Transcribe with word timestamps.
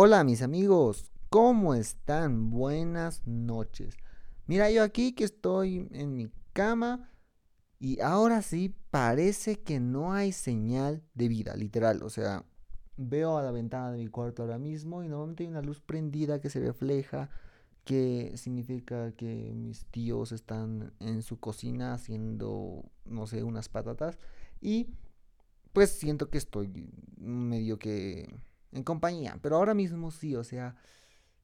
Hola 0.00 0.22
mis 0.22 0.42
amigos, 0.42 1.10
¿cómo 1.28 1.74
están? 1.74 2.50
Buenas 2.50 3.26
noches. 3.26 3.96
Mira, 4.46 4.70
yo 4.70 4.84
aquí 4.84 5.12
que 5.12 5.24
estoy 5.24 5.88
en 5.90 6.14
mi 6.14 6.30
cama 6.52 7.10
y 7.80 7.98
ahora 8.00 8.42
sí 8.42 8.76
parece 8.92 9.58
que 9.58 9.80
no 9.80 10.12
hay 10.12 10.30
señal 10.30 11.02
de 11.14 11.26
vida, 11.26 11.56
literal. 11.56 12.04
O 12.04 12.10
sea, 12.10 12.44
veo 12.96 13.38
a 13.38 13.42
la 13.42 13.50
ventana 13.50 13.90
de 13.90 13.98
mi 13.98 14.06
cuarto 14.06 14.42
ahora 14.42 14.56
mismo 14.56 15.02
y 15.02 15.08
normalmente 15.08 15.42
hay 15.42 15.50
una 15.50 15.62
luz 15.62 15.80
prendida 15.80 16.40
que 16.40 16.48
se 16.48 16.60
refleja, 16.60 17.28
que 17.82 18.34
significa 18.36 19.10
que 19.16 19.52
mis 19.52 19.84
tíos 19.86 20.30
están 20.30 20.92
en 21.00 21.22
su 21.22 21.40
cocina 21.40 21.92
haciendo, 21.92 22.84
no 23.04 23.26
sé, 23.26 23.42
unas 23.42 23.68
patatas. 23.68 24.16
Y 24.60 24.94
pues 25.72 25.90
siento 25.90 26.30
que 26.30 26.38
estoy 26.38 26.88
medio 27.16 27.80
que 27.80 28.28
en 28.72 28.82
compañía. 28.82 29.38
Pero 29.42 29.56
ahora 29.56 29.74
mismo 29.74 30.10
sí, 30.10 30.36
o 30.36 30.44
sea, 30.44 30.76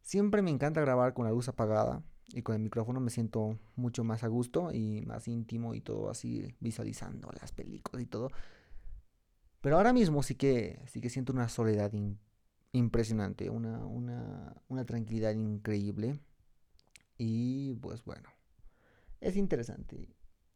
siempre 0.01 0.43
me 0.43 0.51
encanta 0.51 0.81
grabar 0.81 1.15
con 1.15 1.25
la 1.25 1.33
luz 1.33 1.49
apagada 1.49 2.03
y 2.29 2.43
con 2.43 2.55
el 2.57 2.63
micrófono 2.63 3.01
me 3.01 3.11
siento 3.11 3.59
mucho 3.77 4.05
más 4.05 4.25
a 4.25 4.29
gusto 4.29 4.73
y 4.73 5.03
más 5.03 5.29
íntimo 5.29 5.75
y 5.75 5.81
todo 5.81 6.11
así 6.11 6.55
visualizando 6.61 7.31
las 7.41 7.53
películas 7.53 8.03
y 8.03 8.07
todo. 8.07 8.31
Pero 9.61 9.77
ahora 9.77 9.93
mismo 9.93 10.23
sí 10.23 10.35
que, 10.35 10.83
sí 10.87 11.01
que 11.01 11.11
siento 11.11 11.33
una 11.33 11.49
soledad 11.49 11.93
impresionante, 12.73 13.49
una, 13.51 13.85
una, 13.87 14.63
una 14.69 14.85
tranquilidad 14.85 15.33
increíble. 15.33 16.21
Y 17.17 17.75
pues 17.75 18.05
bueno, 18.05 18.29
es 19.21 19.37
interesante. 19.37 20.15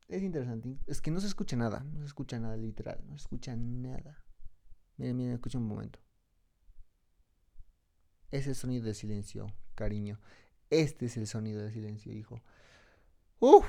Es 0.09 0.23
interesante. 0.23 0.78
Es 0.87 1.00
que 1.00 1.11
no 1.11 1.20
se 1.20 1.27
escucha 1.27 1.56
nada. 1.56 1.80
No 1.84 2.00
se 2.00 2.06
escucha 2.06 2.39
nada 2.39 2.56
literal. 2.56 3.00
No 3.06 3.12
se 3.16 3.23
escucha 3.23 3.56
nada. 3.56 4.25
Miren, 4.97 5.16
miren, 5.16 5.34
escuchen 5.34 5.62
un 5.62 5.69
momento. 5.69 6.00
Es 8.30 8.46
el 8.46 8.55
sonido 8.55 8.84
de 8.84 8.95
silencio, 8.95 9.46
cariño. 9.74 10.20
Este 10.69 11.06
es 11.06 11.16
el 11.16 11.27
sonido 11.27 11.62
de 11.62 11.72
silencio, 11.72 12.12
hijo. 12.12 12.42
Uf, 13.41 13.64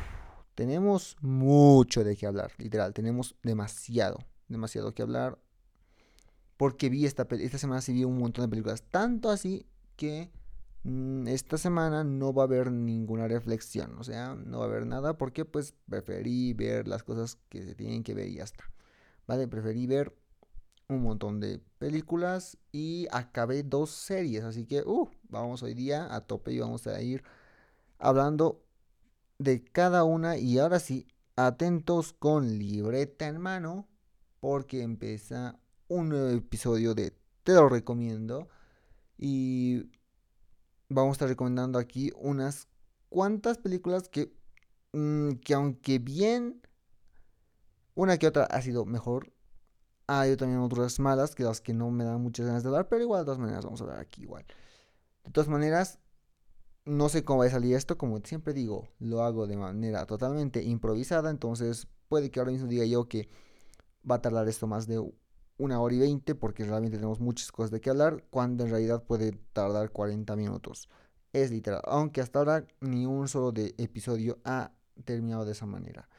tenemos 0.53 1.15
mucho 1.21 2.03
de 2.03 2.17
qué 2.17 2.27
hablar, 2.27 2.51
literal. 2.57 2.93
Tenemos 2.93 3.37
demasiado, 3.41 4.19
demasiado 4.49 4.93
que 4.93 5.01
hablar. 5.01 5.39
Porque 6.57 6.89
vi 6.89 7.05
esta, 7.05 7.25
esta 7.31 7.57
semana 7.57 7.79
sí 7.79 7.93
vi 7.93 8.03
un 8.03 8.17
montón 8.17 8.43
de 8.43 8.49
películas. 8.49 8.83
Tanto 8.83 9.29
así 9.29 9.65
que 9.95 10.29
mm, 10.83 11.27
esta 11.29 11.57
semana 11.57 12.03
no 12.03 12.33
va 12.33 12.43
a 12.43 12.45
haber 12.47 12.69
ninguna 12.69 13.29
reflexión. 13.29 13.97
O 13.97 14.03
sea, 14.03 14.35
no 14.35 14.59
va 14.59 14.65
a 14.65 14.67
haber 14.67 14.85
nada 14.85 15.17
porque 15.17 15.45
pues 15.45 15.73
preferí 15.87 16.51
ver 16.51 16.85
las 16.89 17.03
cosas 17.03 17.37
que 17.47 17.63
se 17.63 17.75
tienen 17.75 18.03
que 18.03 18.13
ver 18.13 18.27
y 18.27 18.35
ya 18.35 18.43
está. 18.43 18.65
¿Vale? 19.25 19.47
Preferí 19.47 19.87
ver 19.87 20.13
un 20.89 21.03
montón 21.03 21.39
de 21.39 21.59
películas 21.77 22.57
y 22.71 23.07
acabé 23.11 23.63
dos 23.63 23.91
series. 23.91 24.43
Así 24.43 24.65
que, 24.65 24.81
uh, 24.81 25.09
vamos 25.29 25.63
hoy 25.63 25.73
día 25.73 26.13
a 26.13 26.21
tope 26.21 26.51
y 26.51 26.59
vamos 26.59 26.87
a 26.87 27.01
ir 27.01 27.23
hablando 27.99 28.65
de 29.37 29.63
cada 29.63 30.03
una. 30.03 30.37
Y 30.37 30.59
ahora 30.59 30.79
sí, 30.79 31.07
atentos 31.35 32.13
con 32.13 32.57
libreta 32.57 33.27
en 33.27 33.39
mano, 33.39 33.87
porque 34.39 34.81
empieza 34.81 35.59
un 35.87 36.09
nuevo 36.09 36.29
episodio 36.29 36.95
de 36.95 37.13
Te 37.43 37.53
lo 37.53 37.69
recomiendo. 37.69 38.49
Y 39.17 39.89
vamos 40.89 41.11
a 41.11 41.13
estar 41.13 41.29
recomendando 41.29 41.77
aquí 41.77 42.11
unas 42.15 42.67
cuantas 43.09 43.57
películas 43.57 44.09
que, 44.09 44.33
mm, 44.93 45.33
que 45.43 45.53
aunque 45.53 45.99
bien, 45.99 46.61
una 47.95 48.17
que 48.17 48.27
otra 48.27 48.45
ha 48.45 48.61
sido 48.61 48.85
mejor 48.85 49.31
hay 50.09 50.35
también 50.35 50.59
otras 50.61 50.99
malas, 50.99 51.35
que 51.35 51.43
las 51.43 51.61
que 51.61 51.73
no 51.73 51.91
me 51.91 52.03
dan 52.03 52.19
muchas 52.19 52.47
ganas 52.47 52.63
de 52.63 52.69
hablar, 52.69 52.89
pero 52.89 53.03
igual 53.03 53.21
de 53.21 53.25
todas 53.25 53.39
maneras 53.39 53.63
vamos 53.63 53.79
a 53.79 53.83
hablar 53.83 53.99
aquí 53.99 54.23
igual. 54.23 54.43
De 55.23 55.31
todas 55.31 55.47
maneras, 55.47 55.99
no 56.85 57.09
sé 57.09 57.23
cómo 57.23 57.41
va 57.41 57.45
a 57.45 57.49
salir 57.51 57.75
esto, 57.75 57.97
como 57.97 58.19
siempre 58.23 58.53
digo, 58.53 58.87
lo 58.97 59.21
hago 59.21 59.45
de 59.45 59.55
manera 59.55 60.07
totalmente 60.07 60.63
improvisada, 60.63 61.29
entonces 61.29 61.87
puede 62.07 62.31
que 62.31 62.39
ahora 62.39 62.51
mismo 62.51 62.67
diga 62.67 62.85
yo 62.85 63.07
que 63.07 63.29
va 64.09 64.15
a 64.15 64.21
tardar 64.21 64.47
esto 64.47 64.65
más 64.65 64.87
de 64.87 64.99
una 65.59 65.79
hora 65.79 65.93
y 65.93 65.99
veinte, 65.99 66.33
porque 66.33 66.63
realmente 66.63 66.97
tenemos 66.97 67.19
muchas 67.19 67.51
cosas 67.51 67.69
de 67.69 67.79
qué 67.79 67.91
hablar, 67.91 68.23
cuando 68.31 68.63
en 68.63 68.71
realidad 68.71 69.03
puede 69.03 69.33
tardar 69.53 69.91
40 69.91 70.35
minutos. 70.35 70.89
Es 71.33 71.51
literal, 71.51 71.81
aunque 71.85 72.21
hasta 72.21 72.39
ahora 72.39 72.65
ni 72.81 73.05
un 73.05 73.27
solo 73.27 73.51
de 73.51 73.75
episodio 73.77 74.39
ha 74.43 74.71
terminado 75.05 75.45
de 75.45 75.51
esa 75.51 75.67
manera. 75.67 76.09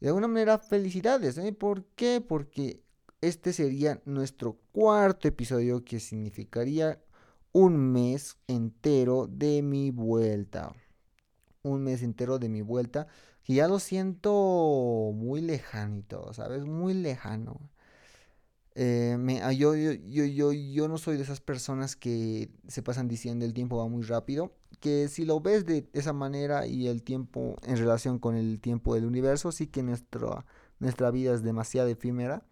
De 0.00 0.08
alguna 0.08 0.28
manera, 0.28 0.58
felicidades, 0.58 1.36
¿eh? 1.38 1.52
¿Por 1.52 1.84
qué? 1.96 2.22
Porque 2.26 2.83
este 3.28 3.52
sería 3.52 4.02
nuestro 4.04 4.58
cuarto 4.72 5.28
episodio 5.28 5.84
que 5.84 6.00
significaría 6.00 7.00
un 7.52 7.92
mes 7.92 8.36
entero 8.48 9.26
de 9.26 9.62
mi 9.62 9.90
vuelta. 9.90 10.74
Un 11.62 11.84
mes 11.84 12.02
entero 12.02 12.38
de 12.38 12.48
mi 12.48 12.60
vuelta. 12.60 13.06
Que 13.42 13.54
ya 13.54 13.68
lo 13.68 13.78
siento 13.78 15.12
muy 15.14 15.40
lejanito, 15.40 16.32
¿sabes? 16.34 16.64
Muy 16.64 16.94
lejano. 16.94 17.70
Eh, 18.74 19.16
me, 19.18 19.40
ah, 19.40 19.52
yo, 19.52 19.74
yo, 19.76 20.88
no 20.88 20.98
soy 20.98 21.16
de 21.16 21.22
esas 21.22 21.40
personas 21.40 21.94
que 21.94 22.50
se 22.66 22.82
pasan 22.82 23.06
diciendo 23.06 23.44
el 23.44 23.54
tiempo 23.54 23.78
va 23.78 23.88
muy 23.88 24.02
rápido. 24.02 24.52
Que 24.80 25.08
si 25.08 25.24
lo 25.24 25.40
ves 25.40 25.64
de 25.64 25.88
esa 25.92 26.12
manera 26.12 26.66
y 26.66 26.88
el 26.88 27.02
tiempo 27.02 27.56
en 27.62 27.76
relación 27.78 28.18
con 28.18 28.36
el 28.36 28.60
tiempo 28.60 28.94
del 28.94 29.06
universo, 29.06 29.52
sí 29.52 29.68
que 29.68 29.82
nuestra 29.82 31.10
vida 31.10 31.32
es 31.34 31.42
demasiado 31.42 31.88
efímera. 31.88 32.44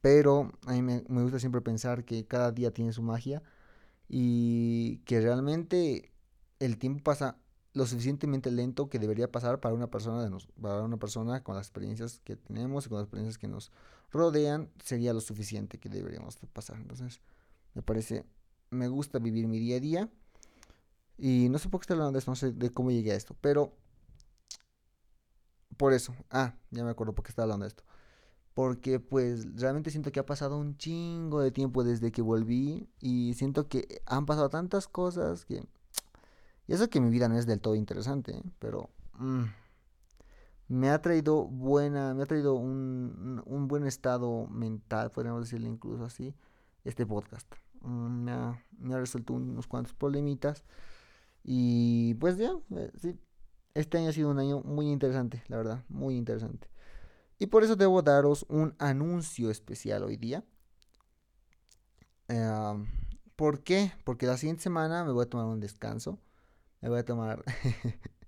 Pero 0.00 0.52
a 0.66 0.72
mí 0.72 0.82
me, 0.82 1.00
gusta 1.22 1.38
siempre 1.38 1.60
pensar 1.60 2.04
que 2.04 2.26
cada 2.26 2.52
día 2.52 2.72
tiene 2.72 2.92
su 2.92 3.02
magia 3.02 3.42
y 4.08 4.98
que 4.98 5.20
realmente 5.20 6.12
el 6.58 6.78
tiempo 6.78 7.02
pasa 7.04 7.36
lo 7.74 7.86
suficientemente 7.86 8.50
lento 8.50 8.88
que 8.88 8.98
debería 8.98 9.30
pasar 9.30 9.60
para 9.60 9.74
una 9.74 9.90
persona 9.90 10.22
de 10.22 10.30
nos, 10.30 10.46
para 10.60 10.82
una 10.82 10.98
persona 10.98 11.42
con 11.42 11.56
las 11.56 11.66
experiencias 11.66 12.20
que 12.24 12.36
tenemos 12.36 12.86
y 12.86 12.88
con 12.88 12.98
las 12.98 13.06
experiencias 13.06 13.38
que 13.38 13.48
nos 13.48 13.72
rodean 14.10 14.70
sería 14.84 15.14
lo 15.14 15.20
suficiente 15.20 15.78
que 15.78 15.88
deberíamos 15.88 16.36
pasar. 16.52 16.76
Entonces 16.76 17.20
me 17.74 17.82
parece 17.82 18.24
me 18.70 18.88
gusta 18.88 19.18
vivir 19.18 19.46
mi 19.48 19.58
día 19.58 19.76
a 19.76 19.80
día 19.80 20.08
y 21.18 21.48
no 21.50 21.58
sé 21.58 21.68
por 21.68 21.80
qué 21.80 21.84
estoy 21.84 21.94
hablando 21.94 22.12
de 22.12 22.18
esto 22.18 22.30
no 22.30 22.36
sé 22.36 22.52
de 22.52 22.70
cómo 22.70 22.90
llegué 22.90 23.12
a 23.12 23.16
esto 23.16 23.36
pero 23.40 23.76
por 25.76 25.92
eso 25.92 26.14
ah 26.30 26.54
ya 26.70 26.84
me 26.84 26.90
acuerdo 26.90 27.14
por 27.14 27.24
qué 27.24 27.30
estaba 27.30 27.44
hablando 27.44 27.64
de 27.64 27.68
esto 27.68 27.84
porque 28.54 29.00
pues 29.00 29.46
realmente 29.56 29.90
siento 29.90 30.12
que 30.12 30.20
ha 30.20 30.26
pasado 30.26 30.58
un 30.58 30.76
chingo 30.76 31.40
de 31.40 31.50
tiempo 31.50 31.84
desde 31.84 32.12
que 32.12 32.22
volví 32.22 32.88
y 33.00 33.34
siento 33.34 33.68
que 33.68 34.02
han 34.06 34.26
pasado 34.26 34.48
tantas 34.48 34.88
cosas 34.88 35.44
que... 35.44 35.64
Y 36.68 36.74
eso 36.74 36.88
que 36.88 37.00
mi 37.00 37.10
vida 37.10 37.28
no 37.28 37.36
es 37.36 37.46
del 37.46 37.60
todo 37.60 37.74
interesante, 37.74 38.32
¿eh? 38.36 38.42
pero... 38.58 38.90
Mm, 39.18 39.44
me 40.68 40.88
ha 40.88 41.02
traído 41.02 41.44
buena, 41.44 42.14
me 42.14 42.22
ha 42.22 42.26
traído 42.26 42.54
un, 42.54 43.42
un, 43.44 43.68
buen 43.68 43.86
estado 43.86 44.46
mental, 44.46 45.10
podríamos 45.10 45.42
decirle 45.42 45.68
incluso 45.68 46.04
así, 46.04 46.34
este 46.84 47.04
podcast. 47.04 47.46
Mm, 47.82 48.24
me, 48.24 48.32
ha, 48.32 48.64
me, 48.78 48.94
ha, 48.94 48.98
resuelto 48.98 49.34
unos 49.34 49.66
cuantos 49.66 49.92
problemitas 49.92 50.64
y 51.44 52.14
pues 52.14 52.38
ya, 52.38 52.52
eh, 52.70 52.90
sí, 52.96 53.18
este 53.74 53.98
año 53.98 54.08
ha 54.08 54.12
sido 54.12 54.30
un 54.30 54.38
año 54.38 54.60
muy 54.60 54.90
interesante, 54.90 55.42
la 55.48 55.58
verdad, 55.58 55.84
muy 55.90 56.16
interesante. 56.16 56.71
Y 57.42 57.48
por 57.48 57.64
eso 57.64 57.74
debo 57.74 58.02
daros 58.02 58.46
un 58.48 58.76
anuncio 58.78 59.50
especial 59.50 60.04
hoy 60.04 60.16
día. 60.16 60.44
¿Por 63.34 63.64
qué? 63.64 63.90
Porque 64.04 64.26
la 64.26 64.36
siguiente 64.36 64.62
semana 64.62 65.04
me 65.04 65.10
voy 65.10 65.24
a 65.24 65.28
tomar 65.28 65.46
un 65.46 65.58
descanso. 65.58 66.20
Me 66.80 66.88
voy 66.88 67.00
a 67.00 67.04
tomar... 67.04 67.42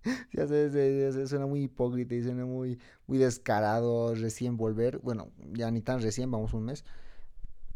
ya 0.32 0.48
sé, 0.48 1.28
suena 1.28 1.46
muy 1.46 1.62
hipócrita 1.62 2.12
y 2.16 2.24
suena 2.24 2.44
muy, 2.44 2.80
muy 3.06 3.18
descarado 3.18 4.16
recién 4.16 4.56
volver. 4.56 4.98
Bueno, 4.98 5.30
ya 5.52 5.70
ni 5.70 5.80
tan 5.80 6.02
recién, 6.02 6.32
vamos 6.32 6.52
un 6.52 6.64
mes. 6.64 6.84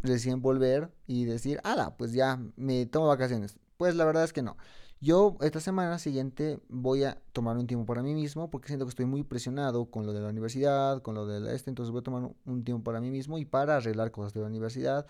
Recién 0.02 0.42
volver 0.42 0.90
y 1.06 1.24
decir, 1.24 1.60
ala, 1.62 1.96
pues 1.96 2.14
ya 2.14 2.42
me 2.56 2.84
tomo 2.86 3.06
vacaciones. 3.06 3.60
Pues 3.76 3.94
la 3.94 4.04
verdad 4.04 4.24
es 4.24 4.32
que 4.32 4.42
no. 4.42 4.56
Yo 5.00 5.36
esta 5.42 5.60
semana 5.60 5.98
siguiente 6.00 6.58
voy 6.68 7.04
a 7.04 7.22
tomar 7.32 7.56
un 7.56 7.68
tiempo 7.68 7.86
para 7.86 8.02
mí 8.02 8.14
mismo 8.14 8.50
porque 8.50 8.66
siento 8.66 8.84
que 8.84 8.90
estoy 8.90 9.06
muy 9.06 9.22
presionado 9.22 9.86
con 9.90 10.06
lo 10.06 10.12
de 10.12 10.20
la 10.20 10.28
universidad, 10.28 11.02
con 11.02 11.14
lo 11.14 11.24
de 11.24 11.54
este, 11.54 11.70
entonces 11.70 11.92
voy 11.92 12.00
a 12.00 12.02
tomar 12.02 12.32
un 12.44 12.64
tiempo 12.64 12.82
para 12.82 13.00
mí 13.00 13.10
mismo 13.10 13.38
y 13.38 13.44
para 13.44 13.76
arreglar 13.76 14.10
cosas 14.10 14.34
de 14.34 14.40
la 14.40 14.46
universidad. 14.46 15.06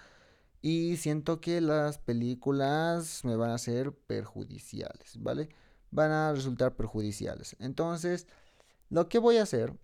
Y 0.61 0.97
siento 0.99 1.41
que 1.41 1.61
las 1.63 1.99
películas 1.99 3.25
me 3.25 3.37
van 3.37 3.51
a 3.51 3.59
ser 3.59 3.93
perjudiciales, 3.93 5.17
¿vale? 5.21 5.49
Van 5.91 6.11
a 6.11 6.33
resultar 6.35 6.77
perjudiciales. 6.77 7.57
Entonces, 7.59 8.27
lo 8.91 9.09
que 9.09 9.19
voy 9.19 9.39
a 9.39 9.45
hacer 9.45 9.75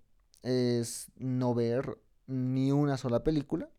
es 0.42 1.10
no 1.16 1.54
ver 1.54 1.98
ni 2.26 2.72
una 2.72 2.98
sola 2.98 3.24
película 3.24 3.70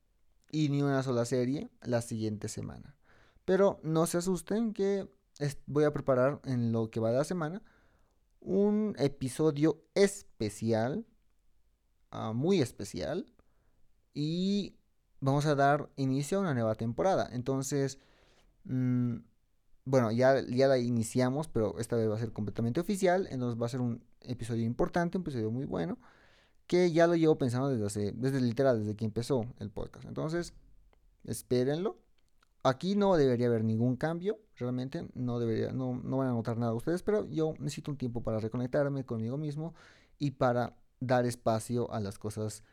y 0.51 0.69
ni 0.69 0.81
una 0.81 1.03
sola 1.03 1.25
serie 1.25 1.69
la 1.83 2.01
siguiente 2.01 2.47
semana. 2.47 2.95
Pero 3.43 3.79
no 3.83 4.07
se 4.07 4.17
asusten 4.17 4.73
que 4.73 5.07
voy 5.65 5.83
a 5.83 5.93
preparar 5.93 6.41
en 6.45 6.71
lo 6.71 6.89
que 6.89 6.99
va 6.99 7.11
de 7.11 7.17
la 7.17 7.23
semana 7.23 7.61
un 8.39 8.95
episodio 8.99 9.83
especial, 9.95 11.05
ah, 12.11 12.33
muy 12.33 12.61
especial, 12.61 13.25
y 14.13 14.77
vamos 15.19 15.45
a 15.45 15.55
dar 15.55 15.89
inicio 15.95 16.37
a 16.37 16.41
una 16.41 16.53
nueva 16.53 16.75
temporada. 16.75 17.29
Entonces, 17.31 17.99
Mm, 18.65 19.17
bueno, 19.85 20.11
ya, 20.11 20.41
ya 20.47 20.67
la 20.67 20.77
iniciamos, 20.79 21.47
pero 21.47 21.77
esta 21.79 21.95
vez 21.95 22.09
va 22.09 22.15
a 22.15 22.19
ser 22.19 22.33
completamente 22.33 22.79
oficial. 22.79 23.27
Entonces 23.31 23.61
va 23.61 23.67
a 23.67 23.69
ser 23.69 23.81
un 23.81 24.03
episodio 24.21 24.65
importante, 24.65 25.17
un 25.17 25.23
episodio 25.23 25.51
muy 25.51 25.65
bueno. 25.65 25.97
Que 26.67 26.91
ya 26.91 27.07
lo 27.07 27.15
llevo 27.15 27.37
pensando 27.37 27.69
desde 27.69 27.85
hace, 27.85 28.11
desde 28.13 28.41
literal, 28.41 28.79
desde 28.79 28.95
que 28.95 29.05
empezó 29.05 29.45
el 29.59 29.71
podcast. 29.71 30.05
Entonces, 30.07 30.53
espérenlo. 31.25 31.99
Aquí 32.65 32.95
no 32.95 33.15
debería 33.15 33.45
haber 33.45 33.63
ningún 33.63 33.95
cambio, 33.95 34.39
realmente 34.55 35.07
no 35.13 35.37
debería, 35.37 35.71
no, 35.71 36.01
no 36.03 36.17
van 36.17 36.29
a 36.29 36.31
notar 36.31 36.57
nada 36.57 36.73
ustedes, 36.73 37.03
pero 37.03 37.29
yo 37.29 37.53
necesito 37.59 37.91
un 37.91 37.97
tiempo 37.97 38.23
para 38.23 38.39
reconectarme 38.39 39.05
conmigo 39.05 39.37
mismo 39.37 39.75
y 40.17 40.31
para 40.31 40.75
dar 40.99 41.27
espacio 41.27 41.93
a 41.93 41.99
las 41.99 42.17
cosas 42.17 42.63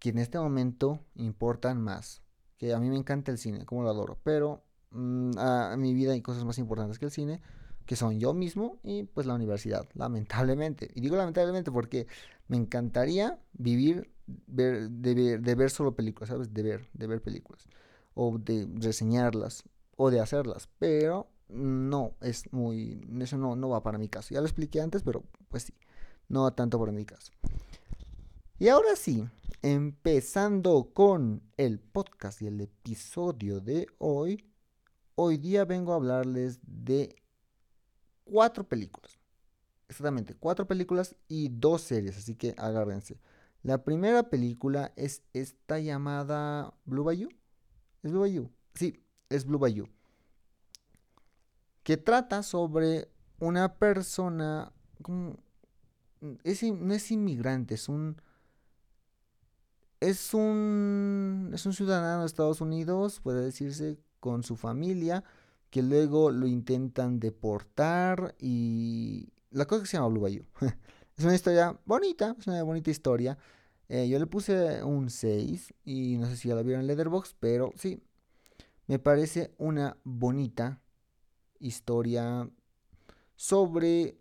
que 0.00 0.08
en 0.08 0.18
este 0.18 0.36
momento 0.40 0.98
importan 1.14 1.80
más. 1.80 2.22
Que 2.56 2.74
a 2.74 2.80
mí 2.80 2.90
me 2.90 2.96
encanta 2.96 3.30
el 3.30 3.38
cine, 3.38 3.64
como 3.66 3.84
lo 3.84 3.90
adoro, 3.90 4.18
pero 4.24 4.64
mm, 4.90 5.38
a, 5.38 5.76
mi 5.76 5.94
vida 5.94 6.14
hay 6.14 6.22
cosas 6.22 6.44
más 6.44 6.58
importantes 6.58 6.98
que 6.98 7.04
el 7.04 7.12
cine, 7.12 7.40
que 7.84 7.94
son 7.94 8.18
yo 8.18 8.34
mismo 8.34 8.80
y 8.82 9.04
pues 9.04 9.28
la 9.28 9.34
universidad, 9.34 9.88
lamentablemente. 9.94 10.90
Y 10.92 11.02
digo 11.02 11.14
lamentablemente 11.14 11.70
porque 11.70 12.08
me 12.48 12.56
encantaría 12.56 13.38
vivir 13.52 14.10
ver, 14.26 14.90
de, 14.90 15.14
ver, 15.14 15.40
de 15.40 15.54
ver 15.54 15.70
solo 15.70 15.94
películas, 15.94 16.30
¿sabes? 16.30 16.52
De 16.52 16.64
ver, 16.64 16.88
de 16.94 17.06
ver 17.06 17.22
películas 17.22 17.68
o 18.16 18.38
de 18.38 18.66
reseñarlas 18.74 19.62
o 19.96 20.10
de 20.10 20.20
hacerlas, 20.20 20.68
pero 20.78 21.28
no, 21.48 22.14
es 22.22 22.50
muy, 22.52 23.06
eso 23.20 23.36
no, 23.36 23.54
no 23.54 23.68
va 23.68 23.82
para 23.82 23.98
mi 23.98 24.08
caso. 24.08 24.34
Ya 24.34 24.40
lo 24.40 24.46
expliqué 24.46 24.80
antes, 24.80 25.02
pero 25.02 25.22
pues 25.48 25.64
sí, 25.64 25.74
no 26.28 26.42
va 26.42 26.50
tanto 26.50 26.80
para 26.80 26.92
mi 26.92 27.04
caso. 27.04 27.30
Y 28.58 28.68
ahora 28.68 28.96
sí, 28.96 29.28
empezando 29.60 30.90
con 30.94 31.42
el 31.58 31.78
podcast 31.78 32.40
y 32.40 32.46
el 32.46 32.62
episodio 32.62 33.60
de 33.60 33.86
hoy, 33.98 34.42
hoy 35.14 35.36
día 35.36 35.66
vengo 35.66 35.92
a 35.92 35.96
hablarles 35.96 36.58
de 36.62 37.14
cuatro 38.24 38.64
películas. 38.64 39.18
Exactamente, 39.88 40.34
cuatro 40.34 40.66
películas 40.66 41.14
y 41.28 41.50
dos 41.50 41.82
series, 41.82 42.16
así 42.16 42.34
que 42.34 42.54
agárrense. 42.56 43.20
La 43.62 43.84
primera 43.84 44.30
película 44.30 44.92
es 44.96 45.22
esta 45.34 45.78
llamada 45.80 46.72
Blue 46.86 47.04
Bayou. 47.04 47.28
¿Es 48.02 48.10
Blue 48.10 48.20
Bayou? 48.20 48.50
Sí, 48.74 49.02
es 49.28 49.44
Blue 49.44 49.58
Bayou. 49.58 49.88
Que 51.82 51.96
trata 51.96 52.42
sobre 52.42 53.08
una 53.38 53.74
persona. 53.74 54.72
es, 56.44 56.62
no 56.62 56.94
es 56.94 57.10
inmigrante, 57.10 57.74
es 57.74 57.88
un. 57.88 58.20
Es 60.00 60.34
un. 60.34 61.50
Es 61.54 61.66
un 61.66 61.72
ciudadano 61.72 62.20
de 62.20 62.26
Estados 62.26 62.60
Unidos, 62.60 63.20
puede 63.20 63.44
decirse, 63.44 63.98
con 64.20 64.42
su 64.42 64.56
familia. 64.56 65.24
Que 65.70 65.82
luego 65.82 66.30
lo 66.30 66.46
intentan 66.46 67.20
deportar. 67.20 68.34
Y. 68.38 69.32
La 69.50 69.66
cosa 69.66 69.82
que 69.82 69.88
se 69.88 69.96
llama 69.96 70.08
Blue 70.08 70.22
Bayou. 70.22 70.44
es 71.16 71.24
una 71.24 71.34
historia 71.34 71.78
bonita, 71.84 72.36
es 72.38 72.46
una 72.46 72.62
bonita 72.62 72.90
historia. 72.90 73.38
Eh, 73.88 74.08
yo 74.08 74.18
le 74.18 74.26
puse 74.26 74.82
un 74.82 75.10
6 75.10 75.74
y 75.84 76.16
no 76.18 76.26
sé 76.26 76.36
si 76.36 76.48
ya 76.48 76.54
la 76.54 76.62
vieron 76.62 76.80
en 76.82 76.86
Leatherbox, 76.88 77.36
pero 77.38 77.72
sí, 77.76 78.02
me 78.86 78.98
parece 78.98 79.54
una 79.58 79.96
bonita 80.04 80.80
historia 81.60 82.48
sobre 83.36 84.18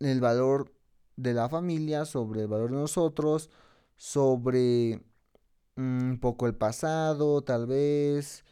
el 0.00 0.20
valor 0.20 0.72
de 1.16 1.34
la 1.34 1.48
familia, 1.48 2.04
sobre 2.04 2.42
el 2.42 2.48
valor 2.48 2.70
de 2.70 2.76
nosotros, 2.76 3.50
sobre 3.96 5.02
mm, 5.76 6.10
un 6.10 6.20
poco 6.20 6.46
el 6.46 6.54
pasado, 6.54 7.42
tal 7.42 7.66
vez, 7.66 8.44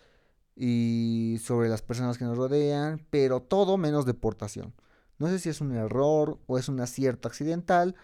y 0.57 1.39
sobre 1.43 1.69
las 1.69 1.83
personas 1.83 2.19
que 2.19 2.25
nos 2.25 2.39
rodean, 2.39 3.07
pero 3.11 3.43
todo 3.43 3.77
menos 3.77 4.07
deportación. 4.07 4.75
No 5.19 5.29
sé 5.29 5.39
si 5.39 5.49
es 5.49 5.61
un 5.61 5.73
error 5.75 6.39
o 6.47 6.59
es 6.59 6.69
un 6.69 6.81
acierto 6.81 7.29
accidental, 7.29 7.95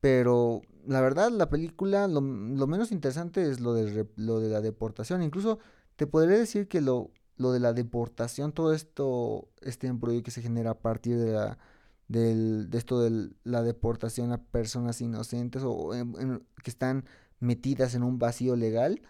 pero 0.00 0.62
la 0.86 1.00
verdad, 1.00 1.30
la 1.30 1.48
película, 1.48 2.08
lo, 2.08 2.20
menos 2.20 2.92
interesante 2.92 3.48
es 3.50 3.60
lo 3.60 3.74
de, 3.74 4.06
lo 4.16 4.40
de 4.40 4.48
la 4.48 4.60
deportación. 4.60 5.22
Incluso 5.22 5.58
te 5.96 6.06
podría 6.06 6.38
decir 6.38 6.68
que 6.68 6.80
lo, 6.80 7.10
lo 7.36 7.52
de 7.52 7.60
la 7.60 7.72
deportación, 7.72 8.52
todo 8.52 8.72
esto, 8.74 9.48
este 9.62 9.86
embrollo 9.86 10.22
que 10.22 10.30
se 10.30 10.42
genera 10.42 10.72
a 10.72 10.78
partir 10.78 11.18
de, 11.18 11.32
la, 11.32 11.58
de 12.08 12.68
esto 12.76 13.00
de 13.00 13.30
la 13.44 13.62
deportación 13.62 14.32
a 14.32 14.42
personas 14.42 15.00
inocentes 15.00 15.62
o 15.64 15.90
que 16.62 16.70
están 16.70 17.04
metidas 17.40 17.94
en 17.94 18.02
un 18.02 18.18
vacío 18.18 18.56
legal, 18.56 19.00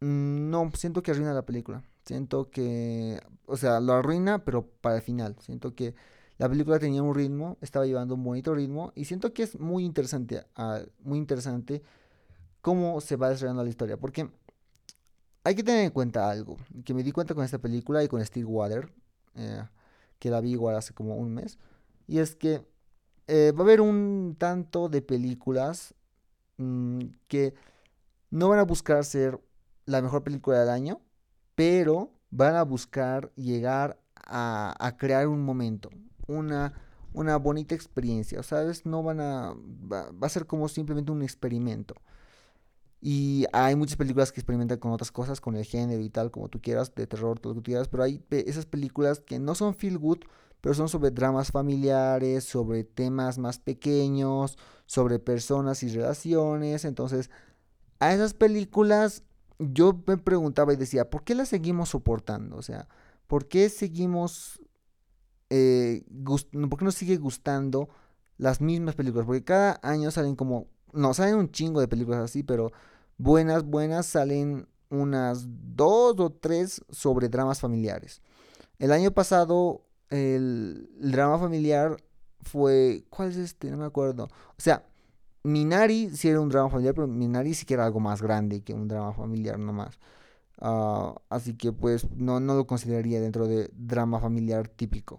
mm, 0.00 0.50
no, 0.50 0.70
siento 0.74 1.02
que 1.02 1.12
arruina 1.12 1.32
la 1.32 1.46
película. 1.46 1.82
Siento 2.04 2.50
que, 2.50 3.20
o 3.46 3.56
sea, 3.56 3.80
lo 3.80 3.94
arruina, 3.94 4.44
pero 4.44 4.66
para 4.80 4.96
el 4.96 5.02
final. 5.02 5.36
Siento 5.40 5.74
que 5.74 5.94
la 6.38 6.48
película 6.48 6.78
tenía 6.78 7.02
un 7.02 7.14
ritmo, 7.14 7.56
estaba 7.60 7.86
llevando 7.86 8.14
un 8.14 8.24
bonito 8.24 8.54
ritmo 8.54 8.92
y 8.94 9.06
siento 9.06 9.32
que 9.32 9.44
es 9.44 9.58
muy 9.58 9.84
interesante, 9.84 10.44
ah, 10.54 10.80
muy 11.02 11.18
interesante 11.18 11.82
cómo 12.60 13.00
se 13.00 13.16
va 13.16 13.30
desarrollando 13.30 13.64
la 13.64 13.70
historia, 13.70 13.96
porque 13.96 14.30
hay 15.44 15.54
que 15.54 15.62
tener 15.62 15.84
en 15.84 15.90
cuenta 15.90 16.28
algo, 16.28 16.56
que 16.84 16.92
me 16.92 17.02
di 17.02 17.12
cuenta 17.12 17.34
con 17.34 17.44
esta 17.44 17.58
película 17.58 18.02
y 18.02 18.08
con 18.08 18.24
Stillwater, 18.24 18.92
eh, 19.36 19.62
que 20.18 20.30
la 20.30 20.40
vi 20.40 20.52
igual 20.52 20.76
hace 20.76 20.92
como 20.92 21.16
un 21.16 21.32
mes, 21.32 21.58
y 22.06 22.18
es 22.18 22.36
que 22.36 22.66
eh, 23.28 23.52
va 23.52 23.60
a 23.60 23.62
haber 23.62 23.80
un 23.80 24.36
tanto 24.38 24.88
de 24.88 25.02
películas 25.02 25.94
mm, 26.58 27.00
que 27.28 27.54
no 28.30 28.48
van 28.48 28.58
a 28.58 28.64
buscar 28.64 29.04
ser 29.04 29.40
la 29.86 30.02
mejor 30.02 30.22
película 30.22 30.58
del 30.60 30.68
año, 30.68 31.00
pero 31.54 32.10
van 32.30 32.56
a 32.56 32.62
buscar 32.62 33.32
llegar 33.36 33.98
a 34.28 34.96
crear 34.98 35.28
un 35.28 35.44
momento, 35.44 35.88
una, 36.26 36.72
una 37.12 37.36
bonita 37.36 37.74
experiencia, 37.74 38.42
¿sabes? 38.42 38.86
No 38.86 39.02
van 39.02 39.20
a, 39.20 39.54
va, 39.90 40.08
a 40.20 40.28
ser 40.28 40.46
como 40.46 40.68
simplemente 40.68 41.12
un 41.12 41.22
experimento. 41.22 41.94
Y 43.00 43.46
hay 43.52 43.76
muchas 43.76 43.96
películas 43.96 44.32
que 44.32 44.40
experimentan 44.40 44.78
con 44.78 44.92
otras 44.92 45.12
cosas, 45.12 45.40
con 45.40 45.56
el 45.56 45.64
género 45.64 46.02
y 46.02 46.10
tal, 46.10 46.30
como 46.30 46.48
tú 46.48 46.60
quieras, 46.60 46.94
de 46.94 47.06
terror, 47.06 47.38
todo 47.38 47.52
lo 47.52 47.56
que 47.56 47.60
tú 47.60 47.64
quieras, 47.70 47.88
pero 47.88 48.02
hay 48.02 48.22
esas 48.30 48.66
películas 48.66 49.20
que 49.20 49.38
no 49.38 49.54
son 49.54 49.74
feel 49.74 49.98
good, 49.98 50.20
pero 50.60 50.74
son 50.74 50.88
sobre 50.88 51.10
dramas 51.10 51.52
familiares, 51.52 52.44
sobre 52.44 52.84
temas 52.84 53.38
más 53.38 53.58
pequeños, 53.58 54.58
sobre 54.86 55.18
personas 55.18 55.82
y 55.82 55.88
relaciones. 55.90 56.84
Entonces, 56.84 57.30
a 58.00 58.12
esas 58.12 58.34
películas 58.34 59.22
yo 59.58 60.02
me 60.06 60.16
preguntaba 60.16 60.72
y 60.72 60.76
decía, 60.76 61.08
¿por 61.08 61.22
qué 61.22 61.34
las 61.34 61.48
seguimos 61.48 61.90
soportando? 61.90 62.56
O 62.56 62.62
sea, 62.62 62.88
¿por 63.26 63.46
qué 63.46 63.68
seguimos 63.68 64.60
eh, 65.50 66.04
¿por 66.24 66.78
qué 66.78 66.84
nos 66.84 66.94
sigue 66.94 67.16
gustando 67.16 67.88
las 68.38 68.60
mismas 68.60 68.94
películas? 68.94 69.26
Porque 69.26 69.44
cada 69.44 69.80
año 69.82 70.10
salen 70.10 70.36
como, 70.36 70.66
no, 70.92 71.14
salen 71.14 71.36
un 71.36 71.50
chingo 71.50 71.80
de 71.80 71.88
películas 71.88 72.20
así, 72.20 72.42
pero 72.42 72.72
buenas, 73.18 73.64
buenas 73.64 74.06
salen 74.06 74.68
unas 74.88 75.46
dos 75.48 76.18
o 76.18 76.30
tres 76.30 76.84
sobre 76.90 77.28
dramas 77.28 77.60
familiares. 77.60 78.22
El 78.78 78.92
año 78.92 79.10
pasado 79.10 79.86
el, 80.10 80.88
drama 80.98 81.38
familiar 81.38 81.96
fue, 82.42 83.04
¿cuál 83.10 83.30
es 83.30 83.36
este? 83.36 83.70
No 83.70 83.78
me 83.78 83.86
acuerdo. 83.86 84.24
O 84.24 84.60
sea, 84.60 84.84
Minari 85.42 86.10
sí 86.10 86.28
era 86.28 86.40
un 86.40 86.48
drama 86.48 86.70
familiar, 86.70 86.94
pero 86.94 87.06
Minari 87.06 87.54
sí 87.54 87.66
que 87.66 87.74
era 87.74 87.84
algo 87.86 88.00
más 88.00 88.22
grande 88.22 88.62
que 88.62 88.74
un 88.74 88.88
drama 88.88 89.12
familiar 89.12 89.58
nomás. 89.58 89.98
Uh, 90.60 91.14
así 91.28 91.54
que 91.54 91.70
pues 91.72 92.10
no, 92.12 92.40
no 92.40 92.54
lo 92.54 92.66
consideraría 92.66 93.20
dentro 93.20 93.46
de 93.46 93.70
drama 93.74 94.20
familiar 94.20 94.68
típico. 94.68 95.18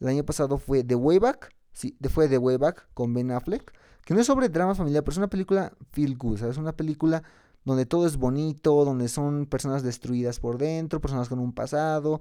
El 0.00 0.08
año 0.08 0.24
pasado 0.24 0.58
fue 0.58 0.84
The 0.84 0.94
Wayback, 0.94 1.54
sí, 1.72 1.96
fue 2.10 2.28
The 2.28 2.38
Wayback 2.38 2.88
con 2.94 3.14
Ben 3.14 3.30
Affleck, 3.30 3.72
que 4.04 4.14
no 4.14 4.20
es 4.20 4.26
sobre 4.26 4.48
drama 4.48 4.74
familiar, 4.74 5.02
pero 5.02 5.12
es 5.12 5.18
una 5.18 5.28
película 5.28 5.72
feel 5.92 6.16
good, 6.16 6.42
Es 6.42 6.58
una 6.58 6.72
película 6.72 7.22
donde 7.64 7.86
todo 7.86 8.06
es 8.06 8.16
bonito, 8.16 8.84
donde 8.84 9.08
son 9.08 9.46
personas 9.46 9.82
destruidas 9.82 10.38
por 10.38 10.58
dentro, 10.58 11.00
personas 11.00 11.28
con 11.28 11.40
un 11.40 11.52
pasado, 11.52 12.20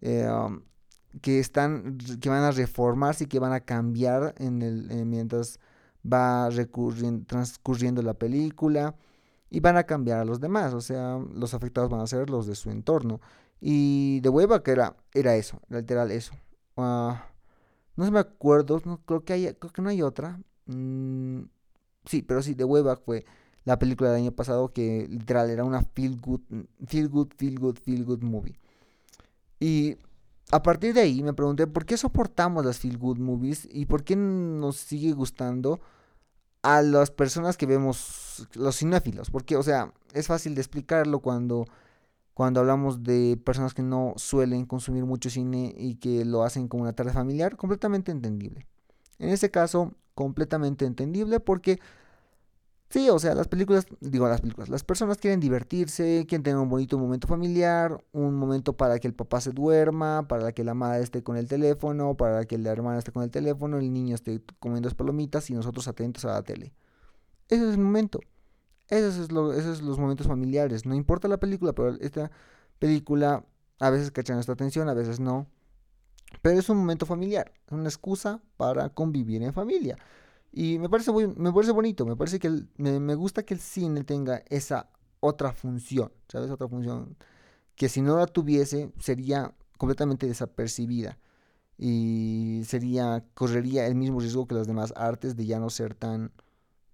eh, 0.00 0.28
um, 0.30 0.62
que 1.20 1.40
están, 1.40 1.98
que 2.20 2.28
van 2.28 2.44
a 2.44 2.52
reformarse 2.52 3.24
y 3.24 3.26
que 3.26 3.40
van 3.40 3.52
a 3.52 3.60
cambiar 3.60 4.34
en 4.38 4.62
el, 4.62 4.90
eh, 4.90 5.04
mientras 5.04 5.58
va 6.04 6.48
transcurriendo 7.26 8.02
la 8.02 8.14
película 8.14 8.94
y 9.50 9.60
van 9.60 9.76
a 9.76 9.84
cambiar 9.84 10.20
a 10.20 10.24
los 10.24 10.40
demás, 10.40 10.74
o 10.74 10.80
sea, 10.80 11.18
los 11.32 11.54
afectados 11.54 11.90
van 11.90 12.00
a 12.00 12.06
ser 12.06 12.30
los 12.30 12.46
de 12.46 12.54
su 12.54 12.70
entorno. 12.70 13.20
Y 13.60 14.20
The 14.20 14.28
Wayback 14.28 14.68
era, 14.68 14.96
era 15.12 15.36
eso, 15.36 15.60
literal 15.68 16.10
eso. 16.10 16.34
Ah, 16.76 17.26
no 17.96 18.04
se 18.04 18.10
me 18.10 18.18
acuerdo, 18.18 18.80
creo, 19.06 19.24
que 19.24 19.32
hay, 19.32 19.54
creo 19.54 19.72
que 19.72 19.82
no 19.82 19.88
hay 19.88 20.02
otra. 20.02 20.40
Mm, 20.66 21.42
sí, 22.04 22.22
pero 22.22 22.42
sí, 22.42 22.54
The 22.54 22.64
Wayback 22.64 23.02
fue 23.04 23.24
la 23.64 23.78
película 23.78 24.10
del 24.10 24.22
año 24.22 24.32
pasado 24.32 24.72
que 24.72 25.06
literal 25.08 25.50
era 25.50 25.64
una 25.64 25.82
feel 25.82 26.20
good, 26.20 26.40
feel 26.86 27.08
good, 27.08 27.28
feel 27.36 27.58
good, 27.58 27.78
feel 27.78 28.04
good 28.04 28.22
movie. 28.22 28.58
Y 29.60 29.96
a 30.50 30.62
partir 30.62 30.94
de 30.94 31.00
ahí 31.00 31.22
me 31.22 31.32
pregunté 31.32 31.66
por 31.66 31.86
qué 31.86 31.96
soportamos 31.96 32.64
las 32.64 32.78
feel 32.78 32.98
good 32.98 33.18
movies 33.18 33.68
y 33.70 33.86
por 33.86 34.04
qué 34.04 34.16
nos 34.16 34.76
sigue 34.76 35.12
gustando 35.12 35.80
a 36.62 36.82
las 36.82 37.10
personas 37.10 37.56
que 37.56 37.66
vemos 37.66 38.46
los 38.54 38.78
cinéfilos. 38.78 39.30
Porque, 39.30 39.56
o 39.56 39.62
sea, 39.62 39.92
es 40.12 40.26
fácil 40.26 40.54
de 40.54 40.60
explicarlo 40.60 41.20
cuando 41.20 41.66
cuando 42.34 42.60
hablamos 42.60 43.02
de 43.02 43.40
personas 43.44 43.74
que 43.74 43.82
no 43.82 44.14
suelen 44.16 44.66
consumir 44.66 45.04
mucho 45.04 45.30
cine 45.30 45.74
y 45.76 45.96
que 45.96 46.24
lo 46.24 46.42
hacen 46.42 46.68
como 46.68 46.82
una 46.82 46.92
tarde 46.92 47.12
familiar, 47.12 47.56
completamente 47.56 48.12
entendible. 48.12 48.66
En 49.18 49.30
ese 49.30 49.50
caso, 49.50 49.94
completamente 50.14 50.84
entendible 50.84 51.40
porque 51.40 51.80
Sí, 52.94 53.10
o 53.10 53.18
sea, 53.18 53.34
las 53.34 53.48
películas, 53.48 53.86
digo 54.00 54.28
las 54.28 54.40
películas, 54.40 54.68
las 54.68 54.84
personas 54.84 55.18
quieren 55.18 55.40
divertirse, 55.40 56.26
quieren 56.28 56.44
tener 56.44 56.58
un 56.58 56.68
bonito 56.68 56.96
momento 56.96 57.26
familiar, 57.26 58.04
un 58.12 58.36
momento 58.36 58.76
para 58.76 59.00
que 59.00 59.08
el 59.08 59.14
papá 59.14 59.40
se 59.40 59.50
duerma, 59.50 60.28
para 60.28 60.52
que 60.52 60.62
la 60.62 60.74
madre 60.74 61.02
esté 61.02 61.24
con 61.24 61.36
el 61.36 61.48
teléfono, 61.48 62.16
para 62.16 62.44
que 62.44 62.56
la 62.56 62.70
hermana 62.70 62.98
esté 62.98 63.10
con 63.10 63.24
el 63.24 63.32
teléfono, 63.32 63.78
el 63.78 63.92
niño 63.92 64.14
esté 64.14 64.40
comiendo 64.60 64.86
las 64.88 64.94
palomitas 64.94 65.50
y 65.50 65.54
nosotros 65.54 65.88
atentos 65.88 66.24
a 66.24 66.28
la 66.34 66.42
tele. 66.42 66.72
Ese 67.48 67.68
es 67.68 67.74
el 67.74 67.80
momento. 67.80 68.20
Esos 68.88 69.16
es 69.16 69.32
lo, 69.32 69.52
esos 69.52 69.78
son 69.78 69.86
los 69.86 69.98
momentos 69.98 70.26
familiares. 70.26 70.86
No 70.86 70.94
importa 70.94 71.28
la 71.28 71.38
película, 71.38 71.72
pero 71.72 71.90
esta 72.00 72.30
película 72.78 73.44
a 73.80 73.90
veces 73.90 74.10
cacha 74.10 74.34
nuestra 74.34 74.54
atención, 74.54 74.88
a 74.88 74.94
veces 74.94 75.20
no. 75.20 75.46
Pero 76.42 76.58
es 76.58 76.68
un 76.68 76.78
momento 76.78 77.06
familiar, 77.06 77.52
es 77.66 77.72
una 77.72 77.88
excusa 77.88 78.42
para 78.56 78.88
convivir 78.90 79.42
en 79.42 79.52
familia. 79.52 79.96
Y 80.52 80.78
me 80.78 80.88
parece, 80.88 81.12
me 81.12 81.52
parece 81.52 81.72
bonito, 81.72 82.06
me 82.06 82.16
parece 82.16 82.38
que 82.38 82.50
me, 82.76 83.14
gusta 83.14 83.42
que 83.42 83.54
el 83.54 83.60
cine 83.60 84.04
tenga 84.04 84.42
esa 84.48 84.88
otra 85.20 85.52
función, 85.52 86.12
¿sabes? 86.28 86.50
Otra 86.50 86.68
función 86.68 87.16
que 87.74 87.88
si 87.88 88.02
no 88.02 88.16
la 88.18 88.26
tuviese 88.26 88.92
sería 89.00 89.52
completamente 89.78 90.26
desapercibida 90.26 91.18
y 91.76 92.62
sería, 92.66 93.24
correría 93.34 93.86
el 93.86 93.96
mismo 93.96 94.20
riesgo 94.20 94.46
que 94.46 94.54
las 94.54 94.68
demás 94.68 94.92
artes 94.96 95.36
de 95.36 95.46
ya 95.46 95.58
no 95.58 95.70
ser 95.70 95.94
tan, 95.94 96.30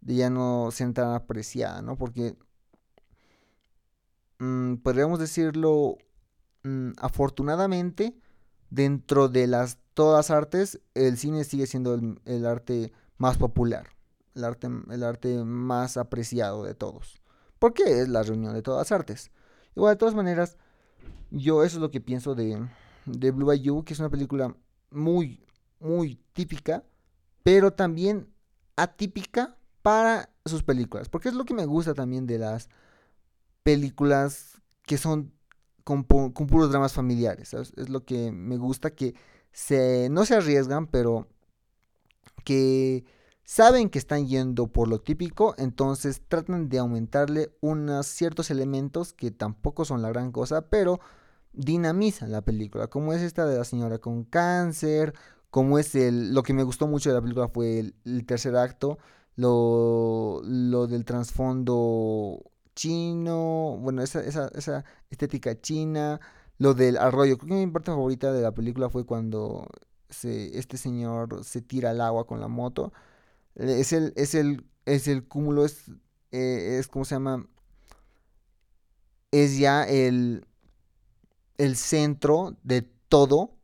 de 0.01 0.15
ya 0.15 0.31
no 0.31 0.71
ser 0.71 0.93
tan 0.93 1.15
apreciada, 1.15 1.83
¿no? 1.83 1.97
Porque 1.97 2.37
mm, 4.39 4.77
podríamos 4.77 5.19
decirlo, 5.19 5.99
mm, 6.63 6.93
afortunadamente, 6.99 8.17
dentro 8.71 9.29
de 9.29 9.47
las 9.47 9.79
todas 9.95 10.31
artes, 10.31 10.81
el 10.95 11.19
cine 11.19 11.45
sigue 11.45 11.67
siendo 11.67 11.99
el 12.25 12.47
arte 12.47 12.93
más 13.19 13.37
popular, 13.37 13.89
el 14.35 14.45
arte, 14.45 14.69
el 14.91 15.03
arte 15.03 15.45
más 15.45 15.97
apreciado 15.97 16.65
de 16.65 16.75
todos. 16.75 17.21
Porque 17.59 18.01
es 18.01 18.09
la 18.09 18.23
reunión 18.23 18.55
de 18.55 18.63
todas 18.63 18.93
artes. 18.93 19.31
Igual, 19.77 19.95
de 19.95 19.99
todas 19.99 20.15
maneras, 20.15 20.57
yo 21.31 21.63
eso 21.63 21.77
es 21.77 21.83
lo 21.83 21.91
que 21.91 22.01
pienso 22.01 22.35
de, 22.35 22.67
de 23.05 23.31
Blue 23.31 23.47
Bayou, 23.47 23.85
que 23.85 23.93
es 23.93 24.01
una 24.01 24.09
película 24.09 24.57
muy, 24.91 25.45
muy 25.79 26.19
típica, 26.33 26.83
pero 27.43 27.73
también 27.73 28.33
atípica 28.77 29.57
para 29.83 30.31
sus 30.45 30.63
películas. 30.63 31.09
Porque 31.09 31.29
es 31.29 31.35
lo 31.35 31.45
que 31.45 31.55
me 31.55 31.67
gusta 31.67 31.95
también 31.95 32.27
de 32.27 32.39
las 32.39 32.69
películas 33.63 34.61
que 34.87 34.99
son 34.99 35.33
con, 35.85 36.05
puros 36.05 36.71
dramas 36.71 36.93
familiares. 36.93 37.55
Es 37.55 37.89
lo 37.89 38.05
que 38.05 38.33
me 38.33 38.57
gusta 38.57 38.91
que 38.91 39.15
se, 39.53 40.09
no 40.11 40.25
se 40.25 40.37
arriesgan, 40.37 40.87
pero 40.87 41.29
que 42.45 43.05
saben 43.45 43.91
que 43.91 43.99
están 43.99 44.27
yendo 44.29 44.69
por 44.69 44.89
lo 44.89 45.01
típico, 45.01 45.55
entonces 45.59 46.23
tratan 46.29 46.69
de 46.69 46.79
aumentarle 46.79 47.51
unos 47.61 48.07
ciertos 48.07 48.51
elementos 48.51 49.13
que 49.13 49.31
tampoco 49.31 49.85
son 49.85 50.03
la 50.03 50.09
gran 50.09 50.31
cosa, 50.31 50.69
pero 50.69 51.01
dinamizan 51.53 52.31
la 52.31 52.43
película, 52.43 52.87
como 52.87 53.13
es 53.13 53.23
esta 53.23 53.47
de 53.47 53.59
la 53.59 53.65
señora 53.65 53.99
con 53.99 54.25
cáncer, 54.25 55.15
como 55.51 55.79
es 55.79 55.95
el, 55.95 56.33
lo 56.33 56.43
que 56.43 56.55
me 56.55 56.63
gustó 56.63 56.87
mucho 56.87 57.11
de 57.11 57.17
la 57.17 57.23
película 57.23 57.49
fue 57.49 57.81
el, 58.05 58.27
tercer 58.27 58.57
acto, 58.57 58.99
lo, 59.37 60.43
lo 60.45 60.87
del 60.87 61.05
trasfondo 61.05 62.43
chino, 62.75 63.79
bueno, 63.81 64.03
esa, 64.03 64.21
esa, 64.23 64.49
esa 64.55 64.85
estética 65.11 65.61
china, 65.61 66.21
lo 66.59 66.75
del 66.75 66.97
arroyo, 66.99 67.39
creo 67.39 67.57
que 67.59 67.67
mi 67.67 67.73
parte 67.73 67.91
favorita 67.91 68.33
de 68.33 68.43
la 68.43 68.53
película 68.53 68.91
fue 68.91 69.07
cuando 69.07 69.67
este 70.11 70.77
señor 70.77 71.45
se 71.45 71.63
tira 71.63 71.91
al 71.91 72.01
agua 72.01 72.27
con 72.27 72.41
la 72.41 72.49
moto. 72.49 72.93
Es 73.55 73.93
el, 73.93 74.13
es 74.17 74.35
el, 74.35 74.65
es 74.87 75.09
el 75.09 75.27
cúmulo, 75.27 75.65
es, 75.65 75.91
eh, 76.33 76.79
es 76.79 76.89
como 76.89 77.05
se 77.05 77.15
llama, 77.15 77.47
es 79.31 79.59
ya 79.59 79.85
el, 79.85 80.47
el 81.59 81.77
centro 81.77 82.57
de 82.63 82.83
todo. 83.09 83.57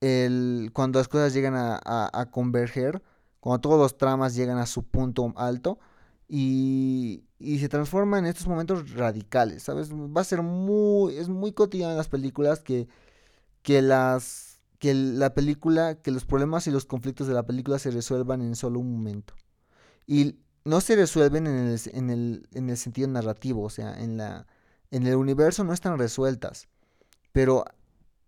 El, 0.00 0.70
cuando 0.72 0.98
las 0.98 1.08
cosas 1.08 1.34
llegan 1.34 1.54
a, 1.54 1.78
a, 1.84 2.30
converger, 2.30 3.02
cuando 3.40 3.60
todos 3.60 3.78
los 3.78 3.96
tramas 3.96 4.34
llegan 4.34 4.58
a 4.58 4.66
su 4.66 4.82
punto 4.82 5.32
alto 5.36 5.78
y, 6.28 7.24
y 7.38 7.58
se 7.58 7.68
transforma 7.68 8.18
en 8.18 8.26
estos 8.26 8.46
momentos 8.46 8.92
radicales, 8.92 9.64
¿sabes? 9.64 9.92
Va 9.92 10.20
a 10.20 10.24
ser 10.24 10.42
muy, 10.42 11.16
es 11.16 11.28
muy 11.28 11.52
cotidiano 11.52 11.92
en 11.92 11.98
las 11.98 12.08
películas 12.08 12.60
que, 12.60 12.88
que 13.62 13.82
las 13.82 14.50
que 14.80 14.94
la 14.94 15.34
película, 15.34 15.96
que 15.96 16.10
los 16.10 16.24
problemas 16.24 16.66
y 16.66 16.70
los 16.70 16.86
conflictos 16.86 17.28
de 17.28 17.34
la 17.34 17.44
película 17.44 17.78
se 17.78 17.90
resuelvan 17.90 18.40
en 18.40 18.56
solo 18.56 18.80
un 18.80 18.90
momento. 18.90 19.34
Y 20.06 20.38
no 20.64 20.80
se 20.80 20.96
resuelven 20.96 21.46
en 21.46 21.68
el, 21.68 21.80
en 21.92 22.10
el, 22.10 22.48
en 22.54 22.70
el 22.70 22.76
sentido 22.78 23.06
narrativo, 23.08 23.62
o 23.62 23.70
sea, 23.70 24.00
en, 24.00 24.16
la, 24.16 24.46
en 24.90 25.06
el 25.06 25.16
universo 25.16 25.64
no 25.64 25.74
están 25.74 25.98
resueltas, 25.98 26.68
pero 27.30 27.66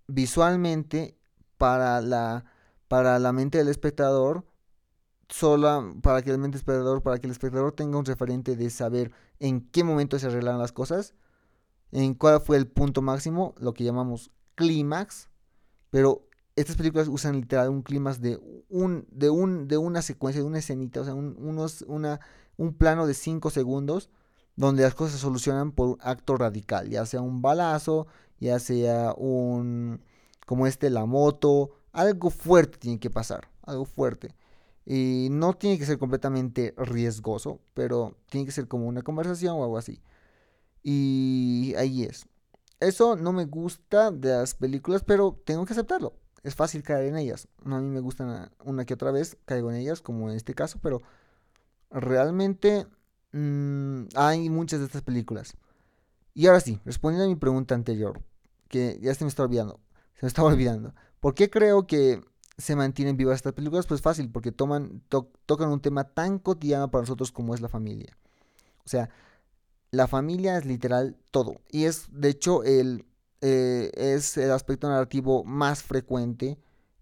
visualmente 0.06 1.16
para 1.56 2.02
la, 2.02 2.44
para 2.86 3.18
la 3.18 3.32
mente 3.32 3.56
del 3.56 3.68
espectador, 3.68 4.44
solo 5.32 5.94
para 6.02 6.22
que 6.22 6.30
el 6.30 6.38
mente 6.38 6.58
espectador, 6.58 7.02
para 7.02 7.18
que 7.18 7.26
el 7.26 7.32
espectador 7.32 7.72
tenga 7.72 7.98
un 7.98 8.04
referente 8.04 8.54
de 8.54 8.70
saber 8.70 9.12
en 9.40 9.62
qué 9.70 9.82
momento 9.82 10.18
se 10.18 10.26
arreglan 10.26 10.58
las 10.58 10.72
cosas, 10.72 11.14
en 11.90 12.14
cuál 12.14 12.40
fue 12.40 12.56
el 12.56 12.66
punto 12.66 13.02
máximo, 13.02 13.54
lo 13.58 13.74
que 13.74 13.84
llamamos 13.84 14.30
clímax, 14.54 15.30
pero 15.90 16.28
estas 16.54 16.76
películas 16.76 17.08
usan 17.08 17.36
literal 17.36 17.70
un 17.70 17.82
clima 17.82 18.12
de 18.14 18.38
un 18.68 19.06
de 19.10 19.30
un 19.30 19.68
de 19.68 19.78
una 19.78 20.02
secuencia 20.02 20.42
de 20.42 20.46
una 20.46 20.58
escenita 20.58 21.00
o 21.00 21.04
sea 21.04 21.14
un, 21.14 21.34
unos 21.38 21.82
una 21.88 22.20
un 22.58 22.74
plano 22.74 23.06
de 23.06 23.14
5 23.14 23.50
segundos 23.50 24.10
donde 24.54 24.82
las 24.82 24.94
cosas 24.94 25.14
se 25.14 25.20
solucionan 25.20 25.72
por 25.72 25.88
un 25.88 25.98
acto 26.02 26.36
radical 26.36 26.90
ya 26.90 27.06
sea 27.06 27.22
un 27.22 27.40
balazo 27.40 28.06
ya 28.38 28.58
sea 28.58 29.14
un 29.16 30.02
como 30.46 30.66
este 30.66 30.90
la 30.90 31.06
moto 31.06 31.70
algo 31.92 32.28
fuerte 32.28 32.78
tiene 32.78 33.00
que 33.00 33.08
pasar 33.08 33.48
algo 33.62 33.86
fuerte 33.86 34.34
y 34.84 35.28
no 35.30 35.54
tiene 35.54 35.78
que 35.78 35.86
ser 35.86 35.98
completamente 35.98 36.74
riesgoso 36.76 37.60
pero 37.74 38.16
tiene 38.28 38.46
que 38.46 38.52
ser 38.52 38.68
como 38.68 38.86
una 38.86 39.02
conversación 39.02 39.56
o 39.56 39.64
algo 39.64 39.78
así 39.78 40.00
y 40.82 41.74
ahí 41.76 42.04
es 42.04 42.26
eso 42.80 43.16
no 43.16 43.32
me 43.32 43.44
gusta 43.44 44.10
de 44.10 44.30
las 44.30 44.54
películas 44.54 45.04
pero 45.04 45.40
tengo 45.44 45.64
que 45.64 45.72
aceptarlo 45.72 46.14
es 46.42 46.54
fácil 46.54 46.82
caer 46.82 47.06
en 47.06 47.16
ellas. 47.16 47.48
No, 47.64 47.76
a 47.76 47.80
mí 47.80 47.88
me 47.88 48.00
gustan 48.00 48.50
una 48.64 48.84
que 48.84 48.94
otra 48.94 49.10
vez, 49.10 49.36
caigo 49.44 49.70
en 49.70 49.76
ellas, 49.76 50.00
como 50.00 50.28
en 50.30 50.36
este 50.36 50.54
caso, 50.54 50.78
pero 50.82 51.00
realmente 51.90 52.86
mm, 53.32 54.04
hay 54.14 54.50
muchas 54.50 54.80
de 54.80 54.86
estas 54.86 55.02
películas. 55.02 55.56
Y 56.34 56.46
ahora 56.46 56.60
sí, 56.60 56.80
respondiendo 56.84 57.26
a 57.26 57.28
mi 57.28 57.36
pregunta 57.36 57.74
anterior, 57.74 58.22
que 58.68 58.98
ya 59.00 59.14
se 59.14 59.24
me 59.24 59.28
está 59.28 59.44
olvidando, 59.44 59.80
se 60.14 60.26
me 60.26 60.28
estaba 60.28 60.48
olvidando. 60.52 60.94
¿Por 61.20 61.34
qué 61.34 61.48
creo 61.50 61.86
que 61.86 62.20
se 62.58 62.76
mantienen 62.76 63.16
vivas 63.16 63.36
estas 63.36 63.52
películas? 63.52 63.86
Pues 63.86 64.02
fácil, 64.02 64.30
porque 64.30 64.52
toman, 64.52 65.02
tocan 65.46 65.70
un 65.70 65.80
tema 65.80 66.04
tan 66.04 66.38
cotidiano 66.38 66.90
para 66.90 67.02
nosotros 67.02 67.32
como 67.32 67.54
es 67.54 67.60
la 67.60 67.68
familia. 67.68 68.16
O 68.84 68.88
sea, 68.88 69.10
la 69.90 70.06
familia 70.06 70.56
es 70.56 70.64
literal 70.64 71.16
todo. 71.30 71.60
Y 71.70 71.84
es, 71.84 72.06
de 72.10 72.30
hecho, 72.30 72.64
el 72.64 73.04
eh, 73.44 73.90
es 73.96 74.36
el 74.36 74.52
aspecto 74.52 74.88
narrativo 74.88 75.42
más 75.42 75.82
frecuente 75.82 76.58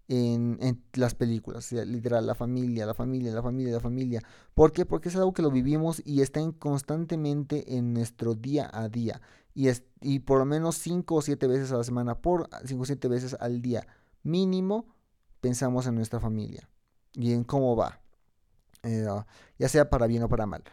en, 0.07 0.83
las 0.93 1.13
películas, 1.13 1.71
literal, 1.71 2.25
la 2.25 2.35
familia, 2.35 2.85
la 2.85 2.95
familia, 2.95 3.31
la 3.31 3.43
familia, 3.43 3.73
la 3.73 3.79
familia. 3.79 4.23
¿Por 4.55 4.73
qué? 4.73 4.85
Porque 4.85 5.09
es 5.09 5.15
algo 5.15 5.33
que 5.33 5.43
lo 5.43 5.51
vivimos 5.51 6.01
y 6.03 6.21
está 6.21 6.41
constantemente 6.59 7.77
en 7.77 7.93
nuestro 7.93 8.33
día 8.33 8.69
a 8.73 8.89
día. 8.89 9.21
Y, 9.53 9.67
es, 9.67 9.83
y 10.01 10.19
por 10.19 10.39
lo 10.39 10.45
menos 10.45 10.75
5 10.77 11.15
o 11.15 11.21
7 11.21 11.47
veces 11.47 11.71
a 11.71 11.77
la 11.77 11.83
semana, 11.83 12.15
por 12.15 12.49
5 12.65 12.81
o 12.81 12.85
7 12.85 13.07
veces 13.07 13.37
al 13.39 13.61
día 13.61 13.87
mínimo, 14.23 14.87
pensamos 15.41 15.87
en 15.87 15.95
nuestra 15.95 16.19
familia 16.19 16.69
y 17.13 17.33
en 17.33 17.43
cómo 17.43 17.75
va, 17.75 17.99
eh, 18.83 19.05
ya 19.57 19.69
sea 19.69 19.89
para 19.89 20.07
bien 20.07 20.23
o 20.23 20.29
para 20.29 20.45
mal. 20.45 20.63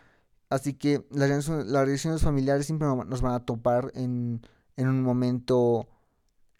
Así 0.50 0.74
que 0.74 1.04
las 1.10 1.28
relaciones 1.48 2.22
familiares 2.22 2.66
siempre 2.66 2.88
nos 2.88 3.20
van 3.20 3.34
a 3.34 3.44
topar 3.44 3.90
en 3.94 4.40
en 4.78 4.88
un 4.88 5.02
momento, 5.02 5.88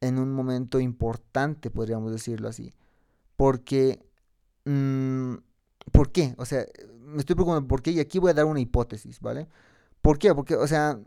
en 0.00 0.19
un 0.19 0.33
momento 0.33 0.81
importante, 0.81 1.71
podríamos 1.71 2.11
decirlo 2.11 2.49
así. 2.49 2.75
Porque, 3.37 4.05
mm, 4.65 5.35
¿por 5.93 6.11
qué? 6.11 6.35
O 6.37 6.45
sea, 6.45 6.67
me 6.99 7.19
estoy 7.19 7.37
preguntando 7.37 7.69
por 7.69 7.81
qué 7.81 7.93
y 7.93 8.00
aquí 8.00 8.19
voy 8.19 8.33
a 8.33 8.35
dar 8.35 8.47
una 8.47 8.61
hipótesis, 8.61 9.21
¿vale? 9.21 9.47
¿Por 10.03 10.19
qué? 10.19 10.35
Porque, 10.35 10.57
o 10.57 10.67
sea, 10.67 11.00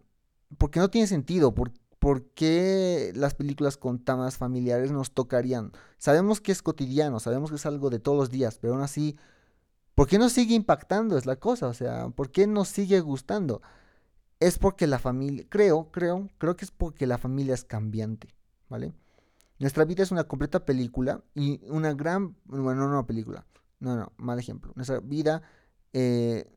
porque 0.57 0.79
no 0.79 0.89
tiene 0.89 1.05
sentido. 1.05 1.53
¿Por, 1.53 1.73
¿Por, 2.01 2.25
qué 2.33 3.13
las 3.15 3.35
películas 3.35 3.77
con 3.77 3.99
temas 3.99 4.37
familiares 4.37 4.91
nos 4.91 5.11
tocarían? 5.11 5.71
Sabemos 5.97 6.41
que 6.41 6.51
es 6.51 6.61
cotidiano, 6.61 7.19
sabemos 7.19 7.51
que 7.51 7.57
es 7.57 7.65
algo 7.65 7.89
de 7.89 7.99
todos 7.99 8.17
los 8.17 8.31
días, 8.31 8.57
pero 8.59 8.73
aún 8.73 8.83
así, 8.83 9.17
¿por 9.95 10.07
qué 10.07 10.17
nos 10.17 10.33
sigue 10.33 10.55
impactando? 10.55 11.17
Es 11.17 11.25
la 11.25 11.35
cosa, 11.35 11.67
o 11.67 11.73
sea, 11.73 12.09
¿por 12.09 12.31
qué 12.31 12.47
nos 12.47 12.69
sigue 12.69 12.99
gustando? 13.01 13.61
es 14.41 14.57
porque 14.57 14.87
la 14.87 14.99
familia, 14.99 15.45
creo, 15.47 15.91
creo, 15.91 16.27
creo 16.39 16.57
que 16.57 16.65
es 16.65 16.71
porque 16.71 17.05
la 17.05 17.19
familia 17.19 17.53
es 17.53 17.63
cambiante, 17.63 18.27
¿vale? 18.67 18.91
Nuestra 19.59 19.85
vida 19.85 20.01
es 20.01 20.11
una 20.11 20.23
completa 20.23 20.65
película 20.65 21.23
y 21.35 21.61
una 21.69 21.93
gran, 21.93 22.35
bueno, 22.45 22.81
no 22.81 22.87
una 22.87 23.05
película, 23.05 23.45
no, 23.79 23.95
no, 23.95 24.11
mal 24.17 24.39
ejemplo. 24.39 24.73
Nuestra 24.75 24.99
vida 24.99 25.43
eh, 25.93 26.51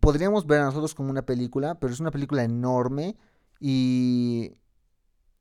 podríamos 0.00 0.46
ver 0.46 0.60
a 0.60 0.64
nosotros 0.64 0.94
como 0.94 1.10
una 1.10 1.26
película, 1.26 1.78
pero 1.78 1.92
es 1.92 2.00
una 2.00 2.10
película 2.10 2.42
enorme 2.42 3.16
y, 3.60 4.54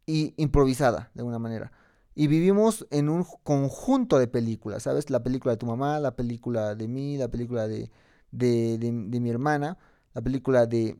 y 0.09 0.33
improvisada 0.37 1.11
de 1.13 1.21
alguna 1.21 1.39
manera. 1.39 1.71
Y 2.15 2.27
vivimos 2.27 2.87
en 2.91 3.09
un 3.09 3.25
conjunto 3.43 4.17
de 4.17 4.27
películas, 4.27 4.83
¿sabes? 4.83 5.09
La 5.09 5.23
película 5.23 5.53
de 5.53 5.57
tu 5.57 5.65
mamá, 5.65 5.99
la 5.99 6.15
película 6.15 6.75
de 6.75 6.87
mí, 6.87 7.17
la 7.17 7.27
película 7.27 7.67
de, 7.67 7.91
de, 8.31 8.77
de, 8.77 9.19
mi 9.19 9.29
hermana, 9.29 9.77
la 10.13 10.21
película 10.21 10.65
de 10.65 10.97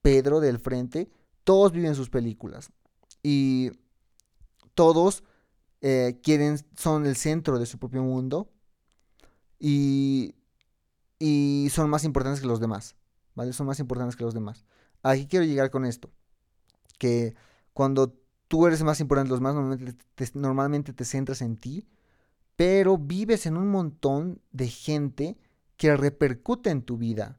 Pedro 0.00 0.40
del 0.40 0.58
frente. 0.58 1.10
Todos 1.44 1.72
viven 1.72 1.94
sus 1.94 2.08
películas. 2.08 2.70
Y 3.22 3.72
todos 4.74 5.24
eh, 5.80 6.20
quieren, 6.22 6.58
son 6.76 7.06
el 7.06 7.16
centro 7.16 7.58
de 7.58 7.66
su 7.66 7.78
propio 7.78 8.02
mundo. 8.02 8.48
Y 9.58 10.34
y 11.24 11.68
son 11.70 11.88
más 11.88 12.02
importantes 12.02 12.40
que 12.40 12.48
los 12.48 12.58
demás, 12.58 12.96
¿vale? 13.36 13.52
Son 13.52 13.64
más 13.64 13.78
importantes 13.78 14.16
que 14.16 14.24
los 14.24 14.34
demás. 14.34 14.64
Aquí 15.04 15.28
quiero 15.28 15.44
llegar 15.44 15.70
con 15.70 15.84
esto, 15.84 16.10
que 16.98 17.36
cuando 17.72 18.14
tú 18.48 18.66
eres 18.66 18.82
más 18.82 19.00
importante 19.00 19.30
los 19.30 19.40
demás, 19.40 19.54
normalmente 19.54 19.94
te, 20.14 20.28
normalmente 20.34 20.92
te 20.92 21.04
centras 21.04 21.42
en 21.42 21.56
ti, 21.56 21.86
pero 22.56 22.98
vives 22.98 23.46
en 23.46 23.56
un 23.56 23.68
montón 23.70 24.40
de 24.50 24.68
gente 24.68 25.38
que 25.76 25.96
repercute 25.96 26.70
en 26.70 26.82
tu 26.82 26.98
vida. 26.98 27.38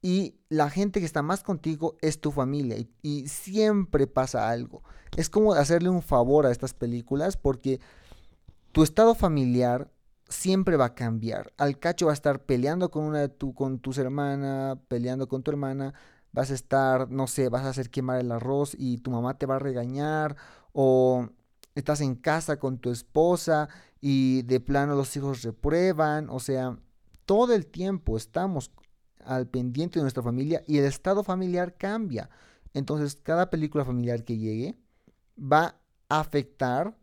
Y 0.00 0.36
la 0.48 0.70
gente 0.70 1.00
que 1.00 1.06
está 1.06 1.22
más 1.22 1.42
contigo 1.42 1.96
es 2.00 2.20
tu 2.20 2.30
familia. 2.30 2.78
Y, 2.78 2.88
y, 3.02 3.28
siempre 3.28 4.06
pasa 4.06 4.48
algo. 4.48 4.82
Es 5.16 5.28
como 5.28 5.54
hacerle 5.54 5.88
un 5.88 6.02
favor 6.02 6.46
a 6.46 6.52
estas 6.52 6.72
películas 6.72 7.36
porque 7.36 7.80
tu 8.72 8.84
estado 8.84 9.14
familiar 9.14 9.90
siempre 10.28 10.76
va 10.76 10.86
a 10.86 10.94
cambiar. 10.94 11.52
Al 11.56 11.78
cacho 11.78 12.06
va 12.06 12.12
a 12.12 12.14
estar 12.14 12.44
peleando 12.44 12.90
con 12.90 13.04
una 13.04 13.20
de 13.20 13.28
tu, 13.28 13.54
con 13.54 13.80
tus 13.80 13.98
hermanas, 13.98 14.78
peleando 14.88 15.28
con 15.28 15.42
tu 15.42 15.50
hermana, 15.50 15.94
vas 16.32 16.50
a 16.50 16.54
estar, 16.54 17.10
no 17.10 17.26
sé, 17.26 17.48
vas 17.48 17.64
a 17.64 17.70
hacer 17.70 17.90
quemar 17.90 18.20
el 18.20 18.32
arroz 18.32 18.74
y 18.78 18.98
tu 18.98 19.10
mamá 19.10 19.38
te 19.38 19.46
va 19.46 19.56
a 19.56 19.60
regañar, 19.60 20.36
o 20.72 21.28
estás 21.74 22.00
en 22.00 22.14
casa 22.14 22.58
con 22.58 22.78
tu 22.78 22.90
esposa 22.90 23.68
y 24.00 24.42
de 24.42 24.60
plano 24.60 24.94
los 24.94 25.16
hijos 25.16 25.42
reprueban, 25.42 26.28
o 26.30 26.40
sea, 26.40 26.78
todo 27.26 27.54
el 27.54 27.66
tiempo 27.66 28.16
estamos 28.16 28.70
al 29.24 29.46
pendiente 29.48 29.98
de 29.98 30.02
nuestra 30.02 30.22
familia 30.22 30.62
y 30.66 30.78
el 30.78 30.84
estado 30.84 31.22
familiar 31.22 31.76
cambia. 31.76 32.30
Entonces, 32.74 33.16
cada 33.16 33.50
película 33.50 33.84
familiar 33.84 34.24
que 34.24 34.38
llegue 34.38 34.76
va 35.38 35.76
a 36.08 36.20
afectar 36.20 36.96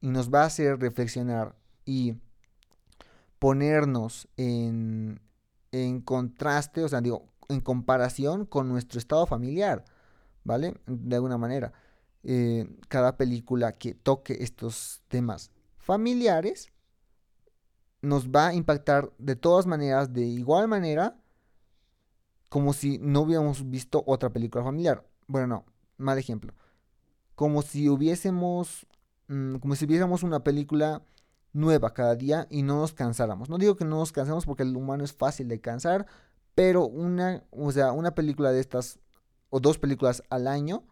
y 0.00 0.08
nos 0.08 0.32
va 0.32 0.42
a 0.42 0.46
hacer 0.46 0.78
reflexionar 0.78 1.56
y 1.84 2.14
ponernos 3.38 4.28
en, 4.36 5.20
en 5.72 6.00
contraste, 6.00 6.84
o 6.84 6.88
sea, 6.88 7.00
digo, 7.00 7.28
en 7.48 7.60
comparación 7.60 8.46
con 8.46 8.68
nuestro 8.68 8.98
estado 8.98 9.26
familiar, 9.26 9.84
¿vale? 10.44 10.74
De 10.86 11.16
alguna 11.16 11.38
manera. 11.38 11.72
Eh, 12.22 12.68
cada 12.88 13.16
película 13.16 13.72
que 13.72 13.94
toque 13.94 14.38
estos 14.40 15.02
temas 15.06 15.52
familiares 15.78 16.72
nos 18.02 18.28
va 18.28 18.48
a 18.48 18.54
impactar 18.54 19.12
de 19.18 19.36
todas 19.36 19.66
maneras, 19.66 20.12
de 20.12 20.22
igual 20.22 20.66
manera, 20.68 21.16
como 22.48 22.72
si 22.72 22.98
no 22.98 23.20
hubiéramos 23.22 23.68
visto 23.68 24.02
otra 24.06 24.30
película 24.30 24.64
familiar. 24.64 25.06
Bueno, 25.26 25.46
no, 25.46 25.64
mal 25.98 26.18
ejemplo. 26.18 26.54
Como 27.34 27.62
si 27.62 27.88
hubiésemos, 27.88 28.86
mm, 29.28 29.56
como 29.56 29.74
si 29.74 29.86
viésemos 29.86 30.22
una 30.22 30.42
película 30.42 31.02
nueva 31.52 31.94
cada 31.94 32.14
día 32.14 32.46
y 32.50 32.62
no 32.62 32.80
nos 32.80 32.92
cansáramos. 32.92 33.48
No 33.48 33.58
digo 33.58 33.76
que 33.76 33.84
no 33.84 33.98
nos 33.98 34.12
cansemos 34.12 34.46
porque 34.46 34.62
el 34.62 34.76
humano 34.76 35.04
es 35.04 35.12
fácil 35.12 35.48
de 35.48 35.60
cansar, 35.60 36.06
pero 36.56 36.86
una, 36.86 37.44
o 37.50 37.70
sea, 37.70 37.92
una 37.92 38.14
película 38.14 38.50
de 38.50 38.60
estas 38.60 38.98
o 39.50 39.60
dos 39.60 39.78
películas 39.78 40.22
al 40.30 40.48
año 40.48 40.84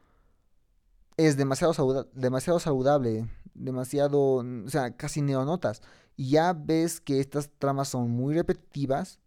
es 1.16 1.38
demasiado, 1.38 2.10
demasiado 2.12 2.60
saludable, 2.60 3.26
demasiado, 3.54 4.20
o 4.20 4.68
sea, 4.68 4.94
casi 4.94 5.22
neonotas. 5.22 5.80
Y 6.16 6.30
ya 6.30 6.52
ves 6.52 7.00
que 7.00 7.18
estas 7.18 7.50
tramas 7.58 7.88
son 7.88 8.10
muy 8.10 8.34
repetitivas, 8.34 9.20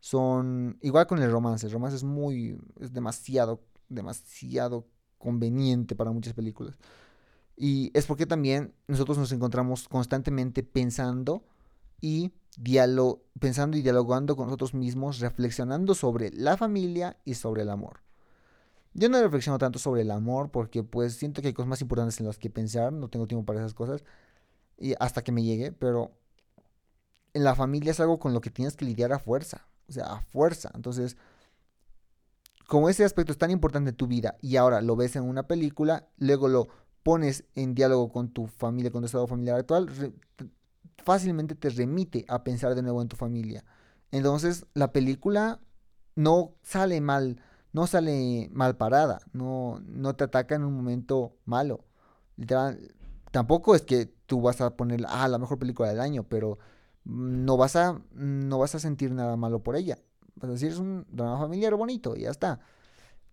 son 0.00 0.78
igual 0.82 1.06
con 1.06 1.22
el 1.22 1.30
romance, 1.30 1.64
el 1.66 1.72
romance 1.72 1.96
es 1.96 2.04
muy, 2.04 2.58
es 2.80 2.92
demasiado, 2.92 3.62
demasiado 3.88 4.88
conveniente 5.16 5.94
para 5.94 6.10
muchas 6.10 6.34
películas. 6.34 6.76
Y 7.56 7.92
es 7.94 8.06
porque 8.06 8.26
también 8.26 8.74
nosotros 8.88 9.16
nos 9.16 9.30
encontramos 9.30 9.86
constantemente 9.88 10.64
pensando 10.64 11.44
y, 12.00 12.32
pensando 13.38 13.76
y 13.76 13.82
dialogando 13.82 14.36
con 14.36 14.46
nosotros 14.46 14.74
mismos, 14.74 15.18
reflexionando 15.18 15.94
sobre 15.94 16.30
la 16.30 16.56
familia 16.56 17.16
y 17.24 17.34
sobre 17.34 17.62
el 17.62 17.70
amor. 17.70 18.00
Yo 18.92 19.08
no 19.08 19.20
reflexiono 19.20 19.58
tanto 19.58 19.78
sobre 19.78 20.02
el 20.02 20.10
amor 20.10 20.50
porque 20.50 20.84
pues 20.84 21.14
siento 21.14 21.42
que 21.42 21.48
hay 21.48 21.54
cosas 21.54 21.68
más 21.68 21.80
importantes 21.80 22.20
en 22.20 22.26
las 22.26 22.38
que 22.38 22.50
pensar, 22.50 22.92
no 22.92 23.08
tengo 23.08 23.26
tiempo 23.26 23.44
para 23.44 23.58
esas 23.58 23.74
cosas 23.74 24.04
y 24.78 24.94
hasta 25.00 25.22
que 25.22 25.32
me 25.32 25.42
llegue, 25.42 25.72
pero 25.72 26.12
en 27.32 27.42
la 27.42 27.56
familia 27.56 27.90
es 27.90 27.98
algo 27.98 28.18
con 28.20 28.32
lo 28.32 28.40
que 28.40 28.50
tienes 28.50 28.76
que 28.76 28.84
lidiar 28.84 29.12
a 29.12 29.18
fuerza, 29.18 29.66
o 29.88 29.92
sea, 29.92 30.06
a 30.06 30.20
fuerza. 30.20 30.70
Entonces, 30.74 31.16
como 32.68 32.88
ese 32.88 33.04
aspecto 33.04 33.32
es 33.32 33.38
tan 33.38 33.50
importante 33.50 33.90
en 33.90 33.96
tu 33.96 34.06
vida 34.06 34.36
y 34.40 34.56
ahora 34.56 34.80
lo 34.80 34.94
ves 34.94 35.16
en 35.16 35.24
una 35.24 35.48
película, 35.48 36.08
luego 36.18 36.48
lo 36.48 36.68
pones 37.02 37.44
en 37.56 37.74
diálogo 37.74 38.10
con 38.12 38.28
tu 38.28 38.46
familia, 38.46 38.92
con 38.92 39.02
tu 39.02 39.06
estado 39.06 39.26
familiar 39.26 39.58
actual, 39.58 39.88
fácilmente 41.02 41.54
te 41.54 41.70
remite 41.70 42.24
a 42.28 42.44
pensar 42.44 42.74
de 42.74 42.82
nuevo 42.82 43.02
en 43.02 43.08
tu 43.08 43.16
familia. 43.16 43.64
Entonces, 44.10 44.66
la 44.74 44.92
película 44.92 45.60
no 46.14 46.54
sale 46.62 47.00
mal, 47.00 47.40
no 47.72 47.86
sale 47.86 48.48
mal 48.52 48.76
parada, 48.76 49.20
no, 49.32 49.80
no 49.86 50.14
te 50.14 50.24
ataca 50.24 50.54
en 50.54 50.64
un 50.64 50.74
momento 50.74 51.36
malo. 51.44 51.84
Literal, 52.36 52.94
tampoco 53.30 53.74
es 53.74 53.82
que 53.82 54.06
tú 54.26 54.40
vas 54.40 54.60
a 54.60 54.76
poner, 54.76 55.04
ah, 55.08 55.28
la 55.28 55.38
mejor 55.38 55.58
película 55.58 55.88
del 55.88 56.00
año, 56.00 56.24
pero 56.24 56.58
no 57.04 57.56
vas 57.56 57.76
a, 57.76 58.00
no 58.12 58.58
vas 58.58 58.74
a 58.74 58.78
sentir 58.78 59.12
nada 59.12 59.36
malo 59.36 59.62
por 59.62 59.76
ella. 59.76 59.98
Vas 60.36 60.50
a 60.50 60.52
decir, 60.52 60.70
es 60.70 60.78
un 60.78 61.06
drama 61.10 61.38
familiar 61.38 61.74
bonito 61.74 62.16
y 62.16 62.22
ya 62.22 62.30
está. 62.30 62.60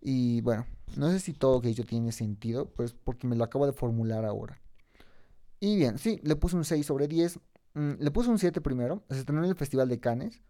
Y 0.00 0.40
bueno, 0.40 0.66
no 0.96 1.10
sé 1.10 1.20
si 1.20 1.32
todo 1.32 1.60
que 1.60 1.68
dicho 1.68 1.84
tiene 1.84 2.12
sentido, 2.12 2.66
pues 2.66 2.92
porque 2.92 3.26
me 3.26 3.36
lo 3.36 3.44
acabo 3.44 3.66
de 3.66 3.72
formular 3.72 4.24
ahora. 4.24 4.60
Y 5.60 5.76
bien, 5.76 5.98
sí, 5.98 6.20
le 6.24 6.34
puse 6.34 6.56
un 6.56 6.64
6 6.64 6.84
sobre 6.84 7.06
10. 7.06 7.38
Mm, 7.74 7.92
le 7.98 8.10
puse 8.10 8.30
un 8.30 8.38
7 8.38 8.60
primero. 8.60 9.04
Se 9.10 9.18
estrenó 9.18 9.44
en 9.44 9.50
el 9.50 9.56
Festival 9.56 9.88
de 9.88 10.00
Cannes, 10.00 10.42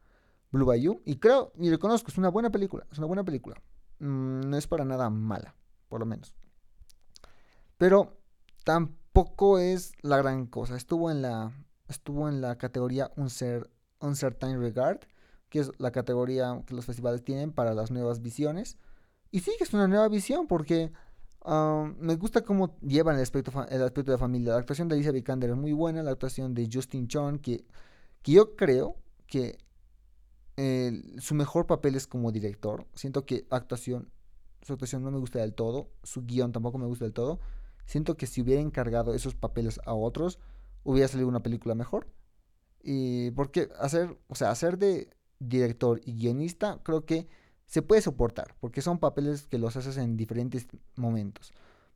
Blue 0.50 0.66
Bayou. 0.66 1.00
Y 1.04 1.16
creo, 1.16 1.52
y 1.58 1.70
reconozco, 1.70 2.10
es 2.10 2.18
una 2.18 2.28
buena 2.28 2.50
película. 2.50 2.86
Es 2.90 2.98
una 2.98 3.06
buena 3.06 3.24
película. 3.24 3.56
Mm, 3.98 4.48
no 4.50 4.56
es 4.56 4.66
para 4.66 4.84
nada 4.84 5.10
mala, 5.10 5.54
por 5.88 6.00
lo 6.00 6.06
menos. 6.06 6.34
Pero 7.78 8.20
tampoco 8.64 9.58
es 9.58 9.92
la 10.02 10.16
gran 10.18 10.46
cosa. 10.46 10.76
Estuvo 10.76 11.10
en 11.10 11.22
la, 11.22 11.52
estuvo 11.88 12.28
en 12.28 12.40
la 12.40 12.58
categoría 12.58 13.10
Uncertain 13.16 14.60
Regard, 14.60 15.00
que 15.48 15.60
es 15.60 15.70
la 15.78 15.92
categoría 15.92 16.62
que 16.66 16.74
los 16.74 16.86
festivales 16.86 17.24
tienen 17.24 17.52
para 17.52 17.74
las 17.74 17.90
nuevas 17.90 18.22
visiones. 18.22 18.78
Y 19.30 19.40
sí 19.40 19.52
que 19.58 19.64
es 19.64 19.72
una 19.72 19.88
nueva 19.88 20.08
visión 20.08 20.46
porque 20.46 20.92
me 21.44 22.14
gusta 22.16 22.42
cómo 22.42 22.78
llevan 22.80 23.16
el 23.16 23.22
aspecto, 23.22 23.52
el 23.68 23.82
aspecto 23.82 24.12
de 24.12 24.18
familia. 24.18 24.52
La 24.52 24.58
actuación 24.58 24.88
de 24.88 24.94
Alicia 24.94 25.12
Vikander 25.12 25.50
es 25.50 25.56
muy 25.56 25.72
buena, 25.72 26.02
la 26.02 26.12
actuación 26.12 26.54
de 26.54 26.68
Justin 26.72 27.08
Chon, 27.08 27.38
que, 27.38 27.64
que 28.22 28.32
yo 28.32 28.54
creo 28.56 28.96
que 29.26 29.58
su 31.18 31.34
mejor 31.34 31.66
papel 31.66 31.96
es 31.96 32.06
como 32.06 32.30
director. 32.30 32.86
Siento 32.94 33.24
que 33.26 33.46
actuación, 33.50 34.10
su 34.62 34.74
actuación 34.74 35.02
no 35.02 35.10
me 35.10 35.18
gusta 35.18 35.40
del 35.40 35.54
todo, 35.54 35.90
su 36.02 36.24
guion 36.24 36.52
tampoco 36.52 36.78
me 36.78 36.86
gusta 36.86 37.04
del 37.04 37.14
todo. 37.14 37.40
Siento 37.86 38.16
que 38.16 38.26
si 38.26 38.42
hubiera 38.42 38.60
encargado 38.60 39.14
esos 39.14 39.34
papeles 39.34 39.80
a 39.84 39.94
otros, 39.94 40.38
hubiera 40.84 41.08
salido 41.08 41.28
una 41.28 41.42
película 41.42 41.74
mejor. 41.74 42.06
Y 42.82 43.32
porque 43.32 43.68
hacer, 43.78 44.18
o 44.28 44.34
sea, 44.34 44.50
hacer 44.50 44.78
de 44.78 45.10
director 45.40 46.00
y 46.04 46.14
guionista, 46.14 46.80
creo 46.84 47.04
que 47.04 47.28
se 47.72 47.80
puede 47.80 48.02
soportar, 48.02 48.54
porque 48.60 48.82
son 48.82 48.98
papeles 48.98 49.46
que 49.46 49.56
los 49.56 49.78
haces 49.78 49.96
en 49.96 50.18
diferentes 50.18 50.66
momentos. 50.94 51.54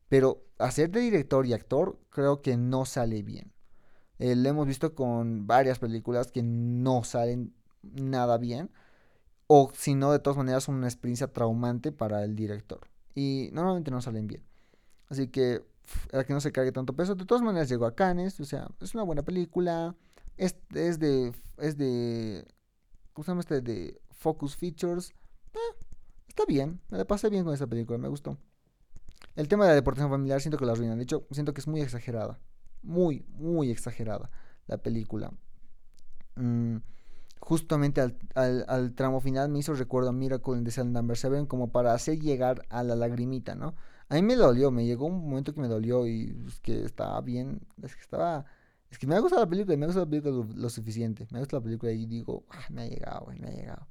Pero 0.09 0.43
hacer 0.57 0.89
de 0.89 1.01
director 1.01 1.45
y 1.45 1.53
actor 1.53 1.99
creo 2.09 2.41
que 2.41 2.57
no 2.57 2.85
sale 2.85 3.21
bien. 3.21 3.53
Eh, 4.17 4.35
lo 4.35 4.49
hemos 4.49 4.65
visto 4.65 4.95
con 4.95 5.45
varias 5.45 5.77
películas 5.77 6.31
que 6.31 6.41
no 6.41 7.03
salen 7.03 7.53
nada 7.83 8.39
bien. 8.39 8.71
O 9.45 9.71
si 9.71 9.93
no, 9.93 10.11
de 10.11 10.17
todas 10.17 10.37
maneras, 10.37 10.67
una 10.67 10.87
experiencia 10.87 11.27
traumante 11.27 11.91
para 11.91 12.23
el 12.23 12.35
director. 12.35 12.87
Y 13.13 13.51
normalmente 13.53 13.91
no 13.91 14.01
salen 14.01 14.25
bien. 14.25 14.43
Así 15.09 15.27
que, 15.27 15.63
para 16.09 16.23
que 16.23 16.33
no 16.33 16.41
se 16.41 16.51
cargue 16.51 16.71
tanto 16.71 16.95
peso. 16.95 17.13
De 17.13 17.25
todas 17.25 17.43
maneras, 17.43 17.69
llegó 17.69 17.85
a 17.85 17.93
Cannes. 17.93 18.39
O 18.39 18.45
sea, 18.45 18.67
es 18.81 18.95
una 18.95 19.03
buena 19.03 19.21
película. 19.21 19.95
Es, 20.37 20.55
es 20.73 20.97
de. 20.97 21.33
Es 21.59 21.77
de. 21.77 22.47
¿Cómo 23.13 23.23
se 23.23 23.29
llama 23.31 23.41
este? 23.41 23.61
De 23.61 24.01
Focus 24.09 24.57
Features 24.57 25.13
está 26.37 26.45
bien, 26.45 26.79
me 26.89 26.99
la 26.99 27.05
pasé 27.05 27.29
bien 27.31 27.43
con 27.43 27.53
esta 27.53 27.65
película, 27.65 27.97
me 27.97 28.07
gustó. 28.07 28.37
El 29.35 29.47
tema 29.47 29.65
de 29.65 29.71
la 29.71 29.75
deportación 29.75 30.11
familiar 30.11 30.39
siento 30.39 30.59
que 30.59 30.65
la 30.65 30.73
arruinan, 30.73 30.97
de 30.97 31.03
hecho 31.03 31.25
siento 31.31 31.51
que 31.51 31.61
es 31.61 31.67
muy 31.67 31.81
exagerada, 31.81 32.39
muy, 32.83 33.25
muy 33.29 33.71
exagerada 33.71 34.29
la 34.67 34.77
película. 34.77 35.31
Mm, 36.35 36.77
justamente 37.39 38.01
al, 38.35 38.93
tramo 38.93 39.19
final 39.19 39.49
me 39.49 39.57
hizo 39.57 39.73
recuerdo 39.73 40.09
a 40.09 40.13
Miracle 40.13 40.57
in 40.57 40.63
the 40.63 40.69
Cell 40.69 40.91
Number 40.91 41.17
7 41.17 41.47
como 41.47 41.71
para 41.71 41.93
hacer 41.95 42.19
llegar 42.19 42.61
a 42.69 42.83
la 42.83 42.95
lagrimita, 42.95 43.55
¿no? 43.55 43.73
A 44.09 44.15
mí 44.15 44.21
me 44.21 44.35
dolió, 44.35 44.69
me 44.69 44.85
llegó 44.85 45.07
un 45.07 45.27
momento 45.27 45.55
que 45.55 45.61
me 45.61 45.67
dolió 45.67 46.05
y 46.05 46.37
es 46.47 46.59
que 46.59 46.83
estaba 46.83 47.19
bien, 47.21 47.61
es 47.81 47.95
que 47.95 48.01
estaba... 48.01 48.45
Es 48.91 48.99
que 48.99 49.07
me 49.07 49.15
ha 49.15 49.19
gustado 49.19 49.41
la 49.41 49.49
película 49.49 49.75
me 49.75 49.85
ha 49.85 49.87
gustado 49.87 50.05
la 50.05 50.09
película 50.11 50.47
lo, 50.55 50.69
suficiente. 50.69 51.27
Me 51.31 51.39
ha 51.39 51.41
gustado 51.41 51.59
la 51.59 51.65
película 51.65 51.91
y 51.91 52.05
digo, 52.05 52.45
ah, 52.49 52.67
me 52.69 52.83
ha 52.83 52.87
llegado, 52.87 53.27
me 53.37 53.47
ha 53.49 53.51
llegado. 53.51 53.87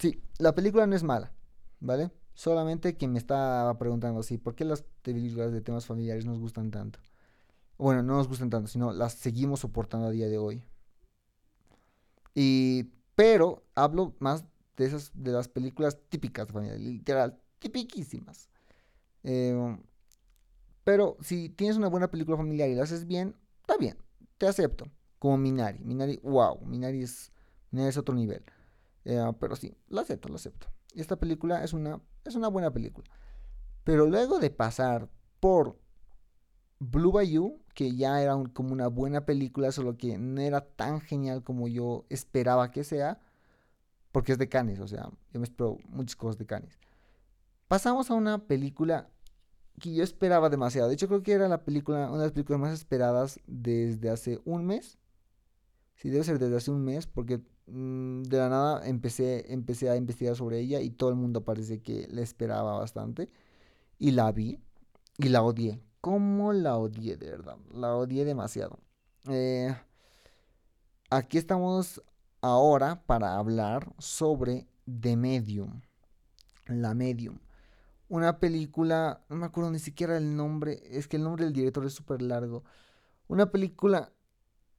Sí, 0.00 0.22
la 0.38 0.54
película 0.54 0.86
no 0.86 0.96
es 0.96 1.02
mala, 1.02 1.30
¿vale? 1.78 2.10
Solamente 2.32 2.96
quien 2.96 3.12
me 3.12 3.18
está 3.18 3.76
preguntando, 3.78 4.22
sí, 4.22 4.38
¿por 4.38 4.54
qué 4.54 4.64
las 4.64 4.82
películas 5.02 5.52
de 5.52 5.60
temas 5.60 5.84
familiares 5.84 6.24
nos 6.24 6.38
gustan 6.38 6.70
tanto? 6.70 7.00
Bueno, 7.76 8.02
no 8.02 8.16
nos 8.16 8.26
gustan 8.26 8.48
tanto, 8.48 8.68
sino 8.68 8.92
las 8.92 9.12
seguimos 9.12 9.60
soportando 9.60 10.06
a 10.06 10.10
día 10.10 10.28
de 10.28 10.38
hoy. 10.38 10.64
Y, 12.34 12.84
pero 13.14 13.62
hablo 13.74 14.14
más 14.20 14.46
de 14.78 14.86
esas, 14.86 15.10
de 15.14 15.32
las 15.32 15.48
películas 15.48 15.98
típicas 16.08 16.46
de 16.46 16.52
familia, 16.54 16.78
literal, 16.78 17.38
tipiquísimas. 17.58 18.48
Eh, 19.22 19.76
pero 20.82 21.18
si 21.20 21.50
tienes 21.50 21.76
una 21.76 21.88
buena 21.88 22.10
película 22.10 22.38
familiar 22.38 22.70
y 22.70 22.74
la 22.74 22.84
haces 22.84 23.06
bien, 23.06 23.36
está 23.60 23.76
bien, 23.76 23.98
te 24.38 24.46
acepto. 24.46 24.86
Como 25.18 25.36
Minari. 25.36 25.84
Minari, 25.84 26.18
wow, 26.22 26.58
Minari 26.64 27.02
es, 27.02 27.32
Minari 27.70 27.90
es 27.90 27.98
otro 27.98 28.14
nivel. 28.14 28.42
Eh, 29.04 29.20
pero 29.38 29.56
sí, 29.56 29.76
lo 29.88 30.00
acepto, 30.00 30.28
lo 30.28 30.36
acepto. 30.36 30.68
Esta 30.94 31.16
película 31.16 31.62
es 31.64 31.72
una, 31.72 32.00
es 32.24 32.34
una 32.34 32.48
buena 32.48 32.70
película. 32.72 33.08
Pero 33.84 34.06
luego 34.06 34.38
de 34.38 34.50
pasar 34.50 35.08
por 35.40 35.78
Blue 36.78 37.12
Bayou, 37.12 37.60
que 37.74 37.94
ya 37.94 38.22
era 38.22 38.36
como 38.52 38.72
una 38.72 38.88
buena 38.88 39.24
película, 39.26 39.72
solo 39.72 39.96
que 39.96 40.18
no 40.18 40.40
era 40.40 40.62
tan 40.62 41.00
genial 41.00 41.42
como 41.42 41.68
yo 41.68 42.04
esperaba 42.08 42.70
que 42.70 42.84
sea, 42.84 43.20
porque 44.12 44.32
es 44.32 44.38
de 44.38 44.48
Cannes, 44.48 44.80
o 44.80 44.88
sea, 44.88 45.08
yo 45.32 45.40
me 45.40 45.44
espero 45.44 45.78
muchas 45.88 46.16
cosas 46.16 46.38
de 46.38 46.46
Cannes. 46.46 46.78
Pasamos 47.68 48.10
a 48.10 48.14
una 48.14 48.46
película 48.46 49.08
que 49.78 49.94
yo 49.94 50.02
esperaba 50.02 50.50
demasiado. 50.50 50.88
De 50.88 50.94
hecho, 50.94 51.06
creo 51.06 51.22
que 51.22 51.32
era 51.32 51.48
la 51.48 51.64
película, 51.64 52.08
una 52.08 52.18
de 52.18 52.24
las 52.24 52.32
películas 52.32 52.60
más 52.60 52.72
esperadas 52.72 53.40
desde 53.46 54.10
hace 54.10 54.40
un 54.44 54.66
mes. 54.66 54.98
Sí, 55.94 56.10
debe 56.10 56.24
ser 56.24 56.38
desde 56.38 56.56
hace 56.56 56.70
un 56.70 56.84
mes, 56.84 57.06
porque 57.06 57.40
de 57.66 58.36
la 58.36 58.48
nada 58.48 58.88
empecé, 58.88 59.52
empecé 59.52 59.90
a 59.90 59.96
investigar 59.96 60.36
sobre 60.36 60.58
ella 60.60 60.80
y 60.80 60.90
todo 60.90 61.10
el 61.10 61.16
mundo 61.16 61.44
parece 61.44 61.82
que 61.82 62.08
la 62.10 62.22
esperaba 62.22 62.78
bastante. 62.78 63.30
Y 63.98 64.12
la 64.12 64.32
vi 64.32 64.58
y 65.18 65.28
la 65.28 65.42
odié. 65.42 65.80
¿Cómo 66.00 66.52
la 66.52 66.76
odié, 66.76 67.16
de 67.16 67.30
verdad? 67.30 67.56
La 67.72 67.94
odié 67.94 68.24
demasiado. 68.24 68.78
Eh, 69.28 69.74
aquí 71.10 71.38
estamos 71.38 72.02
ahora 72.40 73.02
para 73.04 73.36
hablar 73.36 73.92
sobre 73.98 74.66
The 74.86 75.16
Medium. 75.16 75.82
La 76.66 76.94
Medium 76.94 77.38
una 78.10 78.40
película, 78.40 79.24
no 79.28 79.36
me 79.36 79.46
acuerdo 79.46 79.70
ni 79.70 79.78
siquiera 79.78 80.16
el 80.16 80.36
nombre, 80.36 80.82
es 80.90 81.06
que 81.06 81.16
el 81.16 81.22
nombre 81.22 81.44
del 81.44 81.54
director 81.54 81.86
es 81.86 81.94
súper 81.94 82.20
largo. 82.20 82.64
Una 83.28 83.52
película 83.52 84.12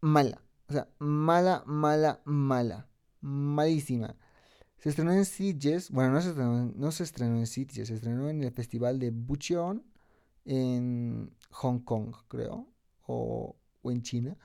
mala, 0.02 0.44
o 0.72 0.74
sea, 0.74 0.88
mala, 1.00 1.64
mala, 1.66 2.22
mala, 2.24 2.88
malísima. 3.20 4.16
Se 4.78 4.88
estrenó 4.88 5.12
en 5.12 5.26
Sitges, 5.26 5.92
bueno, 5.92 6.14
no 6.14 6.22
se 6.22 6.30
estrenó, 6.30 6.72
no 6.74 6.92
se 6.94 7.04
estrenó 7.04 7.38
en 7.38 7.46
Sitges, 7.46 7.90
se 7.90 7.96
estrenó 7.96 8.30
en 8.30 8.42
el 8.42 8.54
festival 8.54 8.98
de 8.98 9.12
Bucheon 9.12 9.84
en 10.46 11.36
Hong 11.50 11.80
Kong, 11.80 12.16
creo, 12.30 12.70
o, 13.06 13.58
o 13.82 13.92
en 13.92 14.02
China. 14.02 14.38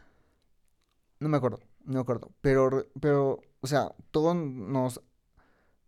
No 1.21 1.29
me 1.29 1.37
acuerdo, 1.37 1.61
no 1.85 1.95
me 1.95 2.01
acuerdo, 2.01 2.33
pero, 2.41 2.89
pero, 3.01 3.41
o 3.61 3.67
sea, 3.69 3.95
todos 4.11 4.35
nos, 4.35 5.01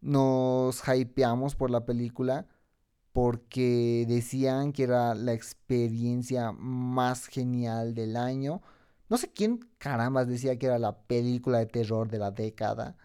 nos 0.01 0.83
hypeamos 0.87 1.57
por 1.57 1.71
la 1.71 1.85
película 1.85 2.47
porque 3.13 4.05
decían 4.07 4.73
que 4.73 4.85
era 4.85 5.17
la 5.17 5.33
experiencia 5.33 6.53
más 6.53 7.27
genial 7.27 7.97
del 7.97 8.17
año. 8.17 8.63
No 9.09 9.17
sé 9.17 9.33
quién 9.33 9.61
carambas 9.79 10.29
decía 10.29 10.59
que 10.59 10.67
era 10.67 10.79
la 10.79 10.99
película 11.07 11.59
de 11.59 11.67
terror 11.67 12.11
de 12.11 12.19
la 12.19 12.31
década. 12.31 12.97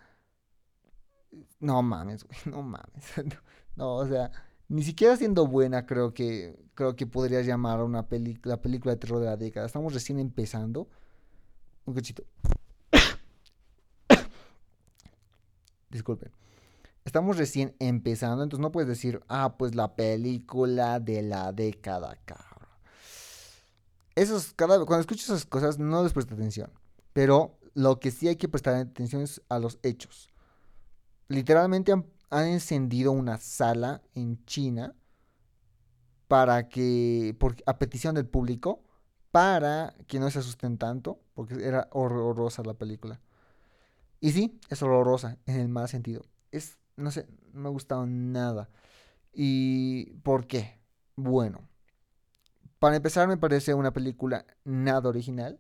No 1.59 1.81
mames, 1.81 2.25
güey, 2.25 2.37
no 2.45 2.61
mames. 2.61 3.05
No, 3.75 3.95
o 3.95 4.07
sea, 4.07 4.31
ni 4.67 4.83
siquiera 4.83 5.17
siendo 5.17 5.47
buena 5.47 5.87
creo 5.87 6.13
que 6.13 6.59
creo 6.75 6.95
que 6.95 7.07
podrías 7.07 7.47
llamar 7.47 7.79
a 7.79 7.83
una 7.83 8.07
película 8.07 8.55
la 8.55 8.61
película 8.61 8.93
de 8.93 8.99
terror 8.99 9.19
de 9.19 9.25
la 9.25 9.37
década. 9.37 9.65
Estamos 9.65 9.93
recién 9.93 10.19
empezando. 10.19 10.87
Un 11.85 11.95
cachito. 11.95 12.23
Disculpen 15.89 16.31
estamos 17.05 17.37
recién 17.37 17.75
empezando, 17.79 18.43
entonces 18.43 18.61
no 18.61 18.71
puedes 18.71 18.87
decir, 18.87 19.21
ah, 19.27 19.55
pues 19.57 19.75
la 19.75 19.95
película 19.95 20.99
de 20.99 21.21
la 21.21 21.51
década, 21.51 22.17
cabrón. 22.25 22.52
Esos, 24.15 24.54
cada, 24.54 24.78
cuando 24.86 25.02
escuchas 25.02 25.26
esas 25.26 25.45
cosas, 25.45 25.80
no 25.80 26.04
les 26.04 26.13
prestas 26.13 26.38
atención. 26.38 26.71
Pero 27.13 27.58
lo 27.73 27.99
que 27.99 28.12
sí 28.12 28.28
hay 28.28 28.36
que 28.36 28.47
prestar 28.47 28.76
atención 28.76 29.21
es 29.21 29.41
a 29.49 29.60
los 29.60 29.80
hechos. 29.84 30.30
Literalmente 31.28 31.91
han, 31.91 32.06
encendido 32.47 33.12
una 33.12 33.38
sala 33.38 34.02
en 34.13 34.43
China 34.45 34.95
para 36.28 36.67
que, 36.69 37.36
por, 37.39 37.56
a 37.65 37.78
petición 37.78 38.15
del 38.15 38.28
público, 38.28 38.84
para 39.32 39.95
que 40.08 40.19
no 40.19 40.30
se 40.30 40.39
asusten 40.39 40.78
tanto, 40.78 41.19
porque 41.34 41.56
era 41.65 41.88
horrorosa 41.91 42.63
la 42.63 42.73
película. 42.73 43.19
Y 44.19 44.32
sí, 44.32 44.60
es 44.69 44.82
horrorosa 44.82 45.38
en 45.45 45.60
el 45.60 45.69
mal 45.69 45.89
sentido. 45.89 46.23
Es 46.52 46.78
no 46.95 47.12
sé, 47.12 47.28
no 47.54 47.62
me 47.62 47.67
ha 47.67 47.71
gustado 47.71 48.06
nada. 48.06 48.69
¿Y 49.34 50.13
por 50.21 50.47
qué? 50.47 50.80
Bueno, 51.15 51.67
para 52.84 52.98
empezar 52.98 53.30
me 53.30 53.38
parece 53.38 53.74
una 53.74 53.93
película 53.93 54.46
nada 54.65 55.08
original. 55.08 55.58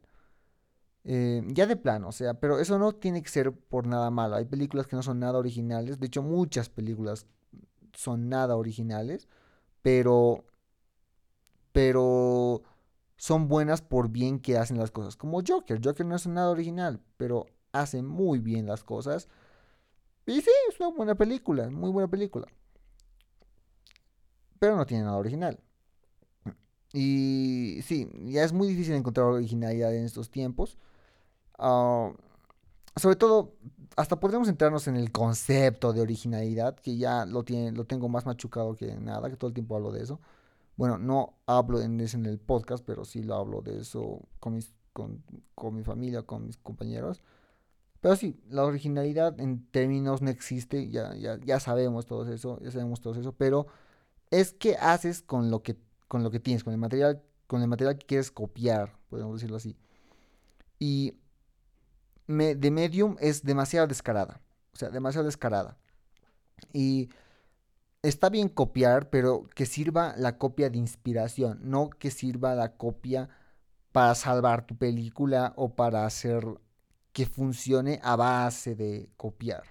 Eh, 1.05 1.41
ya 1.47 1.65
de 1.67 1.77
plano, 1.77 2.09
o 2.09 2.11
sea, 2.11 2.33
pero 2.33 2.59
eso 2.59 2.77
no 2.77 2.91
tiene 2.91 3.23
que 3.23 3.29
ser 3.29 3.53
por 3.53 3.87
nada 3.87 4.11
malo. 4.11 4.35
Hay 4.35 4.43
películas 4.43 4.87
que 4.87 4.97
no 4.97 5.03
son 5.03 5.21
nada 5.21 5.39
originales. 5.39 6.01
De 6.01 6.07
hecho, 6.07 6.21
muchas 6.21 6.67
películas 6.67 7.25
son 7.93 8.27
nada 8.27 8.57
originales. 8.57 9.29
Pero. 9.81 10.43
Pero. 11.71 12.63
Son 13.15 13.47
buenas 13.47 13.81
por 13.81 14.09
bien 14.09 14.41
que 14.41 14.57
hacen 14.57 14.77
las 14.77 14.91
cosas. 14.91 15.15
Como 15.15 15.41
Joker. 15.47 15.79
Joker 15.81 16.05
no 16.05 16.17
es 16.17 16.27
nada 16.27 16.49
original. 16.49 16.99
Pero 17.15 17.45
hace 17.71 18.01
muy 18.01 18.39
bien 18.39 18.65
las 18.67 18.83
cosas. 18.83 19.29
Y 20.25 20.41
sí, 20.41 20.51
es 20.67 20.77
una 20.77 20.89
buena 20.89 21.15
película, 21.15 21.69
muy 21.69 21.89
buena 21.89 22.09
película. 22.09 22.47
Pero 24.59 24.75
no 24.75 24.85
tiene 24.85 25.05
nada 25.05 25.15
original. 25.15 25.57
Y 26.93 27.79
sí, 27.83 28.09
ya 28.25 28.43
es 28.43 28.53
muy 28.53 28.67
difícil 28.67 28.95
encontrar 28.95 29.27
originalidad 29.27 29.95
en 29.95 30.05
estos 30.05 30.29
tiempos. 30.29 30.77
Ah, 31.59 32.13
sobre 32.95 33.15
todo, 33.15 33.55
hasta 33.97 34.19
podríamos 34.19 34.47
centrarnos 34.47 34.87
en 34.87 34.95
el 34.97 35.11
concepto 35.11 35.93
de 35.93 36.01
originalidad, 36.01 36.75
que 36.77 36.97
ya 36.97 37.25
lo, 37.25 37.43
tiene, 37.43 37.71
lo 37.71 37.85
tengo 37.85 38.09
más 38.09 38.25
machucado 38.25 38.75
que 38.75 38.95
nada, 38.97 39.29
que 39.29 39.37
todo 39.37 39.49
el 39.49 39.53
tiempo 39.53 39.75
hablo 39.75 39.91
de 39.91 40.03
eso. 40.03 40.19
Bueno, 40.77 40.97
no 40.97 41.35
hablo 41.47 41.81
en 41.81 41.99
eso 42.01 42.17
en 42.17 42.25
el 42.27 42.39
podcast, 42.39 42.83
pero 42.85 43.05
sí 43.05 43.23
lo 43.23 43.35
hablo 43.35 43.61
de 43.61 43.79
eso 43.81 44.21
con, 44.39 44.55
mis, 44.55 44.73
con, 44.93 45.23
con 45.55 45.75
mi 45.75 45.83
familia, 45.83 46.23
con 46.23 46.47
mis 46.47 46.57
compañeros. 46.57 47.23
Pero 48.01 48.15
sí, 48.17 48.37
la 48.49 48.65
originalidad 48.65 49.39
en 49.39 49.65
términos 49.71 50.21
no 50.21 50.29
existe, 50.29 50.89
ya, 50.89 51.15
ya, 51.15 51.39
ya 51.39 51.59
sabemos 51.59 52.05
todo 52.05 52.31
eso, 52.31 52.59
ya 52.61 52.71
sabemos 52.71 53.01
todo 53.01 53.15
eso, 53.19 53.33
pero 53.33 53.67
es 54.31 54.53
qué 54.53 54.75
haces 54.77 55.21
con 55.21 55.51
lo 55.51 55.63
que, 55.63 55.77
con 56.07 56.23
lo 56.23 56.31
que 56.31 56.39
tienes, 56.39 56.63
con 56.63 56.73
el 56.73 56.79
material, 56.79 57.21
con 57.47 57.61
el 57.61 57.67
material 57.67 57.97
que 57.97 58.05
quieres 58.05 58.31
copiar, 58.31 58.97
podemos 59.09 59.35
decirlo 59.35 59.57
así. 59.57 59.75
Y 60.79 61.17
me, 62.27 62.55
de 62.55 62.71
Medium 62.71 63.15
es 63.19 63.43
demasiado 63.43 63.87
descarada, 63.87 64.41
o 64.73 64.77
sea, 64.77 64.89
demasiado 64.89 65.25
descarada. 65.25 65.77
Y 66.71 67.09
está 68.01 68.29
bien 68.29 68.49
copiar, 68.49 69.09
pero 69.09 69.47
que 69.55 69.65
sirva 69.65 70.15
la 70.17 70.37
copia 70.37 70.69
de 70.69 70.77
inspiración, 70.77 71.59
no 71.63 71.89
que 71.89 72.11
sirva 72.11 72.55
la 72.55 72.75
copia 72.75 73.29
para 73.91 74.15
salvar 74.15 74.65
tu 74.65 74.75
película 74.77 75.53
o 75.55 75.75
para 75.75 76.05
hacer 76.05 76.43
que 77.13 77.25
funcione 77.25 77.99
a 78.03 78.15
base 78.15 78.75
de 78.75 79.09
copiar. 79.15 79.63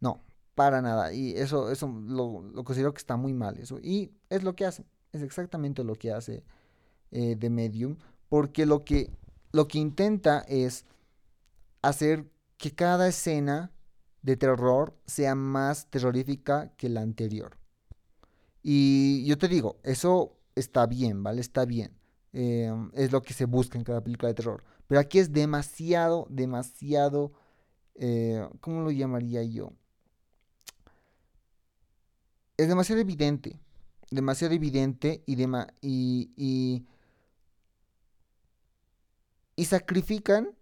No, 0.00 0.22
para 0.54 0.82
nada. 0.82 1.12
Y 1.12 1.32
eso, 1.36 1.70
eso 1.70 1.88
lo, 1.88 2.62
considero 2.64 2.92
que 2.92 2.98
está 2.98 3.16
muy 3.16 3.32
mal. 3.32 3.58
Eso. 3.58 3.78
Y 3.82 4.12
es 4.28 4.44
lo 4.44 4.54
que 4.54 4.66
hace. 4.66 4.84
Es 5.14 5.22
exactamente 5.22 5.84
lo 5.84 5.94
que 5.94 6.12
hace 6.12 6.44
eh, 7.10 7.36
The 7.38 7.48
Medium. 7.48 7.96
Porque 8.28 8.66
lo 8.66 8.84
que, 8.84 9.10
lo 9.52 9.68
que 9.68 9.78
intenta 9.78 10.40
es 10.48 10.84
hacer 11.82 12.26
que 12.56 12.72
cada 12.72 13.08
escena 13.08 13.70
de 14.22 14.36
terror 14.36 14.96
sea 15.06 15.34
más 15.34 15.90
terrorífica 15.90 16.72
que 16.76 16.88
la 16.88 17.02
anterior. 17.02 17.56
Y 18.62 19.24
yo 19.26 19.38
te 19.38 19.48
digo, 19.48 19.78
eso 19.82 20.36
está 20.54 20.86
bien, 20.86 21.22
¿vale? 21.22 21.40
Está 21.40 21.64
bien. 21.64 21.92
Em, 22.32 22.90
es 22.94 23.12
lo 23.12 23.22
que 23.22 23.34
se 23.34 23.44
busca 23.44 23.78
en 23.78 23.84
cada 23.84 24.02
película 24.02 24.28
de 24.28 24.34
terror. 24.34 24.64
Pero 24.88 25.00
aquí 25.00 25.18
es 25.18 25.32
demasiado, 25.32 26.26
demasiado... 26.30 27.32
Eh, 27.96 28.44
¿Cómo 28.60 28.80
lo 28.80 28.90
llamaría 28.90 29.44
yo? 29.44 29.72
Es 32.56 32.66
demasiado 32.66 33.00
evidente. 33.00 33.60
Demasiado 34.10 34.54
evidente 34.54 35.22
y, 35.26 35.42
y, 35.80 36.30
y, 36.36 36.86
y 39.56 39.64
sacrifican 39.64 40.54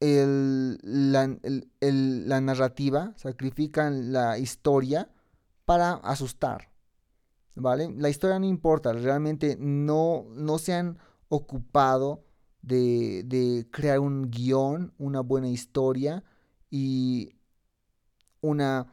la, 0.00 1.26
narrativa, 2.40 3.14
sacrifican 3.16 4.12
la 4.12 4.38
historia 4.38 5.10
para 5.64 5.94
asustar. 5.94 6.70
¿Vale? 7.54 7.92
La 7.96 8.08
historia 8.08 8.38
no 8.38 8.46
importa, 8.46 8.92
realmente 8.92 9.56
no, 9.58 10.26
no 10.30 10.58
se 10.58 10.74
han 10.74 10.98
ocupado 11.28 12.24
de, 12.62 13.24
de 13.24 13.66
crear 13.70 13.98
un 13.98 14.30
guion, 14.30 14.94
una 14.98 15.22
buena 15.22 15.48
historia 15.48 16.22
y 16.70 17.34
una, 18.40 18.92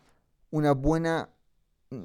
una 0.50 0.72
buena... 0.72 1.30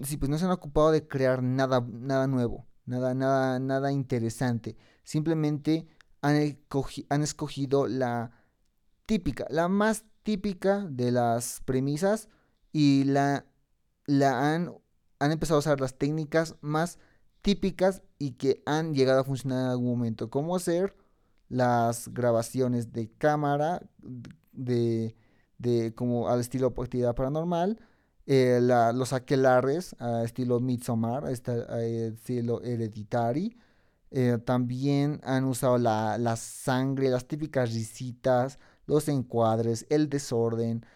Sí, 0.03 0.17
pues 0.17 0.31
no 0.31 0.39
se 0.39 0.45
han 0.45 0.51
ocupado 0.51 0.93
de 0.93 1.07
crear 1.09 1.43
nada, 1.43 1.81
nada 1.81 2.27
nuevo, 2.27 2.67
nada, 2.85 3.15
nada, 3.15 3.59
nada 3.59 3.93
interesante. 3.93 4.77
Simplemente 5.05 5.87
han, 6.21 6.37
han 7.09 7.23
escogido 7.23 7.87
la, 7.89 8.31
típica, 9.07 9.47
la 9.51 9.67
más 9.67 10.05
típica 10.23 10.87
de 10.89 11.11
las 11.11 11.63
premisas 11.65 12.29
y 12.73 13.05
la, 13.05 13.45
la 14.07 14.55
han, 14.55 14.73
han 15.19 15.33
empezado 15.33 15.57
a 15.57 15.61
usar 15.61 15.81
las 15.81 15.99
técnicas 15.99 16.55
más 16.61 17.01
típicas 17.43 18.03
y 18.19 18.33
que 18.33 18.63
han 18.67 18.95
llegado 18.95 19.21
a 19.21 19.25
funcionar 19.25 19.65
en 19.65 19.71
algún 19.71 19.89
momento, 19.89 20.31
como 20.31 20.55
hacer 20.55 20.95
las 21.49 22.07
grabaciones 22.15 22.93
de 22.93 23.11
cámara 23.11 23.83
de, 24.53 25.17
de 25.59 25.93
como 25.95 26.29
al 26.29 26.39
estilo 26.39 26.69
actividad 26.69 27.17
paranormal, 27.17 27.81
eh, 28.33 28.61
los 28.95 29.13
aquelares 29.13 29.97
a 29.99 30.23
estilo 30.23 30.61
Midsommar, 30.61 31.25
a 31.25 31.33
estilo 31.33 32.63
Hereditary. 32.63 33.57
Eh, 34.13 34.39
también 34.45 35.21
han 35.25 35.43
usado 35.47 35.79
la, 35.79 36.37
sangre, 36.37 37.11
las 37.11 37.27
típicas 37.27 37.75
risitas, 37.75 38.61
los 38.87 39.09
encuadres, 39.09 39.85
el 39.91 40.09
desorden, 40.09 40.87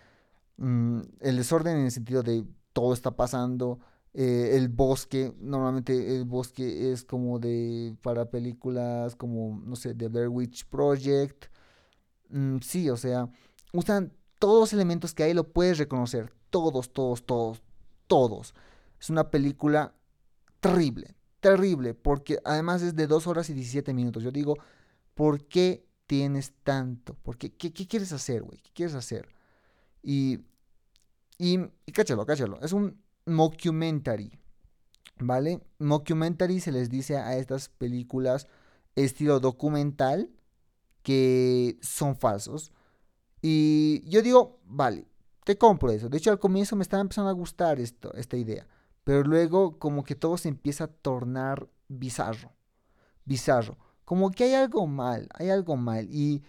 mm, 0.58 1.00
el 1.22 1.36
desorden 1.36 1.76
en 1.78 1.86
el 1.86 1.90
sentido 1.90 2.22
de 2.22 2.44
todo 2.72 2.94
está 2.94 3.16
pasando, 3.16 3.80
eh, 4.12 4.50
el 4.52 4.68
bosque, 4.68 5.34
normalmente 5.40 6.16
el 6.16 6.24
bosque 6.26 6.92
es 6.92 7.02
como 7.02 7.40
de, 7.40 7.96
para 8.00 8.30
películas 8.30 9.16
como, 9.16 9.60
no 9.64 9.74
sé, 9.74 9.92
The 9.92 10.06
Blair 10.06 10.28
Witch 10.28 10.66
Project, 10.68 11.46
mm, 12.28 12.58
sí, 12.60 12.90
o 12.90 12.96
sea, 12.96 13.28
usan 13.72 14.12
todos 14.38 14.60
los 14.60 14.72
elementos 14.72 15.14
que 15.14 15.24
hay, 15.24 15.34
lo 15.34 15.52
puedes 15.52 15.78
reconocer, 15.78 16.32
todos, 16.54 16.92
todos, 16.92 17.26
todos, 17.26 17.62
todos. 18.06 18.54
Es 19.00 19.10
una 19.10 19.28
película 19.28 19.92
terrible, 20.60 21.16
terrible, 21.40 21.94
porque 21.94 22.38
además 22.44 22.80
es 22.80 22.94
de 22.94 23.08
2 23.08 23.26
horas 23.26 23.50
y 23.50 23.54
17 23.54 23.92
minutos. 23.92 24.22
Yo 24.22 24.30
digo, 24.30 24.54
¿por 25.14 25.48
qué 25.48 25.84
tienes 26.06 26.52
tanto? 26.62 27.16
Porque, 27.24 27.52
¿qué, 27.52 27.72
qué 27.72 27.88
quieres 27.88 28.12
hacer, 28.12 28.44
güey? 28.44 28.58
¿Qué 28.58 28.70
quieres 28.72 28.94
hacer? 28.94 29.28
Y, 30.00 30.38
y, 31.38 31.58
y 31.86 31.92
cáchalo, 31.92 32.24
cáchalo. 32.24 32.60
Es 32.60 32.72
un 32.72 33.02
mockumentary, 33.26 34.38
¿vale? 35.18 35.60
Mockumentary 35.80 36.60
se 36.60 36.70
les 36.70 36.88
dice 36.88 37.16
a 37.16 37.36
estas 37.36 37.68
películas 37.68 38.46
estilo 38.94 39.40
documental 39.40 40.30
que 41.02 41.78
son 41.82 42.14
falsos. 42.14 42.70
Y 43.42 44.08
yo 44.08 44.22
digo, 44.22 44.60
vale, 44.64 45.08
te 45.44 45.56
compro 45.58 45.90
eso. 45.90 46.08
De 46.08 46.18
hecho, 46.18 46.30
al 46.30 46.38
comienzo 46.38 46.76
me 46.76 46.82
estaba 46.82 47.00
empezando 47.00 47.30
a 47.30 47.34
gustar 47.34 47.78
esto, 47.80 48.12
esta 48.14 48.36
idea. 48.36 48.66
Pero 49.04 49.22
luego 49.22 49.78
como 49.78 50.04
que 50.04 50.14
todo 50.14 50.36
se 50.38 50.48
empieza 50.48 50.84
a 50.84 50.88
tornar 50.88 51.68
bizarro. 51.88 52.52
Bizarro 53.24 53.76
como 54.04 54.30
que 54.30 54.44
hay 54.44 54.54
algo 54.54 54.86
mal, 54.86 55.28
hay 55.34 55.50
algo 55.50 55.76
mal. 55.76 56.08
Y, 56.10 56.42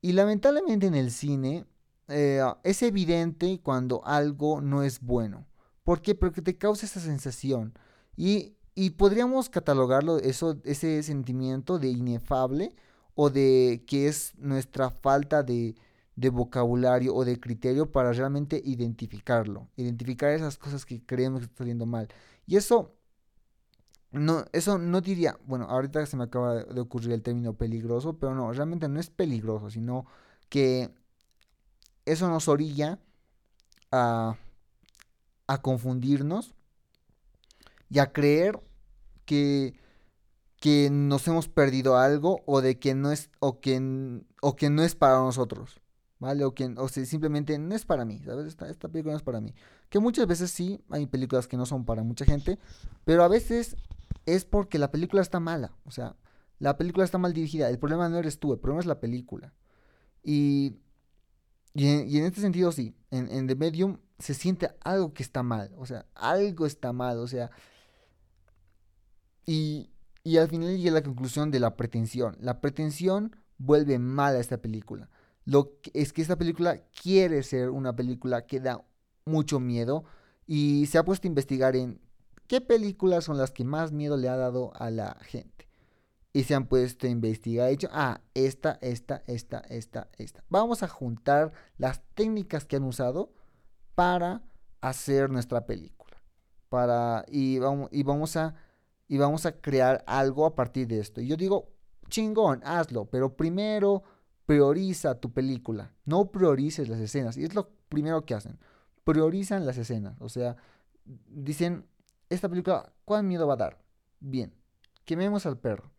y 0.00 0.12
lamentablemente 0.12 0.86
en 0.86 0.94
el 0.94 1.10
cine 1.10 1.66
eh, 2.08 2.42
es 2.62 2.82
evidente 2.82 3.60
cuando 3.62 4.04
algo 4.06 4.60
no 4.60 4.82
es 4.82 5.00
bueno. 5.00 5.46
¿Por 5.84 6.02
qué? 6.02 6.14
Porque 6.14 6.42
te 6.42 6.56
causa 6.56 6.86
esa 6.86 7.00
sensación. 7.00 7.74
Y, 8.16 8.54
y 8.74 8.90
podríamos 8.90 9.48
catalogarlo, 9.48 10.18
eso, 10.18 10.60
ese 10.64 11.02
sentimiento 11.02 11.78
de 11.78 11.88
inefable 11.88 12.74
o 13.14 13.30
de 13.30 13.84
que 13.86 14.08
es 14.08 14.34
nuestra 14.36 14.90
falta 14.90 15.42
de, 15.42 15.74
de 16.16 16.30
vocabulario 16.30 17.14
o 17.14 17.24
de 17.24 17.40
criterio 17.40 17.90
para 17.90 18.12
realmente 18.12 18.60
identificarlo. 18.64 19.68
Identificar 19.76 20.30
esas 20.32 20.58
cosas 20.58 20.84
que 20.84 21.04
creemos 21.04 21.40
que 21.40 21.44
están 21.44 21.58
saliendo 21.58 21.86
mal. 21.86 22.08
Y 22.46 22.56
eso 22.56 22.94
no, 24.12 24.44
eso 24.52 24.78
no 24.78 25.00
diría, 25.00 25.38
bueno, 25.46 25.66
ahorita 25.66 26.04
se 26.06 26.16
me 26.16 26.24
acaba 26.24 26.64
de 26.64 26.80
ocurrir 26.80 27.12
el 27.12 27.22
término 27.22 27.54
peligroso, 27.54 28.18
pero 28.18 28.34
no, 28.34 28.52
realmente 28.52 28.88
no 28.88 28.98
es 28.98 29.08
peligroso, 29.10 29.70
sino 29.70 30.04
que 30.48 30.90
eso 32.06 32.28
nos 32.28 32.48
orilla 32.48 32.98
a, 33.92 34.36
a 35.46 35.62
confundirnos 35.62 36.54
y 37.88 38.00
a 38.00 38.12
creer 38.12 38.60
que, 39.24 39.74
que 40.56 40.90
nos 40.90 41.26
hemos 41.28 41.48
perdido 41.48 41.96
algo 41.96 42.42
o 42.46 42.60
de 42.62 42.78
que 42.80 42.94
no 42.94 43.12
es 43.12 43.30
o 43.38 43.60
que, 43.60 44.22
o 44.42 44.56
que 44.56 44.70
no 44.70 44.82
es 44.82 44.96
para 44.96 45.18
nosotros. 45.18 45.79
¿Vale? 46.20 46.44
O 46.44 46.54
que 46.54 46.66
o 46.76 46.88
simplemente 46.88 47.58
no 47.58 47.74
es 47.74 47.84
para 47.84 48.04
mí, 48.04 48.20
¿sabes? 48.24 48.46
Esta, 48.46 48.68
esta 48.68 48.88
película 48.88 49.14
no 49.14 49.16
es 49.16 49.22
para 49.22 49.40
mí. 49.40 49.54
Que 49.88 49.98
muchas 49.98 50.26
veces 50.26 50.50
sí, 50.50 50.78
hay 50.90 51.06
películas 51.06 51.48
que 51.48 51.56
no 51.56 51.66
son 51.66 51.84
para 51.84 52.02
mucha 52.02 52.26
gente, 52.26 52.58
pero 53.04 53.24
a 53.24 53.28
veces 53.28 53.74
es 54.26 54.44
porque 54.44 54.78
la 54.78 54.90
película 54.90 55.22
está 55.22 55.40
mala. 55.40 55.72
O 55.84 55.90
sea, 55.90 56.16
la 56.58 56.76
película 56.76 57.04
está 57.04 57.16
mal 57.18 57.32
dirigida. 57.32 57.70
El 57.70 57.78
problema 57.78 58.08
no 58.08 58.18
eres 58.18 58.38
tú, 58.38 58.52
el 58.52 58.60
problema 58.60 58.80
es 58.80 58.86
la 58.86 59.00
película. 59.00 59.54
Y, 60.22 60.76
y, 61.72 61.88
en, 61.88 62.24
este 62.24 62.42
sentido, 62.42 62.70
sí, 62.70 62.94
en, 63.10 63.28
en 63.30 63.46
The 63.46 63.56
Medium 63.56 63.98
se 64.18 64.34
siente 64.34 64.70
algo 64.82 65.14
que 65.14 65.22
está 65.22 65.42
mal. 65.42 65.72
O 65.78 65.86
sea, 65.86 66.04
algo 66.14 66.66
está 66.66 66.92
mal. 66.92 67.18
O 67.18 67.26
sea, 67.26 67.50
y, 69.46 69.90
y 70.22 70.36
al 70.36 70.48
final 70.48 70.76
llega 70.76 70.92
la 70.92 71.02
conclusión 71.02 71.50
de 71.50 71.60
la 71.60 71.76
pretensión. 71.76 72.36
La 72.40 72.60
pretensión 72.60 73.34
vuelve 73.58 73.98
mal 73.98 74.36
a 74.36 74.40
esta 74.40 74.58
película. 74.58 75.08
Lo 75.44 75.80
que, 75.80 75.90
es 75.94 76.12
que 76.12 76.22
esta 76.22 76.36
película 76.36 76.82
quiere 77.02 77.42
ser 77.42 77.70
una 77.70 77.94
película 77.94 78.46
que 78.46 78.60
da 78.60 78.84
mucho 79.24 79.60
miedo 79.60 80.04
y 80.46 80.86
se 80.86 80.98
ha 80.98 81.04
puesto 81.04 81.26
a 81.26 81.30
investigar 81.30 81.76
en 81.76 82.00
¿Qué 82.50 82.60
películas 82.60 83.22
son 83.22 83.38
las 83.38 83.52
que 83.52 83.62
más 83.62 83.92
miedo 83.92 84.16
le 84.16 84.28
ha 84.28 84.34
dado 84.34 84.72
a 84.74 84.90
la 84.90 85.16
gente? 85.20 85.68
Y 86.32 86.42
se 86.42 86.56
han 86.56 86.66
puesto 86.66 87.06
a 87.06 87.10
investigar, 87.10 87.70
dicho, 87.70 87.86
ah, 87.92 88.22
esta, 88.34 88.76
esta, 88.82 89.22
esta, 89.28 89.60
esta, 89.68 90.08
esta. 90.18 90.42
Vamos 90.48 90.82
a 90.82 90.88
juntar 90.88 91.52
las 91.78 92.02
técnicas 92.16 92.64
que 92.64 92.74
han 92.74 92.82
usado 92.82 93.32
para 93.94 94.42
hacer 94.80 95.30
nuestra 95.30 95.64
película. 95.64 96.16
Para, 96.68 97.24
y, 97.28 97.60
vamos, 97.60 97.88
y, 97.92 98.02
vamos 98.02 98.36
a, 98.36 98.56
y 99.06 99.16
vamos 99.16 99.46
a 99.46 99.52
crear 99.52 100.02
algo 100.08 100.44
a 100.44 100.56
partir 100.56 100.88
de 100.88 100.98
esto. 100.98 101.20
Y 101.20 101.28
yo 101.28 101.36
digo, 101.36 101.68
chingón, 102.08 102.62
hazlo, 102.64 103.04
pero 103.04 103.36
primero 103.36 104.02
prioriza 104.50 105.14
tu 105.14 105.32
película. 105.32 105.94
No 106.04 106.32
priorices 106.32 106.88
las 106.88 106.98
escenas. 106.98 107.36
Y 107.36 107.44
es 107.44 107.54
lo 107.54 107.70
primero 107.88 108.26
que 108.26 108.34
hacen. 108.34 108.58
Priorizan 109.04 109.64
las 109.64 109.78
escenas. 109.78 110.20
O 110.20 110.28
sea, 110.28 110.56
dicen, 111.04 111.86
esta 112.28 112.48
película, 112.48 112.92
¿cuál 113.04 113.22
miedo 113.22 113.46
va 113.46 113.54
a 113.54 113.58
dar? 113.58 113.78
Bien, 114.18 114.52
quememos 115.04 115.46
al 115.46 115.56
perro. 115.56 115.92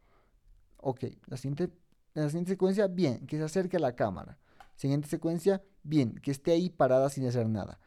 Ok, 0.76 1.06
la 1.28 1.38
siguiente, 1.38 1.70
siguiente 2.14 2.52
secuencia, 2.52 2.88
bien, 2.88 3.26
que 3.26 3.38
se 3.38 3.44
acerque 3.44 3.78
a 3.78 3.80
la 3.80 3.96
cámara. 3.96 4.38
Siguiente 4.76 5.08
secuencia, 5.08 5.64
bien, 5.84 6.16
que 6.16 6.32
esté 6.32 6.52
ahí 6.52 6.70
parada 6.70 7.10
sin 7.10 7.26
hacer 7.26 7.48
nada. 7.48 7.80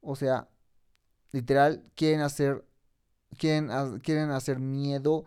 O 0.00 0.16
sea, 0.16 0.48
literal, 1.30 1.84
quieren 1.94 2.22
hacer, 2.22 2.64
quieren, 3.38 3.68
quieren 4.00 4.32
hacer 4.32 4.58
miedo 4.58 5.24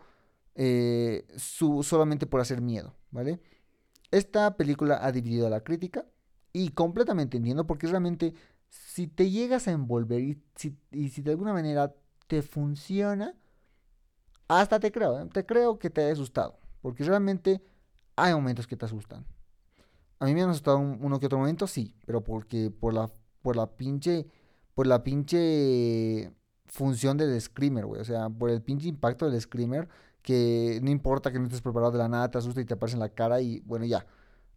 eh, 0.56 1.26
solamente 1.38 2.26
por 2.26 2.42
hacer 2.42 2.60
miedo, 2.60 2.94
¿vale? 3.10 3.40
Esta 4.10 4.56
película 4.56 4.98
ha 5.02 5.12
dividido 5.12 5.46
a 5.46 5.50
la 5.50 5.62
crítica 5.62 6.06
y 6.52 6.70
completamente 6.70 7.36
entiendo 7.36 7.66
porque 7.66 7.86
realmente 7.86 8.34
si 8.68 9.06
te 9.06 9.30
llegas 9.30 9.68
a 9.68 9.72
envolver 9.72 10.20
y 10.20 10.42
si, 10.54 10.76
y 10.90 11.10
si 11.10 11.22
de 11.22 11.32
alguna 11.32 11.52
manera 11.52 11.94
te 12.26 12.42
funciona, 12.42 13.34
hasta 14.48 14.80
te 14.80 14.92
creo, 14.92 15.20
¿eh? 15.20 15.28
te 15.32 15.44
creo 15.44 15.78
que 15.78 15.90
te 15.90 16.02
haya 16.02 16.12
asustado, 16.12 16.58
porque 16.80 17.04
realmente 17.04 17.62
hay 18.16 18.32
momentos 18.34 18.66
que 18.66 18.76
te 18.76 18.84
asustan. 18.84 19.26
A 20.18 20.24
mí 20.24 20.34
me 20.34 20.42
han 20.42 20.50
asustado 20.50 20.78
uno 20.78 21.20
que 21.20 21.26
otro 21.26 21.38
momento, 21.38 21.66
sí, 21.66 21.94
pero 22.06 22.22
porque 22.24 22.70
por 22.70 22.94
la, 22.94 23.10
por 23.42 23.56
la 23.56 23.76
pinche, 23.76 24.26
por 24.74 24.86
la 24.86 25.02
pinche 25.02 26.32
función 26.66 27.16
del 27.16 27.38
screamer, 27.40 27.84
güey. 27.86 28.00
O 28.00 28.04
sea, 28.04 28.30
por 28.30 28.50
el 28.50 28.62
pinche 28.62 28.88
impacto 28.88 29.28
del 29.30 29.40
screamer, 29.40 29.88
que 30.26 30.80
no 30.82 30.90
importa 30.90 31.30
que 31.30 31.38
no 31.38 31.44
estés 31.44 31.62
preparado 31.62 31.92
de 31.92 31.98
la 31.98 32.08
nada, 32.08 32.28
te 32.28 32.38
asusta 32.38 32.60
y 32.60 32.64
te 32.64 32.74
aparece 32.74 32.96
en 32.96 33.00
la 33.00 33.10
cara 33.10 33.40
y 33.40 33.60
bueno, 33.60 33.84
ya, 33.86 34.04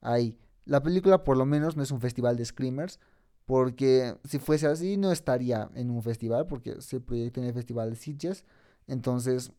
ahí. 0.01 0.35
La 0.65 0.81
película 0.81 1.23
por 1.23 1.37
lo 1.37 1.45
menos 1.45 1.77
no 1.77 1.83
es 1.83 1.91
un 1.91 2.01
festival 2.01 2.35
de 2.37 2.43
screamers, 2.43 2.99
porque 3.45 4.17
si 4.23 4.39
fuese 4.39 4.65
así 4.65 4.97
no 4.97 5.11
estaría 5.11 5.69
en 5.75 5.91
un 5.91 6.01
festival, 6.01 6.47
porque 6.47 6.81
se 6.81 6.99
proyecta 6.99 7.39
en 7.39 7.47
el 7.47 7.53
festival 7.53 7.91
de 7.91 7.97
Sitges, 7.97 8.45
entonces 8.87 9.51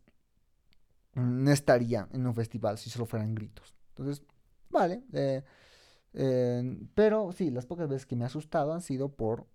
mm, 1.15 1.45
no 1.45 1.51
estaría 1.53 2.09
en 2.13 2.27
un 2.27 2.35
festival 2.35 2.77
si 2.77 2.91
solo 2.91 3.07
fueran 3.07 3.37
gritos. 3.37 3.73
Entonces, 3.91 4.25
vale. 4.69 5.05
Eh, 5.13 5.45
eh, 6.15 6.89
pero 6.97 7.31
sí, 7.31 7.53
las 7.53 7.67
pocas 7.67 7.89
veces 7.89 8.05
que 8.05 8.17
me 8.17 8.25
ha 8.25 8.27
asustado 8.27 8.73
han 8.73 8.83
sido 8.83 9.11
por 9.11 9.47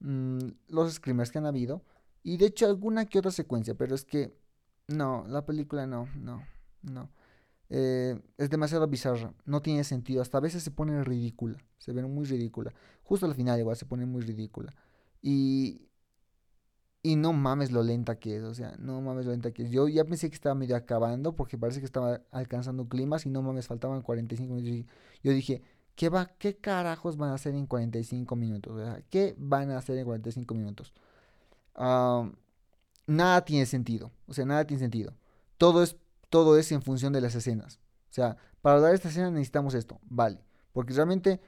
mm, 0.00 0.48
los 0.68 0.92
screamers 0.92 1.30
que 1.30 1.38
han 1.38 1.46
habido. 1.46 1.82
Y 2.22 2.36
de 2.36 2.46
hecho 2.46 2.66
alguna 2.66 3.06
que 3.06 3.18
otra 3.18 3.30
secuencia, 3.30 3.74
pero 3.74 3.94
es 3.94 4.04
que 4.04 4.41
no, 4.92 5.24
la 5.28 5.44
película 5.44 5.86
no, 5.86 6.08
no, 6.16 6.42
no. 6.82 7.10
Eh, 7.70 8.20
es 8.36 8.50
demasiado 8.50 8.86
bizarra, 8.86 9.32
no 9.46 9.62
tiene 9.62 9.84
sentido, 9.84 10.20
hasta 10.20 10.38
a 10.38 10.42
veces 10.42 10.62
se 10.62 10.70
pone 10.70 11.02
ridícula, 11.04 11.58
se 11.78 11.92
ve 11.92 12.02
muy 12.02 12.26
ridícula. 12.26 12.72
Justo 13.02 13.26
al 13.26 13.34
final 13.34 13.58
igual 13.58 13.76
se 13.76 13.86
pone 13.86 14.04
muy 14.06 14.22
ridícula. 14.22 14.74
Y, 15.22 15.88
y 17.02 17.16
no 17.16 17.32
mames 17.32 17.72
lo 17.72 17.82
lenta 17.82 18.18
que 18.18 18.36
es, 18.36 18.42
o 18.44 18.54
sea, 18.54 18.76
no 18.78 19.00
mames 19.00 19.26
lo 19.26 19.32
lenta 19.32 19.52
que 19.52 19.64
es. 19.64 19.70
Yo 19.70 19.88
ya 19.88 20.04
pensé 20.04 20.28
que 20.28 20.34
estaba 20.34 20.54
medio 20.54 20.76
acabando 20.76 21.34
porque 21.34 21.58
parece 21.58 21.80
que 21.80 21.86
estaba 21.86 22.20
alcanzando 22.30 22.88
climas 22.88 23.26
y 23.26 23.30
no 23.30 23.42
mames, 23.42 23.66
faltaban 23.68 24.02
45 24.02 24.54
minutos. 24.54 24.86
yo 25.22 25.32
dije, 25.32 25.62
¿qué, 25.96 26.08
va, 26.08 26.26
¿qué 26.38 26.56
carajos 26.56 27.16
van 27.16 27.30
a 27.30 27.34
hacer 27.34 27.54
en 27.54 27.66
45 27.66 28.36
minutos? 28.36 28.72
O 28.74 28.84
sea, 28.84 29.02
¿qué 29.10 29.34
van 29.38 29.70
a 29.70 29.78
hacer 29.78 29.98
en 29.98 30.04
45 30.04 30.54
minutos? 30.54 30.92
Nada 33.06 33.44
tiene 33.44 33.66
sentido, 33.66 34.12
o 34.26 34.34
sea, 34.34 34.44
nada 34.44 34.66
tiene 34.66 34.80
sentido. 34.80 35.14
Todo 35.58 35.82
es, 35.82 35.96
todo 36.30 36.58
es 36.58 36.72
en 36.72 36.82
función 36.82 37.12
de 37.12 37.20
las 37.20 37.34
escenas. 37.34 37.78
O 38.10 38.14
sea, 38.14 38.36
para 38.60 38.80
dar 38.80 38.94
esta 38.94 39.08
escena 39.08 39.30
necesitamos 39.30 39.74
esto, 39.74 40.00
vale. 40.08 40.44
Porque 40.72 40.94
realmente 40.94 41.40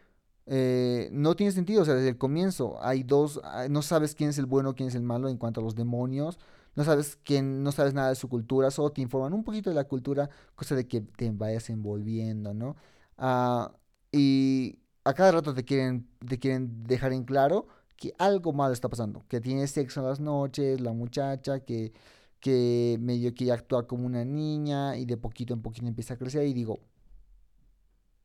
eh, 0.46 1.08
no 1.12 1.36
tiene 1.36 1.52
sentido, 1.52 1.82
o 1.82 1.84
sea, 1.84 1.94
desde 1.94 2.10
el 2.10 2.18
comienzo 2.18 2.78
hay 2.82 3.02
dos, 3.02 3.40
ah, 3.44 3.66
no 3.70 3.82
sabes 3.82 4.14
quién 4.14 4.30
es 4.30 4.38
el 4.38 4.46
bueno, 4.46 4.74
quién 4.74 4.88
es 4.88 4.94
el 4.94 5.02
malo 5.02 5.28
en 5.28 5.38
cuanto 5.38 5.60
a 5.60 5.64
los 5.64 5.74
demonios, 5.74 6.38
no 6.74 6.84
sabes 6.84 7.18
quién, 7.22 7.62
no 7.62 7.72
sabes 7.72 7.94
nada 7.94 8.10
de 8.10 8.14
su 8.16 8.28
cultura, 8.28 8.70
solo 8.70 8.90
te 8.90 9.00
informan 9.00 9.32
un 9.32 9.44
poquito 9.44 9.70
de 9.70 9.76
la 9.76 9.84
cultura, 9.84 10.28
cosa 10.54 10.74
de 10.74 10.86
que 10.86 11.00
te 11.00 11.30
vayas 11.30 11.70
envolviendo, 11.70 12.52
¿no? 12.52 12.76
Ah, 13.16 13.72
y 14.12 14.78
a 15.04 15.14
cada 15.14 15.32
rato 15.32 15.54
te 15.54 15.64
quieren, 15.64 16.08
te 16.26 16.38
quieren 16.38 16.84
dejar 16.84 17.12
en 17.12 17.24
claro 17.24 17.68
que 17.96 18.14
algo 18.18 18.52
malo 18.52 18.72
está 18.72 18.88
pasando, 18.88 19.24
que 19.28 19.40
tiene 19.40 19.66
sexo 19.66 20.00
en 20.00 20.06
las 20.06 20.20
noches, 20.20 20.80
la 20.80 20.92
muchacha, 20.92 21.60
que, 21.60 21.92
que 22.40 22.98
medio 23.00 23.34
que 23.34 23.52
actúa 23.52 23.86
como 23.86 24.06
una 24.06 24.24
niña 24.24 24.96
y 24.96 25.04
de 25.06 25.16
poquito 25.16 25.54
en 25.54 25.62
poquito 25.62 25.86
empieza 25.86 26.14
a 26.14 26.18
crecer 26.18 26.46
y 26.46 26.54
digo, 26.54 26.80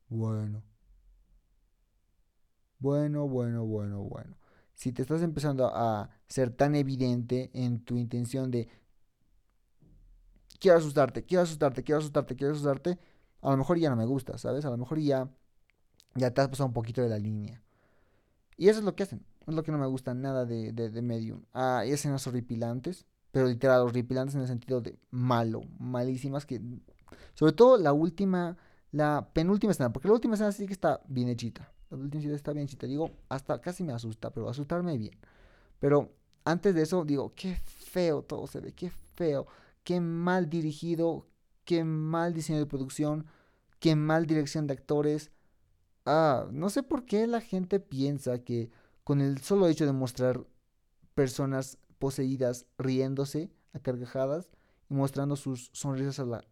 bueno 0.10 0.64
bueno, 2.80 3.28
bueno, 3.28 3.66
bueno, 3.66 4.04
bueno. 4.04 4.38
Si 4.74 4.92
te 4.94 5.02
estás 5.02 5.22
empezando 5.22 5.68
a 5.68 6.10
ser 6.28 6.52
tan 6.52 6.76
evidente 6.76 7.52
en 7.54 7.84
tu 7.84 7.98
intención 7.98 8.50
de 8.52 8.70
quiero 10.60 10.78
asustarte, 10.78 11.26
quiero 11.26 11.44
asustarte, 11.44 11.84
quiero 11.84 12.00
asustarte, 12.00 12.36
quiero 12.36 12.54
asustarte, 12.54 12.98
a 13.42 13.52
lo 13.52 13.58
mejor 13.58 13.78
ya 13.78 13.90
no 13.90 13.98
me 13.98 14.06
gusta, 14.06 14.38
¿sabes? 14.38 14.66
A 14.66 14.70
lo 14.70 14.78
mejor 14.78 15.00
ya, 15.00 15.30
ya 16.16 16.34
te 16.34 16.42
has 16.42 16.50
pasado 16.50 16.68
un 16.68 16.74
poquito 16.74 17.02
de 17.02 17.10
la 17.10 17.20
línea. 17.20 17.62
Y 18.58 18.70
eso 18.70 18.80
es 18.80 18.86
lo 18.86 18.96
que 18.96 19.04
hacen. 19.04 19.26
Es 19.50 19.56
lo 19.56 19.64
que 19.64 19.72
no 19.72 19.80
me 19.80 19.88
gusta 19.88 20.14
nada 20.14 20.46
de, 20.46 20.72
de, 20.72 21.02
Medium. 21.02 21.44
Ah, 21.54 21.80
hay 21.80 21.92
escenas 21.92 22.26
horripilantes, 22.28 23.08
pero 23.32 23.48
literal 23.48 23.82
horripilantes 23.82 24.36
en 24.36 24.42
el 24.42 24.48
sentido 24.48 24.80
de 24.80 25.00
malo, 25.10 25.62
malísimas 25.80 26.46
que... 26.46 26.62
Sobre 27.34 27.54
todo 27.54 27.78
la 27.78 27.92
última, 27.92 28.58
la 28.92 29.28
penúltima 29.34 29.72
escena, 29.72 29.92
porque 29.92 30.08
la 30.08 30.14
última 30.14 30.36
escena 30.36 30.52
sí 30.52 30.68
que 30.68 30.74
está 30.74 31.02
bien 31.08 31.30
hechita. 31.30 31.72
La 31.90 31.98
última 31.98 32.24
está 32.36 32.54
bien, 32.54 32.68
te 32.68 32.86
digo, 32.86 33.10
hasta 33.28 33.60
casi 33.60 33.84
me 33.84 33.92
asusta, 33.92 34.30
pero 34.30 34.48
asustarme 34.50 34.98
bien. 35.00 35.18
Pero 35.80 36.14
antes 36.46 36.76
de 36.76 36.84
eso, 36.84 37.04
digo, 37.04 37.34
qué 37.36 37.56
feo 37.56 38.22
todo 38.22 38.46
se 38.46 38.60
ve, 38.60 38.74
qué 38.74 38.92
feo, 39.16 39.48
qué 39.84 40.00
mal 40.00 40.48
dirigido, 40.48 41.26
qué 41.66 41.84
mal 41.84 42.36
diseño 42.36 42.60
de 42.60 42.68
producción, 42.68 43.26
qué 43.80 43.96
mal 43.96 44.28
dirección 44.28 44.68
de 44.68 44.74
actores. 44.74 45.32
Ah, 46.06 46.48
no 46.52 46.70
sé 46.70 46.84
por 46.84 47.06
qué 47.06 47.26
la 47.26 47.42
gente 47.42 47.80
piensa 47.80 48.44
que 48.44 48.70
con 49.10 49.22
el 49.22 49.40
solo 49.42 49.68
hecho 49.68 49.88
de 49.88 49.92
mostrar 49.92 50.46
personas 51.16 51.80
poseídas 51.98 52.68
riéndose 52.78 53.50
a 53.74 53.80
carcajadas 53.80 54.52
y 54.88 54.94
mostrando 54.94 55.36
sus 55.36 55.72
sonrisas 55.74 56.20
a 56.20 56.26
la, 56.26 56.46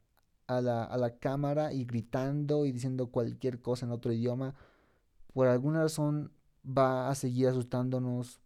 a 0.48 0.62
la, 0.62 0.84
a 0.84 0.98
la 0.98 1.20
cámara 1.20 1.72
y 1.72 1.86
gritando 1.86 2.66
y 2.66 2.72
diciendo 2.72 3.12
cualquier 3.12 3.62
cosa 3.62 3.86
en 3.86 3.92
otro 3.92 4.12
idioma, 4.12 4.56
por 5.36 5.46
alguna 5.46 5.84
razón 5.84 6.32
va 6.66 7.10
a 7.10 7.14
seguir 7.14 7.48
asustándonos 7.48 8.42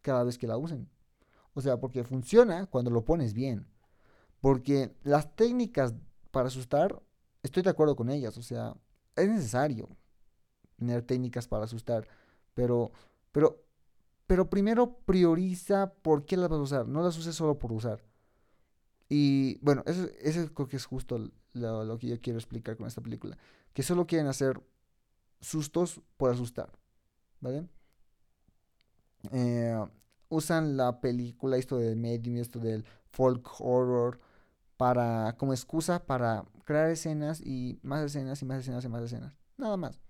cada 0.00 0.24
vez 0.24 0.38
que 0.38 0.46
la 0.46 0.56
usen. 0.56 0.88
O 1.52 1.60
sea, 1.60 1.78
porque 1.78 2.04
funciona 2.04 2.64
cuando 2.64 2.90
lo 2.90 3.04
pones 3.04 3.34
bien. 3.34 3.66
Porque 4.40 4.96
las 5.02 5.36
técnicas 5.36 5.92
para 6.30 6.48
asustar, 6.48 7.02
estoy 7.42 7.62
de 7.62 7.68
acuerdo 7.68 7.96
con 7.96 8.08
ellas. 8.08 8.38
O 8.38 8.42
sea, 8.42 8.74
es 9.14 9.28
necesario 9.28 9.90
tener 10.78 11.02
técnicas 11.02 11.46
para 11.46 11.64
asustar. 11.64 12.08
Pero, 12.54 12.92
pero, 13.36 13.62
pero 14.26 14.48
primero 14.48 14.96
prioriza 15.04 15.92
por 15.92 16.24
qué 16.24 16.38
las 16.38 16.48
vas 16.48 16.58
a 16.58 16.62
usar. 16.62 16.88
No 16.88 17.02
las 17.02 17.18
uses 17.18 17.34
solo 17.34 17.58
por 17.58 17.70
usar. 17.70 18.02
Y 19.10 19.58
bueno, 19.58 19.82
eso, 19.84 20.08
eso 20.22 20.54
creo 20.54 20.68
que 20.68 20.76
es 20.78 20.86
justo 20.86 21.18
lo, 21.52 21.84
lo 21.84 21.98
que 21.98 22.06
yo 22.06 22.18
quiero 22.18 22.38
explicar 22.38 22.78
con 22.78 22.86
esta 22.86 23.02
película. 23.02 23.36
Que 23.74 23.82
solo 23.82 24.06
quieren 24.06 24.26
hacer 24.26 24.62
sustos 25.38 26.00
por 26.16 26.30
asustar, 26.30 26.72
¿vale? 27.40 27.68
Eh, 29.30 29.86
usan 30.30 30.78
la 30.78 31.02
película, 31.02 31.58
esto 31.58 31.76
del 31.76 31.96
medium, 31.96 32.38
esto 32.38 32.58
del 32.58 32.86
folk 33.10 33.46
horror, 33.60 34.18
para, 34.78 35.36
como 35.36 35.52
excusa 35.52 36.06
para 36.06 36.46
crear 36.64 36.88
escenas 36.88 37.42
y 37.42 37.80
más 37.82 38.02
escenas 38.02 38.40
y 38.40 38.46
más 38.46 38.60
escenas 38.60 38.82
y 38.82 38.88
más 38.88 39.02
escenas. 39.02 39.36
Nada 39.58 39.76
más. 39.76 40.05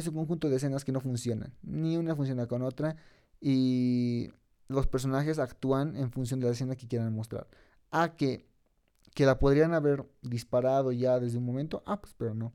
Es 0.00 0.08
un 0.08 0.14
conjunto 0.14 0.48
de 0.48 0.56
escenas 0.56 0.84
que 0.84 0.92
no 0.92 1.00
funcionan. 1.00 1.54
Ni 1.62 1.96
una 1.96 2.16
funciona 2.16 2.46
con 2.46 2.62
otra. 2.62 2.96
Y 3.40 4.30
los 4.68 4.86
personajes 4.86 5.38
actúan 5.38 5.96
en 5.96 6.10
función 6.10 6.40
de 6.40 6.46
la 6.46 6.52
escena 6.52 6.76
que 6.76 6.88
quieran 6.88 7.14
mostrar. 7.14 7.46
A 7.90 8.16
que, 8.16 8.46
que 9.14 9.26
la 9.26 9.38
podrían 9.38 9.74
haber 9.74 10.06
disparado 10.22 10.92
ya 10.92 11.18
desde 11.20 11.38
un 11.38 11.44
momento. 11.44 11.82
Ah, 11.86 12.00
pues 12.00 12.14
pero 12.16 12.34
no 12.34 12.52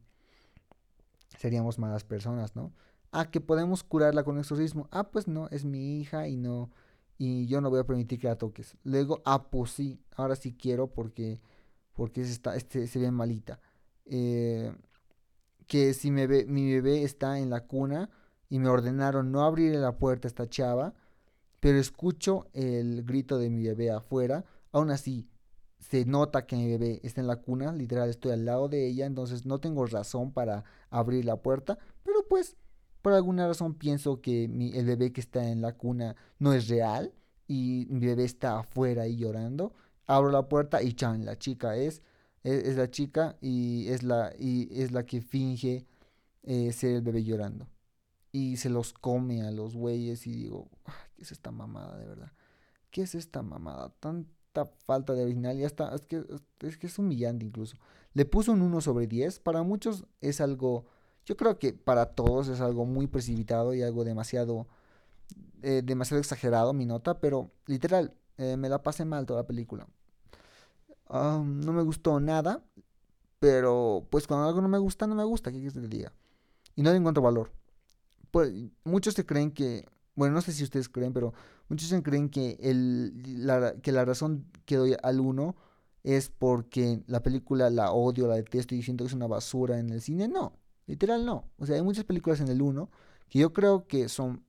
seríamos 1.38 1.80
malas 1.80 2.04
personas, 2.04 2.56
¿no? 2.56 2.74
Ah, 3.12 3.30
que 3.32 3.42
podemos 3.42 3.84
curarla 3.84 4.24
con 4.24 4.38
exorcismo. 4.38 4.88
Ah, 4.92 5.12
pues 5.12 5.28
no, 5.28 5.48
es 5.50 5.66
mi 5.66 6.00
hija 6.00 6.28
y 6.28 6.38
no, 6.38 6.72
y 7.18 7.48
yo 7.48 7.62
no 7.62 7.70
voy 7.70 7.80
a 7.80 7.86
permitir 7.86 8.20
que 8.20 8.28
la 8.28 8.38
toques. 8.38 8.76
Luego, 8.84 9.22
ah, 9.26 9.50
pues 9.50 9.72
sí, 9.72 10.02
ahora 10.16 10.36
sí 10.36 10.54
quiero 10.54 10.88
porque, 10.88 11.40
porque 11.94 12.22
está, 12.22 12.56
este, 12.56 12.88
se 12.88 13.00
ve 13.00 13.12
malita. 13.12 13.60
Eh, 14.06 14.74
que 15.67 15.93
si 15.93 16.12
me 16.12 16.28
ve, 16.28 16.45
mi 16.45 16.71
bebé 16.73 17.04
está 17.04 17.39
en 17.39 17.49
la 17.49 17.62
cuna 17.62 18.10
y 18.49 18.60
me 18.60 18.69
ordenaron 18.69 19.32
no 19.32 19.43
abrirle 19.43 19.80
la 19.80 19.97
puerta 19.97 20.28
a 20.28 20.30
esta 20.30 20.49
chava, 20.49 20.93
pero 21.60 21.80
escucho 21.80 22.47
el 22.54 23.04
grito 23.04 23.38
de 23.38 23.49
mi 23.49 23.63
bebé 23.63 23.91
afuera, 23.91 24.45
aún 24.71 24.91
así 24.91 25.28
se 25.80 26.06
nota 26.06 26.45
que 26.45 26.56
mi 26.56 26.67
bebé 26.67 26.99
está 27.04 27.21
en 27.21 27.28
la 27.28 27.38
cuna, 27.38 27.71
literal 27.71 28.10
estoy 28.10 28.32
al 28.32 28.45
lado 28.45 28.69
de 28.69 28.88
ella, 28.88 29.06
entonces 29.06 29.45
no 29.45 29.60
tengo 29.60 29.86
razón 29.86 30.32
para 30.32 30.63
abrir 30.89 31.25
la 31.25 31.38
puerta, 31.38 31.78
pero 32.04 32.28
pues 32.28 32.58
por 33.06 33.13
alguna 33.13 33.47
razón 33.47 33.75
pienso 33.75 34.19
que 34.19 34.47
mi, 34.47 34.75
el 34.75 34.86
bebé 34.86 35.11
que 35.11 35.22
está 35.22 35.47
en 35.49 35.61
la 35.61 35.74
cuna 35.74 36.16
no 36.39 36.53
es 36.53 36.68
real 36.68 37.13
y 37.47 37.86
mi 37.91 38.05
bebé 38.07 38.24
está 38.24 38.57
afuera 38.57 39.03
ahí 39.03 39.16
llorando. 39.16 39.76
Abro 40.07 40.32
la 40.32 40.49
puerta 40.49 40.82
y 40.82 40.93
chan, 40.93 41.24
la 41.24 41.38
chica 41.38 41.76
es, 41.78 42.01
es, 42.46 42.78
la 42.78 42.89
chica 42.89 43.38
y 43.41 43.88
es 43.89 44.04
la, 44.04 44.34
y 44.38 44.70
es 44.82 44.91
la 44.91 45.06
que 45.06 45.22
finge 45.22 45.86
eh, 46.43 46.72
ser 46.72 46.96
el 46.96 47.02
bebé 47.02 47.24
llorando. 47.24 47.68
Y 48.32 48.58
se 48.58 48.70
los 48.70 48.93
come 48.93 49.41
a 49.43 49.52
los 49.52 49.76
güeyes 49.76 50.28
y 50.28 50.32
digo, 50.32 50.70
¿qué 51.16 51.24
es 51.24 51.32
esta 51.32 51.52
mamada 51.52 51.98
de 51.98 52.06
verdad? 52.06 52.32
¿Qué 52.91 53.02
es 53.04 53.16
esta 53.16 53.41
mamada? 53.41 53.89
Tan, 54.00 54.28
falta 54.86 55.14
de 55.14 55.24
original, 55.24 55.58
ya 55.58 55.68
está, 55.68 55.93
es 55.93 56.06
que, 56.06 56.24
es 56.60 56.78
que 56.78 56.88
es 56.88 57.00
humillante 57.00 57.46
incluso. 57.46 57.78
Le 58.14 58.26
puso 58.26 58.52
un 58.54 58.62
1 58.62 58.82
sobre 58.82 59.08
10, 59.08 59.39
para 59.39 59.64
muchos 59.64 60.06
es 60.22 60.39
algo, 60.39 60.86
yo 61.26 61.36
creo 61.36 61.60
que 61.60 61.74
para 61.74 62.14
todos 62.14 62.48
es 62.48 62.62
algo 62.62 62.86
muy 62.86 63.08
precipitado 63.08 63.74
y 63.74 63.82
algo 63.82 64.06
demasiado, 64.06 64.68
eh, 65.64 65.82
demasiado 65.84 66.22
exagerado 66.22 66.74
mi 66.74 66.86
nota, 66.86 67.20
pero 67.20 67.52
literal, 67.66 68.14
eh, 68.38 68.56
me 68.56 68.70
la 68.70 68.84
pasé 68.84 69.04
mal 69.04 69.26
toda 69.26 69.41
la 69.41 69.48
película. 69.48 69.88
No 71.10 71.43
me 71.74 71.84
gustó 71.84 72.20
nada, 72.20 72.64
pero 73.39 74.08
pues 74.10 74.28
cuando 74.28 74.47
algo 74.47 74.62
no 74.62 74.68
me 74.70 74.78
gusta, 74.80 75.08
no 75.08 75.16
me 75.16 75.24
gusta, 75.24 75.51
¿qué 75.51 75.58
quieres 75.58 75.74
que 75.74 75.82
te 75.82 75.88
diga? 75.88 76.14
Y 76.76 76.82
no 76.84 76.91
le 76.91 76.97
encuentro 76.97 77.24
valor. 77.24 77.51
pues, 78.32 78.53
muchos 78.84 79.14
se 79.16 79.26
creen 79.26 79.51
que, 79.51 79.86
bueno, 80.16 80.36
no 80.36 80.41
sé 80.41 80.51
si 80.53 80.64
ustedes 80.64 80.89
creen, 80.89 81.14
pero 81.14 81.34
muchos 81.70 81.89
se 81.89 82.03
creen 82.03 82.30
que, 82.30 82.58
el, 82.62 83.45
la, 83.47 83.76
que 83.82 83.91
la 83.91 84.06
razón 84.06 84.45
que 84.66 84.76
doy 84.78 84.95
al 85.03 85.20
1 85.20 85.56
es 86.03 86.30
porque 86.30 87.01
la 87.08 87.24
película 87.24 87.70
la 87.70 87.91
odio, 87.91 88.28
la 88.28 88.36
detesto 88.36 88.76
y 88.76 88.84
siento 88.84 89.03
que 89.03 89.10
es 89.10 89.14
una 89.14 89.28
basura 89.28 89.80
en 89.80 89.89
el 89.89 90.01
cine. 90.01 90.28
No, 90.28 90.53
literal 90.88 91.26
no. 91.26 91.49
O 91.58 91.66
sea, 91.66 91.76
hay 91.78 91.82
muchas 91.82 92.06
películas 92.06 92.41
en 92.41 92.49
el 92.49 92.62
1 92.62 92.89
que 93.30 93.39
yo 93.39 93.53
creo 93.53 93.88
que 93.88 94.10
son, 94.10 94.43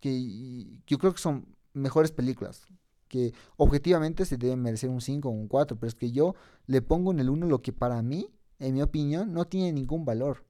que 0.00 0.66
yo 0.86 0.98
creo 0.98 1.12
que 1.14 1.20
son 1.20 1.46
mejores 1.74 2.12
películas, 2.12 2.66
que 3.12 3.34
objetivamente 3.58 4.24
se 4.24 4.38
deben 4.38 4.62
merecer 4.62 4.88
un 4.88 5.02
5 5.02 5.28
o 5.28 5.32
un 5.32 5.46
4, 5.46 5.76
pero 5.76 5.88
es 5.88 5.94
que 5.94 6.10
yo 6.10 6.34
le 6.66 6.80
pongo 6.80 7.12
en 7.12 7.20
el 7.20 7.28
1 7.28 7.46
lo 7.46 7.60
que 7.60 7.72
para 7.72 8.00
mí, 8.00 8.30
en 8.58 8.74
mi 8.74 8.80
opinión, 8.80 9.34
no 9.34 9.44
tiene 9.44 9.70
ningún 9.70 10.06
valor. 10.06 10.46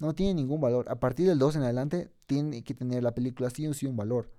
No 0.00 0.12
tiene 0.12 0.34
ningún 0.34 0.60
valor. 0.60 0.90
A 0.90 0.96
partir 0.98 1.28
del 1.28 1.38
2 1.38 1.56
en 1.56 1.62
adelante 1.62 2.10
tiene 2.26 2.64
que 2.64 2.74
tener 2.74 3.04
la 3.04 3.14
película 3.14 3.48
sí 3.48 3.66
o 3.68 3.74
sí 3.74 3.86
un 3.86 3.96
valor. 3.96 4.30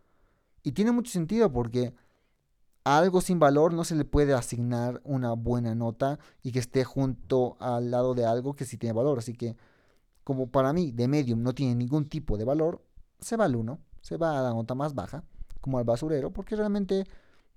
Y 0.63 0.73
tiene 0.73 0.91
mucho 0.91 1.11
sentido 1.11 1.49
porque 1.51 1.93
a 2.83 2.97
algo 2.97 3.21
sin 3.21 3.39
valor 3.39 3.73
no 3.73 3.85
se 3.85 3.95
le 3.95 4.03
puede 4.03 4.33
asignar 4.33 5.01
una 5.05 5.31
buena 5.33 5.75
nota 5.75 6.19
y 6.43 6.51
que 6.51 6.59
esté 6.59 6.83
junto 6.83 7.55
al 7.61 7.89
lado 7.89 8.15
de 8.15 8.25
algo 8.25 8.53
que 8.53 8.65
sí 8.65 8.77
tiene 8.77 8.93
valor. 8.93 9.17
Así 9.17 9.33
que, 9.33 9.55
como 10.25 10.51
para 10.51 10.73
mí, 10.73 10.91
de 10.91 11.07
medium 11.07 11.41
no 11.41 11.53
tiene 11.55 11.75
ningún 11.75 12.09
tipo 12.09 12.37
de 12.37 12.43
valor, 12.43 12.83
se 13.19 13.37
va 13.37 13.45
al 13.45 13.55
1, 13.55 13.79
se 14.01 14.17
va 14.17 14.39
a 14.39 14.43
la 14.43 14.49
nota 14.49 14.75
más 14.75 14.93
baja, 14.93 15.23
como 15.61 15.77
al 15.77 15.83
basurero, 15.85 16.31
porque 16.31 16.55
realmente 16.55 17.05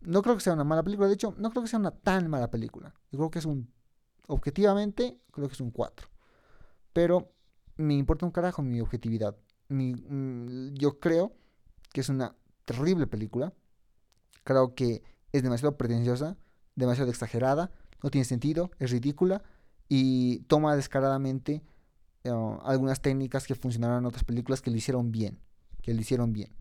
no 0.05 0.23
creo 0.23 0.37
que 0.37 0.43
sea 0.43 0.53
una 0.53 0.65
mala 0.65 0.83
película. 0.83 1.09
De 1.09 1.15
hecho, 1.15 1.35
no 1.39 1.51
creo 1.51 1.63
que 1.63 1.69
sea 1.69 1.79
una 1.79 1.91
tan 1.91 2.29
mala 2.29 2.51
película. 2.51 2.95
Yo 3.11 3.19
creo 3.19 3.31
que 3.31 3.39
es 3.39 3.45
un, 3.45 3.73
objetivamente, 4.27 5.21
creo 5.31 5.49
que 5.49 5.55
es 5.55 5.61
un 5.61 5.71
4. 5.71 6.09
Pero 6.93 7.33
me 7.77 7.95
importa 7.95 8.27
un 8.27 8.33
carajo 8.33 8.63
mi 8.63 8.81
objetividad. 8.81 9.37
Mm, 9.69 10.75
yo 10.75 10.99
creo 11.01 11.33
que 11.93 12.01
es 12.01 12.09
una 12.09 12.35
terrible 12.65 13.07
película. 13.07 13.53
Creo 14.45 14.75
que 14.75 15.03
es 15.33 15.43
demasiado 15.43 15.77
pretenciosa, 15.77 16.37
demasiado 16.75 17.11
exagerada, 17.11 17.71
no 18.03 18.11
tiene 18.11 18.25
sentido, 18.25 18.71
es 18.79 18.91
ridícula 18.91 19.43
y 19.89 20.41
toma 20.41 20.75
descaradamente 20.77 21.63
eh, 22.25 22.31
algunas 22.65 23.01
técnicas 23.01 23.47
que 23.47 23.55
funcionaron 23.55 23.99
en 23.99 24.07
otras 24.07 24.25
películas 24.25 24.61
que 24.61 24.71
lo 24.71 24.77
hicieron 24.77 25.13
bien, 25.13 25.39
que 25.83 25.95
lo 25.95 26.01
hicieron 26.01 26.33
bien. 26.33 26.55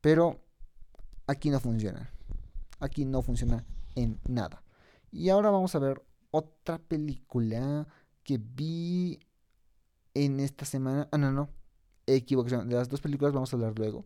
Pero 0.00 0.40
aquí 1.26 1.50
no 1.50 1.60
funciona. 1.60 2.13
Aquí 2.84 3.06
no 3.06 3.22
funciona 3.22 3.64
en 3.94 4.20
nada. 4.28 4.62
Y 5.10 5.30
ahora 5.30 5.48
vamos 5.48 5.74
a 5.74 5.78
ver 5.78 6.02
otra 6.30 6.78
película 6.78 7.88
que 8.22 8.38
vi 8.38 9.20
en 10.12 10.38
esta 10.38 10.66
semana. 10.66 11.08
Ah, 11.10 11.16
no, 11.16 11.32
no. 11.32 11.48
Equivocación. 12.06 12.68
De 12.68 12.74
las 12.74 12.90
dos 12.90 13.00
películas 13.00 13.32
vamos 13.32 13.50
a 13.52 13.56
hablar 13.56 13.78
luego. 13.78 14.04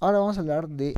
Ahora 0.00 0.18
vamos 0.18 0.36
a 0.36 0.40
hablar 0.40 0.68
de 0.68 0.94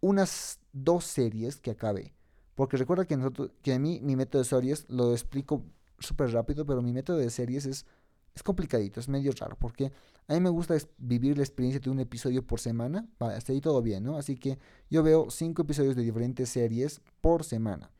unas 0.00 0.58
dos 0.72 1.04
series 1.04 1.60
que 1.60 1.70
acabé. 1.70 2.12
Porque 2.56 2.76
recuerda 2.76 3.04
que, 3.04 3.16
nosotros, 3.16 3.52
que 3.62 3.74
a 3.74 3.78
mí 3.78 4.00
mi 4.02 4.16
método 4.16 4.42
de 4.42 4.48
series 4.48 4.84
lo 4.88 5.12
explico 5.12 5.62
súper 6.00 6.32
rápido, 6.32 6.66
pero 6.66 6.82
mi 6.82 6.92
método 6.92 7.18
de 7.18 7.30
series 7.30 7.66
es, 7.66 7.86
es 8.34 8.42
complicadito, 8.42 8.98
es 8.98 9.08
medio 9.08 9.30
raro. 9.38 9.56
Porque 9.60 9.92
a 10.28 10.34
mí 10.34 10.40
me 10.40 10.50
gusta 10.50 10.76
vivir 10.98 11.38
la 11.38 11.42
experiencia 11.42 11.80
de 11.80 11.88
un 11.88 12.00
episodio 12.00 12.46
por 12.46 12.60
semana. 12.60 13.08
Vale, 13.18 13.34
hasta 13.34 13.52
ahí 13.52 13.62
todo 13.62 13.80
bien, 13.80 14.04
¿no? 14.04 14.18
Así 14.18 14.36
que 14.36 14.58
yo 14.90 15.02
veo 15.02 15.30
cinco 15.30 15.62
episodios 15.62 15.96
de 15.96 16.02
diferentes 16.02 16.50
series 16.50 17.00
por 17.22 17.44
semana. 17.44 17.90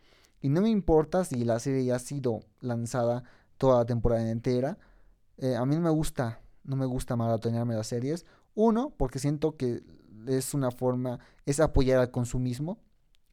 Y 0.43 0.51
no 0.51 0.61
me 0.61 0.69
importa 0.69 1.25
si 1.25 1.43
la 1.45 1.59
serie 1.59 1.87
ya 1.87 1.97
ha 1.97 1.99
sido 1.99 2.41
lanzada 2.61 3.25
toda 3.57 3.79
la 3.79 3.87
temporada 3.87 4.31
entera. 4.31 4.79
Eh, 5.39 5.57
a 5.57 5.65
mí 5.65 5.75
no 5.75 5.81
me 5.81 5.91
gusta, 5.91 6.43
no 6.65 6.77
me 6.77 6.85
gusta 6.85 7.17
maratonearme 7.17 7.75
las 7.75 7.87
series. 7.87 8.27
Uno, 8.55 8.93
porque 8.99 9.19
siento 9.19 9.57
que 9.57 9.83
es 10.27 10.53
una 10.53 10.71
forma, 10.71 11.21
es 11.47 11.61
apoyar 11.61 11.99
al 11.99 12.11
consumismo, 12.11 12.79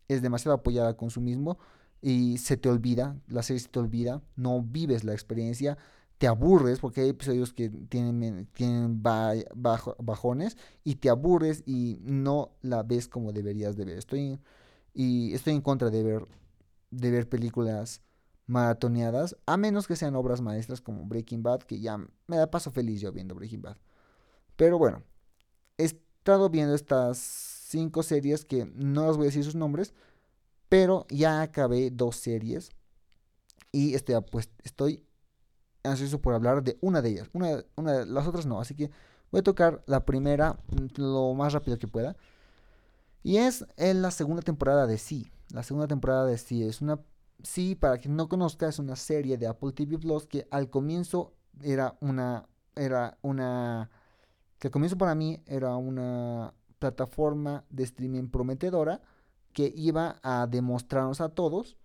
es 0.07 0.21
demasiado 0.21 0.55
apoyar 0.55 0.87
al 0.87 0.95
consumismo 0.95 1.57
y 2.01 2.37
se 2.37 2.55
te 2.55 2.69
olvida, 2.69 3.17
la 3.27 3.43
serie 3.43 3.59
se 3.59 3.67
te 3.67 3.79
olvida, 3.79 4.21
no 4.37 4.61
vives 4.61 5.03
la 5.03 5.11
experiencia, 5.11 5.77
te 6.17 6.27
aburres 6.27 6.79
porque 6.79 7.01
hay 7.01 7.09
episodios 7.09 7.53
que 7.53 7.69
tienen, 7.69 8.47
tienen 8.53 9.01
bajones 9.03 10.57
y 10.83 10.95
te 10.95 11.09
aburres 11.09 11.63
y 11.65 11.99
no 12.01 12.51
la 12.61 12.83
ves 12.83 13.07
como 13.07 13.33
deberías 13.33 13.75
de 13.75 13.85
ver. 13.85 13.97
Estoy, 13.97 14.39
y 14.93 15.33
estoy 15.33 15.53
en 15.53 15.61
contra 15.61 15.89
de 15.89 16.03
ver, 16.03 16.27
de 16.91 17.11
ver 17.11 17.27
películas 17.27 18.01
maratoneadas, 18.47 19.35
a 19.45 19.57
menos 19.57 19.87
que 19.87 19.95
sean 19.95 20.15
obras 20.15 20.41
maestras 20.41 20.79
como 20.79 21.05
Breaking 21.05 21.43
Bad, 21.43 21.61
que 21.61 21.79
ya 21.79 21.97
me 21.97 22.37
da 22.37 22.49
paso 22.49 22.71
feliz 22.71 23.01
yo 23.01 23.11
viendo 23.11 23.35
Breaking 23.35 23.61
Bad. 23.61 23.77
Pero 24.55 24.77
bueno, 24.77 25.03
estado 25.77 26.49
viendo 26.49 26.75
estas 26.75 27.17
cinco 27.17 28.03
series 28.03 28.45
que 28.45 28.65
no 28.73 29.07
les 29.07 29.17
voy 29.17 29.25
a 29.25 29.29
decir 29.29 29.43
sus 29.43 29.55
nombres, 29.55 29.93
pero 30.69 31.05
ya 31.09 31.41
acabé 31.41 31.91
dos 31.91 32.15
series 32.15 32.69
y 33.71 33.95
estoy, 33.95 34.15
pues, 34.31 34.49
estoy 34.63 35.03
ansioso 35.85 36.21
por 36.21 36.33
hablar 36.33 36.63
de 36.63 36.77
una 36.81 37.01
de 37.01 37.09
ellas. 37.09 37.29
Una, 37.33 37.63
una, 37.75 38.05
las 38.05 38.27
otras 38.27 38.45
no, 38.45 38.59
así 38.59 38.75
que 38.75 38.91
voy 39.31 39.39
a 39.39 39.43
tocar 39.43 39.83
la 39.85 40.05
primera 40.05 40.57
lo 40.95 41.33
más 41.33 41.53
rápido 41.53 41.77
que 41.77 41.87
pueda. 41.87 42.15
Y 43.23 43.37
es 43.37 43.65
en 43.77 44.01
la 44.01 44.11
segunda 44.11 44.41
temporada 44.41 44.85
de 44.87 44.97
Sí. 44.97 45.31
La 45.49 45.63
segunda 45.63 45.87
temporada 45.87 46.25
de 46.25 46.37
Sí 46.37 46.63
es 46.63 46.81
una... 46.81 46.99
Sí, 47.43 47.75
para 47.75 47.97
quien 47.97 48.15
no 48.15 48.29
conozca, 48.29 48.67
es 48.67 48.79
una 48.79 48.95
serie 48.95 49.37
de 49.37 49.47
Apple 49.47 49.71
TV 49.73 49.97
Plus 49.97 50.25
que 50.25 50.47
al 50.51 50.69
comienzo 50.69 51.33
era 51.61 51.97
una... 52.01 52.47
Era 52.75 53.17
una 53.21 53.89
que 54.59 54.67
al 54.67 54.71
comienzo 54.71 54.97
para 54.97 55.15
mí 55.15 55.41
era 55.45 55.75
una 55.75 56.53
plataforma 56.79 57.65
de 57.69 57.83
streaming 57.83 58.29
prometedora 58.29 59.01
que 59.53 59.71
iba 59.75 60.19
a 60.21 60.47
demostrarnos 60.47 61.21
a 61.21 61.29
todos 61.29 61.77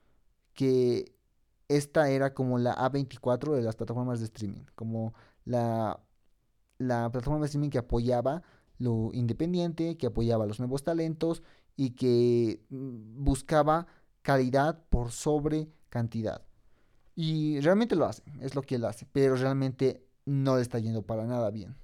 que 0.54 1.14
esta 1.70 2.10
era 2.10 2.34
como 2.34 2.58
la 2.58 2.74
A24 2.76 3.54
de 3.54 3.62
las 3.62 3.76
plataformas 3.76 4.20
de 4.20 4.26
streaming, 4.26 4.64
como 4.74 5.14
la, 5.44 6.00
la 6.78 7.10
plataforma 7.10 7.40
de 7.40 7.46
streaming 7.46 7.70
que 7.70 7.78
apoyaba 7.78 8.42
lo 8.78 9.10
independiente, 9.12 9.96
que 9.96 10.06
apoyaba 10.08 10.46
los 10.46 10.58
nuevos 10.58 10.82
talentos 10.82 11.42
y 11.76 11.90
que 11.90 12.62
mm, 12.70 13.24
buscaba 13.24 13.86
calidad 14.22 14.82
por 14.90 15.12
sobre 15.12 15.68
cantidad. 15.88 16.42
Y 17.14 17.60
realmente 17.60 17.96
lo 17.96 18.06
hace, 18.06 18.22
es 18.40 18.54
lo 18.54 18.62
que 18.62 18.76
él 18.76 18.84
hace, 18.84 19.06
pero 19.12 19.36
realmente 19.36 20.04
no 20.24 20.56
le 20.56 20.62
está 20.62 20.78
yendo 20.78 21.02
para 21.02 21.26
nada 21.26 21.50
bien 21.50 21.76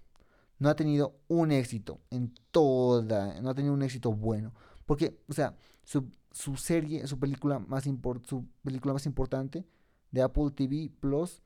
no 0.58 0.68
ha 0.68 0.76
tenido 0.76 1.20
un 1.28 1.52
éxito 1.52 2.00
en 2.10 2.32
toda, 2.50 3.40
no 3.40 3.50
ha 3.50 3.54
tenido 3.54 3.74
un 3.74 3.82
éxito 3.82 4.12
bueno. 4.12 4.54
Porque, 4.86 5.18
o 5.28 5.32
sea, 5.32 5.56
su, 5.84 6.56
serie, 6.56 7.06
su 7.06 7.18
película, 7.18 7.58
más 7.58 7.84
su 7.84 8.46
película 8.62 8.94
más 8.94 9.06
importante 9.06 9.64
de 10.16 10.22
Apple 10.22 10.50
TV 10.54 10.90
Plus, 10.98 11.42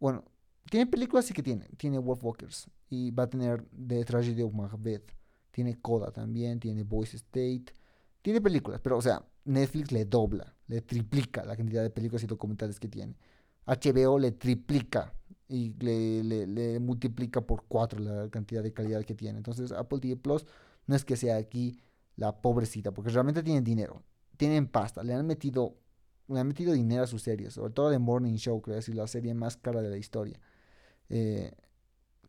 bueno, 0.00 0.24
tiene 0.68 0.86
películas 0.86 1.24
sí 1.24 1.32
que 1.32 1.42
tiene, 1.42 1.68
tiene 1.76 1.98
Wolfwalkers 1.98 2.68
y 2.90 3.12
va 3.12 3.24
a 3.24 3.30
tener 3.30 3.64
The 3.86 4.04
Tragedy 4.04 4.42
of 4.42 4.52
Macbeth, 4.52 5.14
tiene 5.52 5.80
Coda 5.80 6.10
también, 6.10 6.58
tiene 6.58 6.82
Voice 6.82 7.16
State, 7.16 7.66
tiene 8.20 8.40
películas, 8.40 8.80
pero 8.82 8.98
o 8.98 9.02
sea, 9.02 9.24
Netflix 9.44 9.92
le 9.92 10.04
dobla, 10.04 10.52
le 10.66 10.80
triplica 10.80 11.44
la 11.44 11.56
cantidad 11.56 11.82
de 11.82 11.90
películas 11.90 12.24
y 12.24 12.26
documentales 12.26 12.80
que 12.80 12.88
tiene. 12.88 13.14
HBO 13.66 14.18
le 14.18 14.32
triplica 14.32 15.14
y 15.46 15.74
le, 15.78 16.80
multiplica 16.80 17.40
por 17.40 17.64
cuatro 17.68 18.00
la 18.00 18.28
cantidad 18.30 18.62
de 18.62 18.72
calidad 18.72 19.04
que 19.04 19.14
tiene. 19.14 19.38
Entonces 19.38 19.70
Apple 19.70 20.00
TV 20.00 20.16
Plus 20.16 20.44
no 20.86 20.96
es 20.96 21.04
que 21.04 21.16
sea 21.16 21.36
aquí 21.36 21.78
la 22.16 22.40
pobrecita, 22.40 22.90
porque 22.90 23.10
realmente 23.10 23.44
tienen 23.44 23.62
dinero, 23.62 24.02
tienen 24.36 24.66
pasta, 24.66 25.04
le 25.04 25.14
han 25.14 25.24
metido, 25.24 25.76
le 26.28 26.40
han 26.40 26.48
metido 26.48 26.72
dinero 26.72 27.04
a 27.04 27.06
sus 27.06 27.22
series, 27.22 27.54
sobre 27.54 27.72
todo 27.72 27.90
de 27.90 27.98
Morning 27.98 28.36
Show, 28.36 28.60
creo 28.60 28.76
que 28.76 28.80
es 28.80 28.88
la 28.94 29.06
serie 29.06 29.34
más 29.34 29.56
cara 29.56 29.82
de 29.82 29.90
la 29.90 29.96
historia. 29.96 30.40
Eh, 31.08 31.52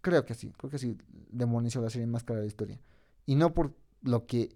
creo 0.02 0.26
que 0.26 0.34
sí, 0.34 0.52
creo 0.58 0.70
que 0.70 0.78
sí, 0.78 0.98
The 1.36 1.46
Morning 1.46 1.70
Show 1.70 1.84
la 1.84 1.90
serie 1.90 2.08
más 2.08 2.24
cara 2.24 2.40
de 2.40 2.46
la 2.46 2.48
historia. 2.48 2.80
Y 3.26 3.36
no 3.36 3.54
por 3.54 3.74
lo 4.02 4.26
que 4.26 4.56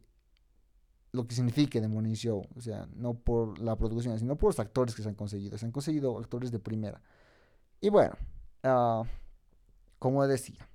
lo 1.12 1.28
que 1.28 1.36
signifique 1.36 1.80
The 1.80 1.88
Morning 1.88 2.16
Show, 2.16 2.48
o 2.56 2.62
sea, 2.62 2.88
no 2.96 3.14
por 3.14 3.60
la 3.60 3.76
producción, 3.76 4.18
sino 4.18 4.36
por 4.36 4.50
los 4.50 4.60
actores 4.60 4.96
que 4.96 5.04
se 5.04 5.10
han 5.10 5.16
conseguido. 5.16 5.58
Se 5.60 5.66
han 5.66 5.72
conseguido 5.72 6.18
actores 6.18 6.52
de 6.52 6.58
primera. 6.58 7.02
Y 7.82 7.90
bueno, 7.90 8.16
Ah, 8.64 9.04
como 10.00 10.26
decía, 10.26 10.70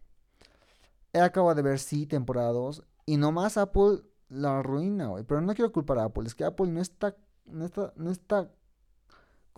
he 1.14 1.20
acabado 1.20 1.54
de 1.54 1.62
ver 1.62 1.78
sí 1.78 2.06
temporada 2.06 2.52
2 2.52 2.82
y 3.06 3.16
nomás 3.16 3.56
Apple 3.56 4.02
la 4.28 4.58
arruina, 4.58 5.10
Pero 5.26 5.40
no 5.40 5.54
quiero 5.54 5.72
culpar 5.72 5.98
a 5.98 6.04
Apple, 6.04 6.26
es 6.26 6.34
que 6.34 6.44
Apple 6.44 6.68
no 6.68 6.82
está, 6.82 7.16
no 7.46 7.64
está, 7.64 7.94
no 7.96 8.10
está 8.10 8.50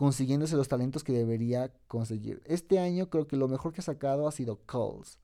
consiguiéndose 0.01 0.57
los 0.57 0.69
talentos 0.69 1.05
que 1.05 1.13
debería 1.13 1.71
conseguir. 1.87 2.41
Este 2.47 2.79
año 2.79 3.11
creo 3.11 3.27
que 3.27 3.37
lo 3.37 3.49
mejor 3.49 3.75
que 3.75 3.83
ha 3.83 3.85
sacado 3.85 4.27
ha 4.27 4.33
sido 4.33 4.65
Calls. 4.65 5.19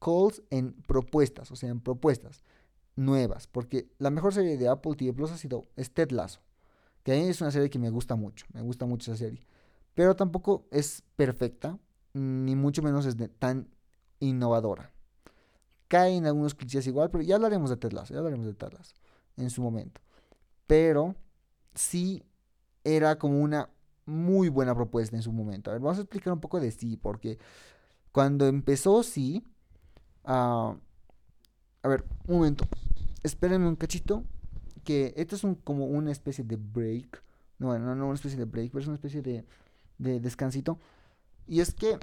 Calls 0.00 0.42
en 0.50 0.72
propuestas, 0.72 1.52
o 1.52 1.54
sea, 1.54 1.68
en 1.68 1.78
propuestas 1.78 2.42
nuevas. 2.96 3.46
Porque 3.46 3.92
la 3.98 4.10
mejor 4.10 4.34
serie 4.34 4.56
de 4.56 4.66
Apple 4.66 4.96
TV 4.96 5.12
Plus 5.12 5.30
ha 5.30 5.36
sido 5.36 5.68
Ted 5.94 6.10
Lasso. 6.10 6.40
Que 7.04 7.28
es 7.28 7.40
una 7.40 7.52
serie 7.52 7.70
que 7.70 7.78
me 7.78 7.90
gusta 7.90 8.16
mucho. 8.16 8.44
Me 8.52 8.60
gusta 8.60 8.86
mucho 8.86 9.12
esa 9.12 9.24
serie. 9.24 9.46
Pero 9.94 10.16
tampoco 10.16 10.66
es 10.72 11.04
perfecta 11.14 11.78
ni 12.12 12.56
mucho 12.56 12.82
menos 12.82 13.06
es 13.06 13.16
tan 13.38 13.68
innovadora. 14.18 14.90
cae 15.86 16.16
en 16.16 16.26
algunos 16.26 16.56
clichés 16.56 16.88
igual, 16.88 17.08
pero 17.10 17.22
ya 17.22 17.36
hablaremos 17.36 17.70
de 17.70 17.76
Tetlas, 17.76 18.08
ya 18.08 18.18
hablaremos 18.18 18.46
de 18.46 18.54
Tetlas 18.54 18.96
en 19.36 19.48
su 19.50 19.62
momento. 19.62 20.00
Pero 20.66 21.14
sí 21.76 22.24
era 22.82 23.16
como 23.16 23.40
una 23.40 23.70
muy 24.08 24.48
buena 24.48 24.74
propuesta 24.74 25.16
en 25.16 25.22
su 25.22 25.32
momento. 25.32 25.70
A 25.70 25.74
ver, 25.74 25.82
vamos 25.82 25.98
a 25.98 26.02
explicar 26.02 26.32
un 26.32 26.40
poco 26.40 26.58
de 26.60 26.70
sí, 26.70 26.96
porque 26.96 27.38
cuando 28.10 28.46
empezó 28.46 29.02
sí... 29.02 29.44
Ah, 30.24 30.74
a 31.82 31.88
ver, 31.88 32.04
un 32.26 32.38
momento. 32.38 32.66
Espérenme 33.22 33.68
un 33.68 33.76
cachito. 33.76 34.24
Que 34.82 35.12
esto 35.16 35.36
es 35.36 35.44
un, 35.44 35.54
como 35.54 35.84
una 35.86 36.10
especie 36.10 36.42
de 36.42 36.56
break. 36.56 37.22
No, 37.58 37.78
no, 37.78 37.94
no 37.94 38.06
una 38.06 38.14
especie 38.14 38.38
de 38.38 38.46
break, 38.46 38.70
pero 38.70 38.80
es 38.80 38.86
una 38.86 38.96
especie 38.96 39.20
de, 39.20 39.44
de 39.98 40.20
descansito. 40.20 40.78
Y 41.46 41.60
es 41.60 41.74
que... 41.74 41.98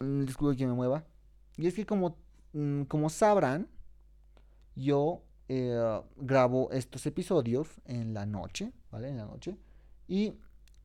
Mm, 0.00 0.24
disculpe 0.24 0.56
que 0.56 0.66
me 0.66 0.74
mueva. 0.74 1.04
Y 1.56 1.66
es 1.66 1.74
que 1.74 1.86
como, 1.86 2.16
mm, 2.52 2.82
como 2.82 3.08
sabrán, 3.08 3.68
yo 4.76 5.22
eh, 5.48 6.00
grabo 6.16 6.70
estos 6.72 7.06
episodios 7.06 7.68
en 7.86 8.14
la 8.14 8.26
noche, 8.26 8.72
¿vale? 8.90 9.08
En 9.08 9.16
la 9.16 9.26
noche. 9.26 9.56
Y, 10.12 10.34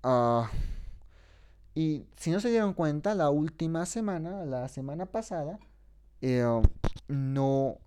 uh, 0.06 0.46
y 1.76 2.06
si 2.16 2.32
no 2.32 2.40
se 2.40 2.50
dieron 2.50 2.74
cuenta, 2.74 3.14
la 3.14 3.30
última 3.30 3.86
semana, 3.86 4.46
la 4.46 4.70
semana 4.70 5.06
pasada, 5.06 5.60
eh, 6.22 6.46
no, 7.10 7.78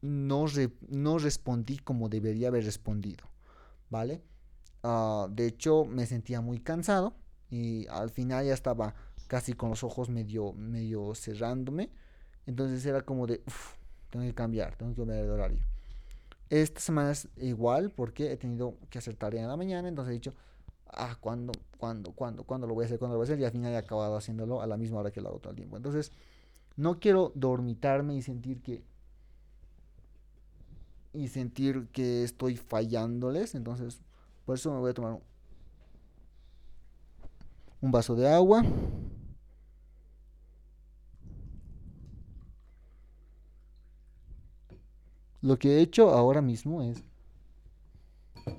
no, 0.00 0.46
no, 0.88 1.18
respondí 1.18 1.76
como 1.76 2.08
debería 2.08 2.48
haber 2.48 2.64
respondido, 2.64 3.26
¿vale? 3.90 4.22
Uh, 4.82 5.28
de 5.28 5.48
hecho, 5.48 5.84
me 5.84 6.06
sentía 6.06 6.40
muy 6.40 6.60
cansado 6.60 7.14
y 7.50 7.86
al 7.88 8.08
final 8.08 8.46
ya 8.46 8.54
estaba 8.54 8.94
casi 9.26 9.52
con 9.52 9.68
los 9.68 9.84
ojos 9.84 10.08
medio, 10.08 10.54
medio 10.54 11.14
cerrándome. 11.14 11.90
Entonces 12.46 12.86
era 12.86 13.02
como 13.02 13.26
de, 13.26 13.42
tengo 14.08 14.24
que 14.24 14.34
cambiar, 14.34 14.76
tengo 14.76 14.92
que 14.92 15.02
cambiar 15.02 15.24
el 15.24 15.30
horario. 15.30 15.62
Esta 16.48 16.80
semana 16.80 17.10
es 17.10 17.28
igual 17.36 17.90
porque 17.90 18.32
he 18.32 18.38
tenido 18.38 18.78
que 18.88 18.96
hacer 18.96 19.18
en 19.34 19.46
la 19.46 19.58
mañana, 19.58 19.88
entonces 19.88 20.12
he 20.12 20.14
dicho, 20.14 20.32
ah, 20.88 21.16
¿cuándo, 21.20 21.52
cuándo, 21.78 22.12
cuándo, 22.12 22.44
cuándo 22.44 22.66
lo 22.66 22.74
voy 22.74 22.84
a 22.84 22.86
hacer, 22.86 22.98
cuándo 22.98 23.14
lo 23.14 23.18
voy 23.18 23.24
a 23.24 23.28
hacer? 23.28 23.40
Y 23.40 23.44
al 23.44 23.52
final 23.52 23.72
he 23.72 23.76
acabado 23.76 24.16
haciéndolo 24.16 24.62
a 24.62 24.66
la 24.66 24.76
misma 24.76 25.00
hora 25.00 25.10
que 25.10 25.20
lo 25.20 25.28
hago 25.28 25.38
todo 25.38 25.50
el 25.50 25.56
tiempo. 25.56 25.76
Entonces, 25.76 26.12
no 26.76 27.00
quiero 27.00 27.32
dormitarme 27.34 28.14
y 28.16 28.22
sentir 28.22 28.62
que 28.62 28.84
y 31.12 31.28
sentir 31.28 31.88
que 31.92 32.24
estoy 32.24 32.56
fallándoles, 32.56 33.54
entonces 33.54 34.00
por 34.44 34.56
eso 34.56 34.70
me 34.70 34.80
voy 34.80 34.90
a 34.90 34.94
tomar 34.94 35.18
un 37.80 37.90
vaso 37.90 38.14
de 38.14 38.28
agua. 38.28 38.62
Lo 45.40 45.58
que 45.58 45.78
he 45.78 45.80
hecho 45.80 46.10
ahora 46.10 46.42
mismo 46.42 46.82
es 46.82 47.02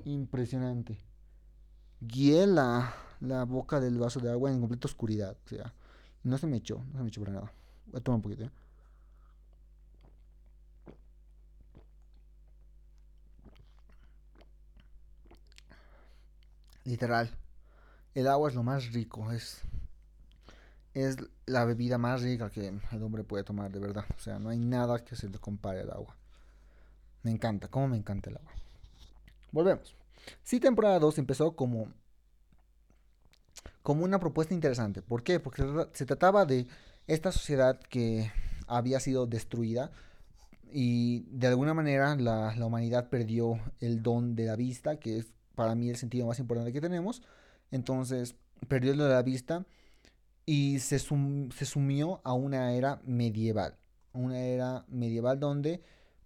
impresionante. 0.06 0.98
Guié 2.00 2.46
la, 2.48 2.94
boca 3.48 3.80
del 3.80 3.98
vaso 3.98 4.20
de 4.20 4.32
agua 4.32 4.52
en 4.52 4.60
completa 4.60 4.88
oscuridad. 4.88 5.36
O 5.46 5.50
sea, 5.50 5.74
no 6.24 6.38
se 6.38 6.48
me 6.48 6.58
echó, 6.58 6.84
no 6.92 6.98
se 6.98 7.04
me 7.04 7.10
echó 7.10 7.22
para 7.22 7.34
nada. 7.34 7.52
Voy 7.88 8.00
a 8.00 8.04
tomar 8.04 8.18
un 8.18 8.22
poquito. 8.22 8.44
¿eh? 8.44 8.52
Literal. 16.86 17.30
El 18.16 18.28
agua 18.28 18.50
es 18.50 18.56
lo 18.56 18.64
más 18.64 18.94
rico. 18.94 19.32
Es, 19.32 19.62
es 20.94 21.18
la 21.46 21.66
bebida 21.66 21.98
más 21.98 22.22
rica 22.22 22.50
que 22.50 22.68
el 22.68 23.04
hombre 23.04 23.24
puede 23.24 23.44
tomar, 23.44 23.72
de 23.72 23.80
verdad. 23.80 24.06
O 24.16 24.20
sea, 24.20 24.40
no 24.40 24.50
hay 24.50 24.60
nada 24.60 25.04
que 25.04 25.16
se 25.16 25.30
le 25.30 25.40
compare 25.40 25.82
al 25.82 25.92
agua. 25.92 26.16
Me 27.24 27.32
encanta, 27.32 27.68
cómo 27.68 27.90
me 27.90 27.98
encanta 27.98 28.30
el 28.30 28.38
agua. 28.38 28.52
Volvemos. 29.52 29.96
Sí, 30.44 30.60
temporada 30.60 31.00
2 31.00 31.18
empezó 31.18 31.56
como, 31.56 31.88
como 33.82 34.04
una 34.04 34.20
propuesta 34.20 34.54
interesante. 34.54 35.02
¿Por 35.02 35.24
qué? 35.24 35.40
Porque 35.40 35.64
se 35.94 36.06
trataba 36.06 36.46
de 36.46 36.68
esta 37.08 37.32
sociedad 37.32 37.80
que 37.80 38.32
había 38.68 39.00
sido 39.00 39.26
destruida 39.26 39.92
y 40.72 41.22
de 41.32 41.48
alguna 41.48 41.74
manera 41.74 42.16
la, 42.16 42.54
humanidad 42.66 43.10
perdió 43.10 43.60
el 43.80 44.04
don 44.04 44.36
de 44.36 44.46
la 44.46 44.56
vista, 44.56 45.00
que 45.00 45.18
es 45.18 45.28
para 45.56 45.76
mí 45.76 45.90
el 45.90 45.96
sentido 45.96 46.28
más 46.28 46.40
importante 46.40 46.74
que 46.74 46.82
tenemos. 46.82 47.22
Entonces, 47.72 48.36
perdió 48.68 48.92
el 48.92 48.98
de 48.98 49.10
la 49.10 49.24
vista 49.24 49.66
y 50.46 50.80
se, 50.80 51.00
se 51.00 51.66
sumió 51.66 52.22
a 52.24 52.34
una 52.34 52.74
era 52.74 53.02
medieval. 53.06 53.78
Una 54.14 54.40
era 54.40 54.86
medieval 54.88 55.40
donde 55.40 55.82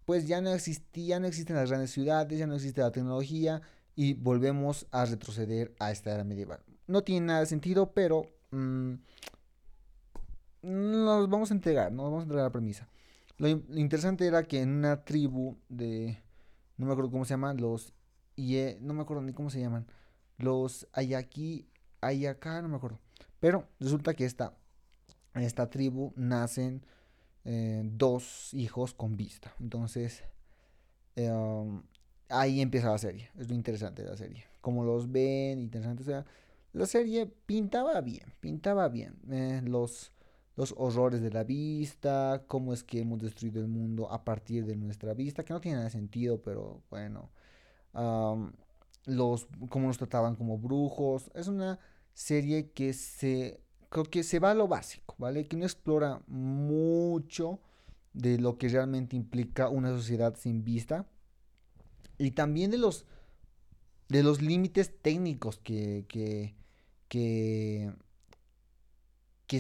pues 0.06 0.28
ya 0.28 0.42
no 0.42 0.54
existía, 0.54 1.20
no 1.20 1.28
existen 1.28 1.56
las 1.56 1.70
grandes 1.70 1.92
ciudades, 1.92 2.38
ya 2.38 2.48
no 2.48 2.56
existe 2.56 2.82
la 2.82 2.92
tecnología 2.92 3.62
y 3.96 4.14
volvemos 4.14 4.88
a 4.92 5.06
retroceder 5.06 5.74
a 5.80 5.92
esta 5.92 6.14
era 6.14 6.24
medieval. 6.24 6.60
No 6.88 7.04
tiene 7.04 7.28
nada 7.28 7.40
de 7.42 7.46
sentido, 7.46 7.94
pero 7.94 8.24
mm, 8.52 8.94
nos 10.64 11.30
vamos 11.30 11.52
a 11.52 11.54
entregar, 11.54 11.92
nos 11.92 12.06
vamos 12.06 12.20
a 12.20 12.24
entregar 12.24 12.46
la 12.46 12.52
premisa. 12.52 12.88
Lo, 13.38 13.48
interesante 13.48 14.26
era 14.26 14.44
que 14.44 14.62
en 14.62 14.70
una 14.70 15.04
tribu 15.04 15.58
de, 15.70 16.22
no 16.78 16.86
me 16.86 16.92
acuerdo 16.92 17.12
cómo 17.12 17.26
se 17.26 17.34
llaman, 17.34 17.58
los, 17.58 17.94
Ie, 18.36 18.78
no 18.82 18.94
me 18.94 19.02
acuerdo 19.02 19.24
ni 19.24 19.34
cómo 19.34 19.50
se 19.50 19.60
llaman, 19.60 19.88
los 20.38 20.88
Ayaki, 20.94 21.68
Ayaka, 22.02 22.62
no 22.62 22.70
me 22.70 22.78
acuerdo. 22.78 23.00
Pero 23.40 23.68
resulta 23.80 24.14
que 24.14 24.26
esta, 24.26 24.54
esta 25.34 25.70
tribu 25.70 26.14
nacen 26.16 26.86
eh, 27.44 27.82
dos 27.84 28.54
hijos 28.54 28.94
con 28.94 29.18
vista. 29.18 29.54
Entonces, 29.60 30.24
em, 31.16 31.82
ahí 32.32 32.62
empieza 32.62 32.90
la 32.90 32.98
serie. 32.98 33.30
Es 33.38 33.50
lo 33.50 33.56
interesante 33.56 34.04
de 34.04 34.10
la 34.10 34.18
serie. 34.18 34.46
Como 34.62 34.84
los 34.84 35.12
ven, 35.12 35.60
interesante. 35.60 36.04
O 36.04 36.06
sea, 36.06 36.26
la 36.74 36.86
serie 36.86 37.28
pintaba 37.46 38.00
bien, 38.02 38.34
pintaba 38.40 38.88
bien. 38.90 39.16
Eh, 39.30 39.62
los, 39.66 40.12
los 40.56 40.74
horrores 40.78 41.22
de 41.22 41.32
la 41.32 41.44
vista, 41.44 42.44
cómo 42.48 42.74
es 42.74 42.84
que 42.84 43.00
hemos 43.00 43.22
destruido 43.22 43.62
el 43.62 43.68
mundo 43.68 44.12
a 44.12 44.24
partir 44.24 44.66
de 44.66 44.76
nuestra 44.76 45.14
vista, 45.14 45.44
que 45.44 45.54
no 45.54 45.62
tiene 45.62 45.76
nada 45.76 45.86
de 45.86 45.92
sentido, 45.92 46.42
pero 46.42 46.82
bueno. 46.90 47.30
los, 49.06 49.48
cómo 49.70 49.88
nos 49.88 49.98
trataban 49.98 50.36
como 50.36 50.58
brujos. 50.58 51.32
Es 51.36 51.48
una 51.48 51.80
serie 52.14 52.72
que 52.72 52.94
se 52.94 53.62
creo 53.90 54.06
que 54.06 54.24
se 54.24 54.40
va 54.40 54.52
a 54.52 54.56
lo 54.56 54.68
básico, 54.70 55.16
¿vale? 55.18 55.48
Que 55.48 55.58
no 55.58 55.66
explora 55.66 56.22
mucho 56.28 57.60
de 58.14 58.40
lo 58.40 58.58
que 58.58 58.70
realmente 58.70 59.18
implica 59.18 59.70
una 59.70 59.90
sociedad 59.90 60.36
sin 60.38 60.64
vista 60.64 61.06
y 62.22 62.32
también 62.32 62.72
de 62.72 62.78
los 62.78 63.06
de 64.10 64.24
los 64.24 64.42
límites 64.42 64.92
técnicos 65.02 65.58
que, 65.60 66.06
que, 66.10 66.54
que, 67.08 67.94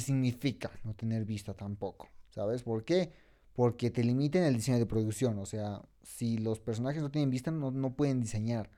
significa 0.01 0.71
no 0.83 0.93
tener 0.93 1.23
vista 1.23 1.53
tampoco, 1.53 2.09
¿sabes? 2.31 2.63
¿Por 2.63 2.83
qué? 2.83 3.13
Porque 3.53 3.91
te 3.91 4.03
limiten 4.03 4.43
el 4.43 4.55
diseño 4.55 4.77
de 4.77 4.85
producción, 4.85 5.39
o 5.39 5.45
sea, 5.45 5.81
si 6.03 6.37
los 6.37 6.59
personajes 6.59 7.01
no 7.01 7.11
tienen 7.11 7.29
vista 7.29 7.51
no, 7.51 7.71
no 7.71 7.93
pueden 7.93 8.19
diseñar, 8.19 8.69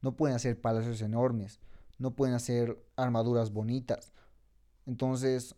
no 0.00 0.16
pueden 0.16 0.34
hacer 0.34 0.60
palacios 0.60 1.00
enormes, 1.00 1.60
no 1.98 2.16
pueden 2.16 2.34
hacer 2.34 2.76
armaduras 2.96 3.52
bonitas, 3.52 4.12
entonces, 4.86 5.54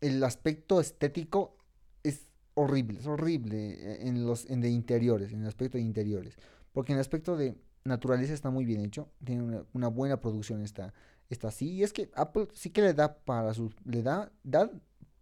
el 0.00 0.24
aspecto 0.24 0.80
estético 0.80 1.58
es 2.02 2.26
horrible, 2.54 3.00
es 3.00 3.06
horrible 3.06 3.74
eh, 3.74 4.08
en 4.08 4.24
los 4.24 4.48
en 4.48 4.62
de 4.62 4.70
interiores, 4.70 5.32
en 5.32 5.42
el 5.42 5.48
aspecto 5.48 5.76
de 5.76 5.84
interiores. 5.84 6.38
Porque 6.72 6.92
en 6.92 6.98
el 6.98 7.00
aspecto 7.00 7.36
de 7.36 7.56
naturaleza 7.84 8.34
está 8.34 8.50
muy 8.50 8.64
bien 8.64 8.84
hecho, 8.84 9.08
tiene 9.24 9.64
una, 9.72 9.88
buena 9.88 10.20
producción 10.20 10.62
está 10.62 10.92
está 11.28 11.48
así. 11.48 11.70
Y 11.70 11.82
es 11.84 11.92
que 11.92 12.10
Apple 12.14 12.48
sí 12.52 12.70
que 12.70 12.82
le 12.82 12.92
da 12.92 13.14
para 13.18 13.54
su, 13.54 13.72
le 13.84 14.02
da, 14.02 14.32
da 14.42 14.70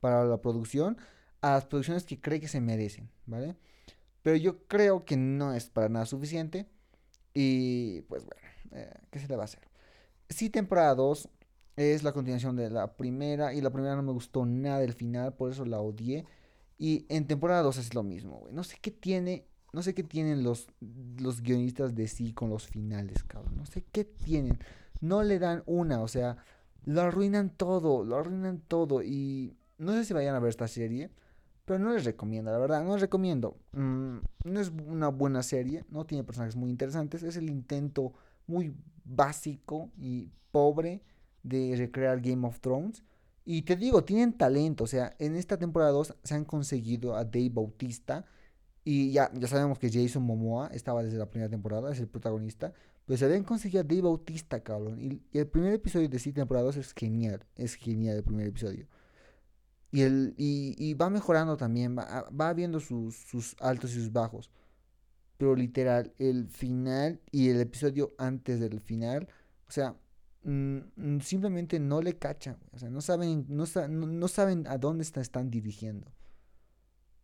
para 0.01 0.25
la 0.25 0.41
producción 0.41 0.97
a 1.41 1.53
las 1.53 1.67
producciones 1.67 2.05
que 2.05 2.21
cree 2.21 2.41
que 2.41 2.49
se 2.49 2.61
merecen, 2.61 3.11
¿vale? 3.27 3.57
Pero 4.23 4.37
yo 4.37 4.67
creo 4.67 5.05
que 5.05 5.17
no 5.17 5.55
es 5.55 5.69
para 5.71 5.89
nada 5.89 6.07
suficiente. 6.07 6.67
Y 7.35 8.03
pues 8.03 8.25
bueno, 8.25 8.43
eh, 8.73 8.93
¿qué 9.11 9.19
se 9.19 9.29
le 9.29 9.37
va 9.37 9.43
a 9.43 9.45
hacer? 9.45 9.69
Sí, 10.29 10.51
temporada 10.51 10.95
2 10.95 11.29
es 11.77 12.03
la 12.03 12.13
continuación 12.13 12.57
de 12.57 12.71
la 12.71 12.97
primera. 12.97 13.55
Y 13.55 13.61
la 13.61 13.71
primera 13.71 13.97
no 13.97 14.03
me 14.03 14.13
gustó 14.13 14.45
nada 14.45 14.81
del 14.81 14.93
final. 14.93 15.35
Por 15.35 15.53
eso 15.53 15.65
la 15.65 15.81
odié. 15.81 16.27
Y 16.79 17.07
en 17.09 17.27
temporada 17.27 17.63
2 17.63 17.79
es 17.79 17.95
lo 17.95 18.03
mismo, 18.03 18.39
güey. 18.39 18.53
No 18.53 18.65
sé 18.65 18.77
qué 18.81 18.91
tiene. 18.91 19.47
No 19.73 19.83
sé 19.83 19.95
qué 19.95 20.03
tienen 20.03 20.43
los, 20.43 20.69
los 21.19 21.43
guionistas 21.43 21.95
de 21.95 22.09
sí 22.09 22.33
con 22.33 22.51
los 22.51 22.67
finales, 22.67 23.23
cabrón. 23.25 23.57
No 23.57 23.67
sé 23.67 23.85
qué 23.93 24.05
tienen. 24.05 24.59
No 25.01 25.23
le 25.23 25.39
dan 25.39 25.63
una. 25.67 26.01
O 26.01 26.09
sea, 26.09 26.39
lo 26.85 27.03
arruinan 27.03 27.51
todo. 27.51 28.05
Lo 28.05 28.17
arruinan 28.17 28.61
todo. 28.67 29.03
Y 29.03 29.57
no 29.77 29.93
sé 29.93 30.05
si 30.05 30.15
vayan 30.15 30.35
a 30.35 30.41
ver 30.41 30.49
esta 30.49 30.69
serie. 30.69 31.11
Pero 31.65 31.79
no 31.79 31.93
les 31.93 32.05
recomiendo, 32.05 32.51
la 32.51 32.59
verdad. 32.59 32.83
No 32.83 32.93
les 32.93 33.03
recomiendo. 33.03 33.59
Mm, 33.73 34.19
no 34.45 34.61
es 34.61 34.73
una 34.87 35.09
buena 35.09 35.43
serie. 35.43 35.85
No 35.91 36.07
tiene 36.07 36.25
personajes 36.25 36.57
muy 36.57 36.71
interesantes. 36.71 37.23
Es 37.23 37.37
el 37.37 37.51
intento 37.51 38.15
muy 38.47 38.75
básico 39.05 39.91
y 39.99 40.31
pobre 40.51 41.03
de 41.43 41.75
recrear 41.77 42.21
Game 42.21 42.47
of 42.47 42.61
Thrones. 42.61 43.03
Y 43.45 43.63
te 43.63 43.77
digo, 43.77 44.03
tienen 44.05 44.33
talento. 44.33 44.85
O 44.85 44.87
sea, 44.87 45.15
en 45.19 45.37
esta 45.37 45.59
temporada 45.59 45.91
2 45.91 46.17
se 46.23 46.35
han 46.35 46.45
conseguido 46.45 47.17
a 47.17 47.25
Dave 47.25 47.51
Bautista. 47.51 48.25
Y 48.89 49.13
ya, 49.13 49.31
ya 49.35 49.49
sabemos 49.49 49.79
que 49.79 49.91
Jason 49.91 50.23
Momoa 50.23 50.69
estaba 50.69 51.03
desde 51.03 51.19
la 51.19 51.29
primera 51.29 51.51
temporada, 51.51 51.93
es 51.93 52.01
el 52.01 52.09
protagonista. 52.09 52.73
Pero 53.05 53.19
se 53.19 53.25
habían 53.27 53.45
conseguido 53.45 53.83
a 53.83 53.85
Dave 53.85 54.03
Bautista, 54.03 54.61
cabrón. 54.63 54.99
Y, 55.01 55.39
el 55.39 55.47
primer 55.47 55.75
episodio 55.75 56.09
de 56.09 56.19
sí 56.19 56.33
temporada 56.33 56.67
2 56.67 56.77
es 56.79 56.95
genial. 56.95 57.45
Es 57.57 57.75
genial 57.75 58.17
el 58.17 58.25
primer 58.25 58.47
episodio. 58.47 58.87
Y, 59.91 60.03
el, 60.03 60.35
y, 60.39 60.95
va 60.95 61.11
mejorando 61.11 61.57
también. 61.59 61.99
Va, 61.99 62.29
va 62.31 62.55
viendo 62.55 62.81
sus, 62.81 63.17
sus 63.17 63.57
altos 63.61 63.91
y 63.91 63.95
sus 63.97 64.13
bajos. 64.13 64.51
Pero 65.37 65.55
literal, 65.55 66.15
el 66.19 66.49
final 66.49 67.21
y 67.31 67.51
el 67.51 67.61
episodio 67.61 68.15
antes 68.17 68.61
del 68.61 68.81
final. 68.81 69.29
O 69.69 69.71
sea, 69.71 69.97
Mm, 70.49 71.21
simplemente 71.21 71.79
no 71.81 72.01
le 72.01 72.17
cachan, 72.17 72.57
o 72.73 72.79
sea, 72.79 72.89
no 72.89 73.01
saben, 73.01 73.45
no, 73.49 73.67
saben 73.67 74.67
a 74.67 74.79
dónde 74.79 75.03
están 75.03 75.51
dirigiendo. 75.51 76.11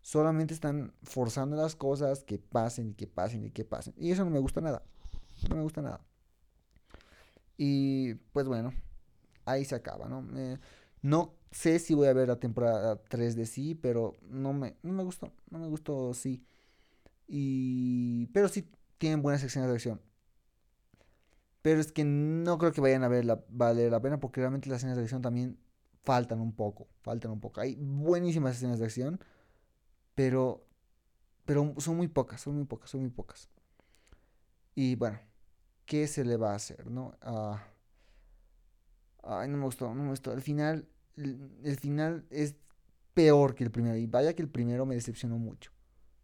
Solamente 0.04 0.52
están 0.52 0.92
forzando 1.02 1.56
las 1.56 1.76
cosas 1.76 2.24
que 2.24 2.38
pasen 2.38 2.90
y 2.90 2.92
que 2.92 3.06
pasen 3.06 3.46
y 3.46 3.50
que 3.50 3.64
pasen. 3.64 3.94
Y 3.96 4.10
eso 4.10 4.22
no 4.22 4.30
me 4.30 4.38
gusta 4.38 4.60
nada. 4.60 4.82
No 5.48 5.56
me 5.56 5.62
gusta 5.62 5.80
nada. 5.80 6.04
Y 7.56 8.12
pues 8.34 8.46
bueno, 8.46 8.74
ahí 9.46 9.64
se 9.64 9.74
acaba, 9.74 10.06
¿no? 10.06 10.22
no 11.00 11.34
sé 11.52 11.78
si 11.78 11.94
voy 11.94 12.08
a 12.08 12.12
ver 12.12 12.28
la 12.28 12.38
temporada 12.38 13.02
3 13.08 13.34
de 13.34 13.46
sí, 13.46 13.74
pero 13.74 14.12
no 14.28 14.52
me, 14.52 14.76
no 14.82 14.92
me 14.92 15.04
gustó. 15.04 15.32
No 15.48 15.58
me 15.58 15.68
gustó 15.68 16.12
sí. 16.12 16.44
Y, 17.26 18.26
pero 18.26 18.48
sí 18.48 18.70
tienen 18.98 19.22
buenas 19.22 19.40
secciones 19.40 19.70
de 19.70 19.76
acción. 19.76 20.02
Pero 21.62 21.80
es 21.80 21.92
que 21.92 22.04
no 22.04 22.58
creo 22.58 22.72
que 22.72 22.82
vayan 22.82 23.04
a 23.04 23.08
ver 23.08 23.24
la, 23.24 23.42
valer 23.48 23.90
la 23.90 24.02
pena 24.02 24.20
porque 24.20 24.42
realmente 24.42 24.68
las 24.68 24.80
escenas 24.80 24.98
de 24.98 25.04
acción 25.04 25.22
también 25.22 25.58
faltan 26.02 26.42
un 26.42 26.52
poco. 26.52 26.88
Faltan 27.00 27.30
un 27.30 27.40
poco. 27.40 27.62
Hay 27.62 27.76
buenísimas 27.76 28.56
escenas 28.56 28.80
de 28.80 28.84
acción. 28.84 29.18
Pero, 30.14 30.66
pero 31.44 31.74
son 31.78 31.96
muy 31.96 32.08
pocas, 32.08 32.40
son 32.40 32.56
muy 32.56 32.64
pocas, 32.64 32.90
son 32.90 33.02
muy 33.02 33.10
pocas. 33.10 33.48
Y 34.74 34.96
bueno, 34.96 35.18
¿qué 35.86 36.06
se 36.06 36.24
le 36.24 36.36
va 36.36 36.52
a 36.52 36.56
hacer? 36.56 36.90
¿No? 36.90 37.16
Ah, 37.22 37.64
ay, 39.22 39.48
no 39.48 39.58
me 39.58 39.64
gustó, 39.64 39.94
no 39.94 40.02
me 40.02 40.10
gustó. 40.10 40.32
El 40.32 40.42
final, 40.42 40.88
el, 41.16 41.76
final 41.78 42.26
es 42.30 42.56
peor 43.14 43.54
que 43.54 43.64
el 43.64 43.70
primero. 43.70 43.96
Y 43.96 44.06
vaya 44.06 44.34
que 44.34 44.42
el 44.42 44.48
primero 44.48 44.86
me 44.86 44.94
decepcionó 44.94 45.38
mucho. 45.38 45.70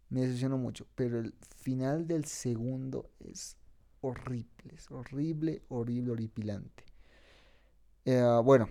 Me 0.09 0.21
decepcionó 0.21 0.57
mucho. 0.57 0.87
Pero 0.95 1.19
el 1.19 1.33
final 1.57 2.07
del 2.07 2.25
segundo 2.25 3.09
es 3.19 3.57
horribles, 4.01 4.89
horrible, 4.91 5.63
horrible, 5.69 6.11
horripilante. 6.11 6.85
Eh, 8.05 8.41
bueno, 8.43 8.67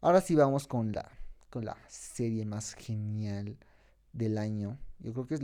ahora 0.00 0.20
sí 0.20 0.34
vamos 0.34 0.66
con 0.66 0.92
la, 0.92 1.10
con 1.50 1.64
la 1.64 1.76
serie 1.88 2.44
más 2.46 2.74
genial 2.74 3.58
del 4.12 4.38
año. 4.38 4.78
Yo 4.98 5.12
creo 5.12 5.26
que 5.26 5.34
es, 5.34 5.42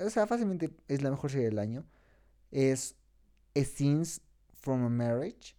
o 0.00 0.10
sea, 0.10 0.26
fácilmente 0.26 0.70
es 0.88 1.02
la 1.02 1.10
mejor 1.10 1.30
serie 1.30 1.46
del 1.46 1.58
año. 1.58 1.84
Es 2.50 2.96
Scenes 3.54 4.20
from 4.54 4.84
a 4.84 4.88
Marriage. 4.88 5.56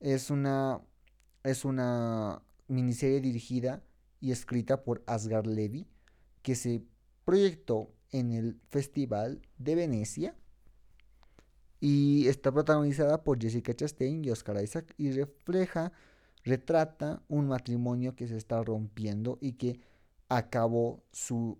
Es 0.00 0.30
una, 0.30 0.80
es 1.42 1.64
una 1.64 2.42
miniserie 2.68 3.20
dirigida 3.20 3.82
y 4.20 4.32
escrita 4.32 4.84
por 4.84 5.02
Asgard 5.06 5.46
Levy 5.46 5.86
que 6.42 6.54
se 6.54 6.82
proyectó 7.24 7.90
en 8.10 8.32
el 8.32 8.60
Festival 8.68 9.42
de 9.58 9.74
Venecia 9.74 10.36
y 11.80 12.28
está 12.28 12.52
protagonizada 12.52 13.24
por 13.24 13.40
Jessica 13.40 13.74
Chastain 13.74 14.24
y 14.24 14.30
Oscar 14.30 14.62
Isaac 14.62 14.94
y 14.96 15.10
refleja, 15.12 15.92
retrata 16.44 17.22
un 17.28 17.48
matrimonio 17.48 18.14
que 18.14 18.28
se 18.28 18.36
está 18.36 18.62
rompiendo 18.62 19.38
y 19.40 19.52
que 19.52 19.80
acabó 20.36 21.02
su, 21.12 21.58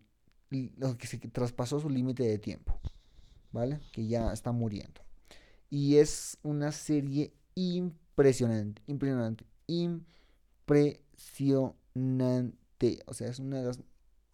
que 0.50 1.06
se 1.06 1.18
traspasó 1.18 1.80
su 1.80 1.90
límite 1.90 2.22
de 2.24 2.38
tiempo, 2.38 2.78
¿vale? 3.52 3.80
Que 3.92 4.06
ya 4.06 4.32
está 4.32 4.52
muriendo. 4.52 5.00
Y 5.70 5.96
es 5.96 6.38
una 6.42 6.72
serie 6.72 7.32
impresionante, 7.54 8.82
impresionante, 8.86 9.44
impresionante. 9.66 11.04
O 13.06 13.14
sea, 13.14 13.28
es 13.28 13.38
una 13.38 13.58
de 13.58 13.64
las 13.64 13.80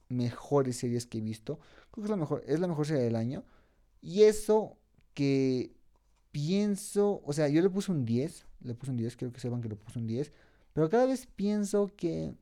mejores 0.09 0.77
series 0.77 1.07
que 1.07 1.19
he 1.19 1.21
visto. 1.21 1.59
Creo 1.91 2.03
que 2.03 2.07
es 2.07 2.11
la 2.11 2.17
mejor, 2.17 2.43
es 2.47 2.61
la 2.61 2.69
mejor 2.69 2.87
serie 2.87 3.05
del 3.05 3.17
año. 3.17 3.45
Y 4.03 4.23
eso 4.23 4.77
que 5.15 5.73
pienso, 6.33 7.23
o 7.25 7.33
sea, 7.33 7.49
yo 7.49 7.63
le 7.63 7.71
puse 7.71 7.93
un 7.93 8.05
10, 8.05 8.47
le 8.63 8.75
puse 8.75 8.91
un 8.91 8.97
10, 8.97 9.17
quiero 9.17 9.33
que 9.33 9.41
sepan 9.41 9.61
que 9.61 9.69
le 9.69 9.77
puse 9.77 9.99
un 9.99 10.07
10, 10.07 10.33
pero 10.73 10.89
cada 10.89 11.07
vez 11.07 11.27
pienso 11.27 11.91
que 11.97 12.35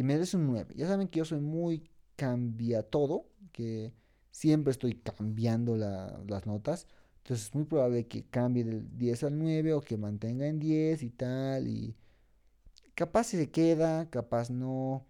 que 0.00 0.04
merece 0.04 0.38
un 0.38 0.46
9. 0.46 0.72
Ya 0.78 0.86
saben 0.86 1.08
que 1.08 1.18
yo 1.18 1.26
soy 1.26 1.40
muy 1.40 1.90
cambia 2.16 2.82
todo, 2.82 3.26
que 3.52 3.92
siempre 4.30 4.70
estoy 4.70 4.94
cambiando 4.94 5.76
las 5.76 6.46
notas. 6.46 6.86
Entonces 7.18 7.48
es 7.48 7.54
muy 7.54 7.64
probable 7.66 8.06
que 8.06 8.24
cambie 8.24 8.64
del 8.64 8.96
10 8.96 9.24
al 9.24 9.38
9 9.38 9.74
o 9.74 9.82
que 9.82 9.98
mantenga 9.98 10.46
en 10.46 10.58
10 10.58 11.02
y 11.02 11.10
tal. 11.10 11.68
Y 11.68 11.94
capaz 12.94 13.24
se 13.24 13.50
queda, 13.50 14.08
capaz 14.08 14.48
no. 14.48 15.04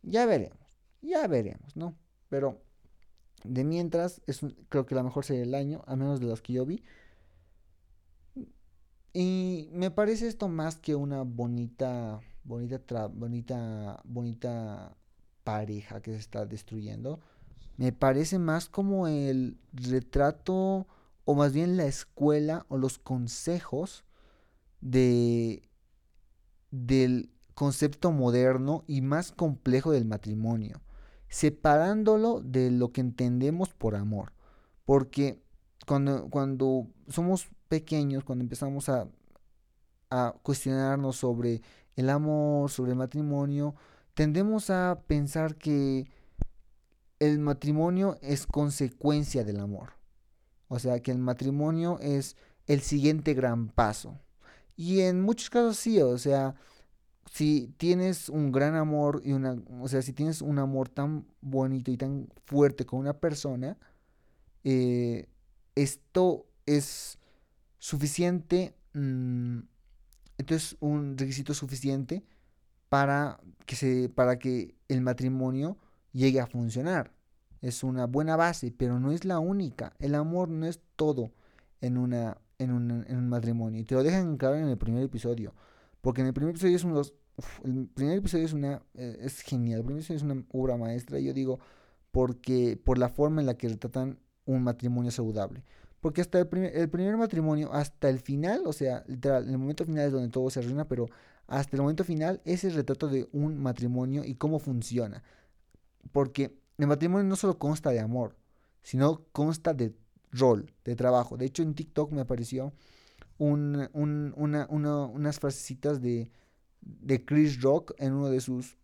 Ya 0.00 0.24
veremos, 0.24 0.80
ya 1.02 1.26
veremos, 1.26 1.76
¿no? 1.76 1.94
Pero 2.30 2.62
de 3.44 3.62
mientras, 3.62 4.22
es 4.26 4.40
creo 4.70 4.86
que 4.86 4.94
la 4.94 5.02
mejor 5.02 5.26
serie 5.26 5.42
del 5.42 5.54
año, 5.54 5.84
a 5.86 5.96
menos 5.96 6.18
de 6.18 6.28
las 6.28 6.40
que 6.40 6.54
yo 6.54 6.64
vi. 6.64 6.82
Y 9.12 9.68
me 9.70 9.90
parece 9.90 10.28
esto 10.28 10.48
más 10.48 10.76
que 10.76 10.94
una 10.94 11.24
bonita, 11.24 12.22
bonita, 12.44 13.06
bonita, 13.08 14.00
bonita 14.04 14.96
pareja 15.44 16.00
que 16.00 16.12
se 16.12 16.18
está 16.18 16.46
destruyendo. 16.46 17.20
Me 17.76 17.92
parece 17.92 18.38
más 18.38 18.68
como 18.68 19.08
el 19.08 19.58
retrato, 19.72 20.86
o 21.24 21.34
más 21.34 21.52
bien 21.52 21.76
la 21.76 21.86
escuela 21.86 22.66
o 22.68 22.78
los 22.78 22.98
consejos 22.98 24.04
de 24.80 25.62
del 26.70 27.30
concepto 27.54 28.12
moderno 28.12 28.82
y 28.86 29.02
más 29.02 29.30
complejo 29.30 29.92
del 29.92 30.06
matrimonio 30.06 30.80
separándolo 31.32 32.42
de 32.42 32.70
lo 32.70 32.92
que 32.92 33.00
entendemos 33.00 33.70
por 33.70 33.96
amor. 33.96 34.34
Porque 34.84 35.42
cuando, 35.86 36.28
cuando 36.28 36.88
somos 37.08 37.48
pequeños, 37.68 38.22
cuando 38.22 38.42
empezamos 38.42 38.90
a, 38.90 39.08
a 40.10 40.34
cuestionarnos 40.42 41.16
sobre 41.16 41.62
el 41.96 42.10
amor, 42.10 42.70
sobre 42.70 42.92
el 42.92 42.98
matrimonio, 42.98 43.74
tendemos 44.14 44.70
a 44.70 45.02
pensar 45.06 45.56
que 45.56 46.10
el 47.18 47.38
matrimonio 47.38 48.18
es 48.20 48.46
consecuencia 48.46 49.44
del 49.44 49.60
amor. 49.60 49.94
O 50.68 50.78
sea, 50.78 51.00
que 51.00 51.10
el 51.10 51.18
matrimonio 51.18 51.98
es 52.00 52.36
el 52.66 52.80
siguiente 52.80 53.34
gran 53.34 53.68
paso. 53.68 54.18
Y 54.76 55.00
en 55.00 55.20
muchos 55.20 55.50
casos 55.50 55.76
sí, 55.76 56.00
o 56.00 56.18
sea, 56.18 56.54
si 57.30 57.74
tienes 57.76 58.28
un 58.28 58.52
gran 58.52 58.74
amor 58.74 59.22
y 59.24 59.32
una, 59.32 59.56
o 59.80 59.88
sea, 59.88 60.02
si 60.02 60.12
tienes 60.12 60.42
un 60.42 60.58
amor 60.58 60.88
tan 60.88 61.26
bonito 61.40 61.90
y 61.90 61.96
tan 61.96 62.28
fuerte 62.44 62.84
con 62.84 63.00
una 63.00 63.14
persona, 63.14 63.78
eh, 64.64 65.28
esto 65.74 66.46
es 66.66 67.18
suficiente, 67.78 68.74
mm, 70.38 70.40
entonces 70.40 70.76
un 70.80 71.16
requisito 71.16 71.54
suficiente 71.54 72.24
para 72.88 73.40
que, 73.66 73.76
se, 73.76 74.08
para 74.08 74.38
que 74.38 74.74
el 74.88 75.00
matrimonio 75.00 75.78
llegue 76.12 76.40
a 76.40 76.46
funcionar. 76.46 77.12
Es 77.60 77.84
una 77.84 78.06
buena 78.06 78.36
base, 78.36 78.72
pero 78.76 78.98
no 78.98 79.12
es 79.12 79.24
la 79.24 79.38
única. 79.38 79.94
El 79.98 80.14
amor 80.14 80.48
no 80.48 80.66
es 80.66 80.80
todo 80.96 81.32
en, 81.80 81.96
una, 81.96 82.38
en, 82.58 82.72
un, 82.72 83.04
en 83.06 83.16
un 83.16 83.28
matrimonio. 83.28 83.80
Y 83.80 83.84
te 83.84 83.94
lo 83.94 84.02
dejan 84.02 84.36
claro 84.36 84.56
en 84.56 84.68
el 84.68 84.78
primer 84.78 85.02
episodio. 85.04 85.54
Porque 86.00 86.20
en 86.22 86.26
el 86.28 86.34
primer 86.34 86.50
episodio 86.50 86.76
es 86.76 86.84
uno 86.84 86.94
los 86.96 87.14
el 87.64 87.88
primer 87.88 88.18
episodio 88.18 88.44
es 88.44 88.52
una 88.52 88.82
eh, 88.94 89.18
es 89.20 89.40
genial, 89.40 89.80
el 89.80 89.84
primer 89.84 90.00
episodio 90.00 90.18
es 90.18 90.22
una 90.22 90.44
obra 90.52 90.76
maestra, 90.76 91.18
yo 91.18 91.32
digo, 91.32 91.60
porque 92.10 92.78
por 92.82 92.98
la 92.98 93.08
forma 93.08 93.40
en 93.40 93.46
la 93.46 93.54
que 93.54 93.68
retratan 93.68 94.18
un 94.44 94.62
matrimonio 94.62 95.10
saludable. 95.10 95.64
Porque 96.02 96.20
hasta 96.20 96.38
el 96.38 96.48
primer, 96.48 96.76
el 96.76 96.90
primer 96.90 97.16
matrimonio, 97.16 97.72
hasta 97.72 98.10
el 98.10 98.20
final, 98.20 98.64
o 98.66 98.74
sea, 98.74 99.04
literal, 99.06 99.48
el 99.48 99.56
momento 99.56 99.86
final 99.86 100.04
es 100.06 100.12
donde 100.12 100.28
todo 100.28 100.50
se 100.50 100.60
arruina, 100.60 100.86
pero 100.86 101.06
hasta 101.46 101.76
el 101.76 101.82
momento 101.82 102.04
final 102.04 102.42
es 102.44 102.64
el 102.64 102.74
retrato 102.74 103.08
de 103.08 103.26
un 103.32 103.58
matrimonio 103.62 104.22
y 104.24 104.34
cómo 104.34 104.58
funciona. 104.58 105.22
Porque 106.12 106.54
el 106.76 106.86
matrimonio 106.88 107.26
no 107.26 107.36
solo 107.36 107.58
consta 107.58 107.90
de 107.90 108.00
amor, 108.00 108.36
sino 108.82 109.24
consta 109.32 109.72
de 109.72 109.94
rol, 110.32 110.74
de 110.84 110.96
trabajo. 110.96 111.38
De 111.38 111.46
hecho, 111.46 111.62
en 111.62 111.74
TikTok 111.74 112.12
me 112.12 112.20
apareció 112.20 112.74
un, 113.38 113.88
un, 113.94 114.34
una, 114.36 114.66
unas 114.68 115.40
frasecitas 115.40 116.02
de 116.02 116.30
de 116.82 117.24
Chris 117.24 117.60
Rock 117.62 117.94
en 117.98 118.12
uno 118.12 118.28
de 118.28 118.40
sus 118.40 118.76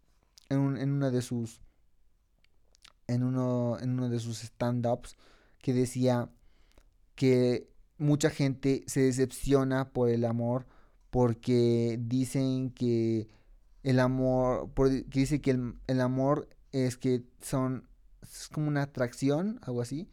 en, 0.48 0.76
en 0.76 0.90
una 0.92 1.10
de 1.10 1.22
sus 1.22 1.60
en 3.06 3.22
uno 3.22 3.78
en 3.80 3.90
uno 3.90 4.08
de 4.08 4.20
sus 4.20 4.42
stand-ups 4.42 5.16
que 5.60 5.72
decía 5.72 6.30
que 7.18 7.68
mucha 7.98 8.30
gente 8.30 8.84
se 8.86 9.00
decepciona 9.00 9.90
por 9.90 10.08
el 10.08 10.24
amor 10.24 10.66
porque 11.10 11.98
dicen 12.00 12.70
que 12.70 13.26
el 13.82 13.98
amor, 13.98 14.70
que 14.76 15.18
dice 15.18 15.40
que 15.40 15.50
el, 15.50 16.00
amor 16.00 16.48
es 16.70 16.96
que 16.96 17.24
son, 17.40 17.88
es 18.22 18.46
como 18.46 18.68
una 18.68 18.82
atracción, 18.82 19.58
algo 19.62 19.82
así, 19.82 20.08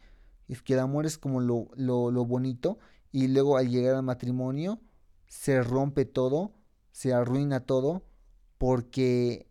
es 0.48 0.62
que 0.62 0.72
el 0.72 0.80
amor 0.80 1.06
es 1.06 1.16
como 1.16 1.40
lo, 1.40 1.68
lo 1.76 2.24
bonito 2.24 2.80
y 3.12 3.28
luego 3.28 3.56
al 3.56 3.70
llegar 3.70 3.94
al 3.94 4.02
matrimonio 4.02 4.80
se 5.28 5.62
rompe 5.62 6.06
todo, 6.06 6.54
se 6.90 7.14
arruina 7.14 7.60
todo 7.60 8.02
porque 8.58 9.46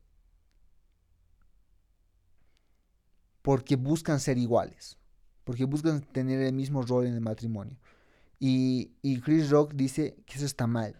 porque 3.41 3.77
buscan 3.77 4.19
ser 4.19 4.37
iguales, 4.39 4.97
porque 5.45 5.63
buscan 5.63 6.01
tener 6.01 6.41
el 6.41 6.53
mismo 6.53 6.81
rol 6.81 7.05
en 7.05 7.13
el 7.13 7.21
matrimonio. 7.21 7.77
Y, 8.37 8.91
Chris 9.21 9.49
Rock 9.49 9.73
dice 9.73 10.17
que 10.25 10.35
eso 10.35 10.45
está 10.45 10.67
mal, 10.67 10.95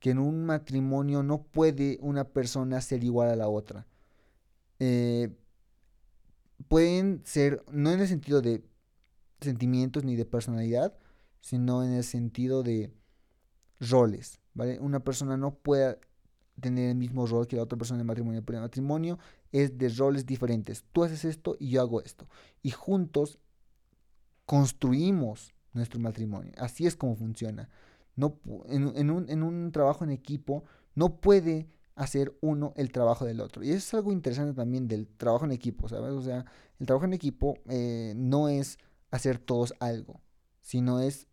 que 0.00 0.10
en 0.10 0.18
un 0.18 0.44
matrimonio 0.44 1.22
no 1.22 1.42
puede 1.42 1.98
una 2.02 2.24
persona 2.24 2.80
ser 2.82 3.02
igual 3.02 3.30
a 3.30 3.36
la 3.36 3.48
otra. 3.48 3.86
Eh, 4.80 5.30
pueden 6.68 7.22
ser, 7.24 7.64
no 7.72 7.90
en 7.90 8.00
el 8.00 8.08
sentido 8.08 8.42
de 8.42 8.62
sentimientos 9.40 10.04
ni 10.04 10.16
de 10.16 10.26
personalidad, 10.26 10.94
sino 11.40 11.84
en 11.84 11.92
el 11.92 12.04
sentido 12.04 12.62
de 12.62 12.92
roles, 13.80 14.40
¿vale? 14.54 14.78
Una 14.80 15.00
persona 15.00 15.36
no 15.36 15.54
puede 15.54 15.98
tener 16.60 16.90
el 16.90 16.96
mismo 16.96 17.26
rol 17.26 17.46
que 17.46 17.56
la 17.56 17.62
otra 17.62 17.78
persona 17.78 17.98
en 17.98 18.02
el 18.02 18.06
matrimonio, 18.06 18.42
pero 18.44 18.58
el 18.58 18.64
matrimonio 18.64 19.18
es 19.52 19.78
de 19.78 19.88
roles 19.88 20.26
diferentes. 20.26 20.84
Tú 20.92 21.04
haces 21.04 21.24
esto 21.24 21.56
y 21.58 21.70
yo 21.70 21.80
hago 21.80 22.02
esto. 22.02 22.28
Y 22.62 22.70
juntos 22.70 23.38
construimos 24.46 25.54
nuestro 25.72 26.00
matrimonio. 26.00 26.52
Así 26.56 26.86
es 26.86 26.96
como 26.96 27.16
funciona. 27.16 27.68
No, 28.16 28.38
en, 28.68 29.10
un, 29.10 29.72
trabajo 29.72 30.04
en 30.04 30.10
equipo 30.10 30.64
no 30.94 31.16
puede 31.16 31.68
hacer 31.96 32.36
uno 32.40 32.72
el 32.76 32.92
trabajo 32.92 33.24
del 33.24 33.40
otro. 33.40 33.62
Y 33.62 33.70
eso 33.70 33.78
es 33.78 33.94
algo 33.94 34.12
interesante 34.12 34.54
también 34.54 34.86
del 34.86 35.08
trabajo 35.08 35.44
en 35.44 35.52
equipo, 35.52 35.88
¿sabes? 35.88 36.12
O 36.12 36.22
sea, 36.22 36.44
el 36.78 36.86
trabajo 36.86 37.06
en 37.06 37.12
equipo 37.12 37.58
eh, 37.68 38.14
no 38.16 38.48
es 38.48 38.78
hacer 39.10 39.38
todos 39.38 39.74
algo, 39.80 40.20
sino 40.60 41.00
es 41.00 41.28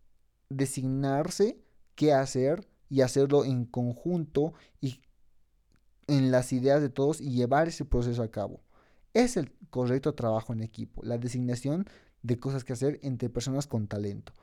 designarse 0.50 1.64
qué 1.96 2.14
hacer 2.14 2.68
y 2.90 3.02
hacerlo 3.02 3.46
en 3.46 3.66
conjunto 3.66 4.54
y 4.82 5.02
en 6.08 6.32
las 6.32 6.52
ideas 6.52 6.82
de 6.82 6.90
todos 6.90 7.22
y 7.22 7.32
llevar 7.32 7.68
ese 7.68 7.86
proceso 7.86 8.24
a 8.24 8.32
cabo. 8.32 8.62
Es 9.14 9.38
el 9.38 9.52
correcto 9.70 10.14
trabajo 10.14 10.54
en 10.54 10.62
equipo, 10.62 11.04
la 11.04 11.18
designación 11.18 11.86
de 12.24 12.40
cosas 12.40 12.64
que 12.64 12.74
hacer 12.74 13.00
entre 13.04 13.30
personas 13.30 13.68
con 13.68 13.88
talento. 13.88 14.34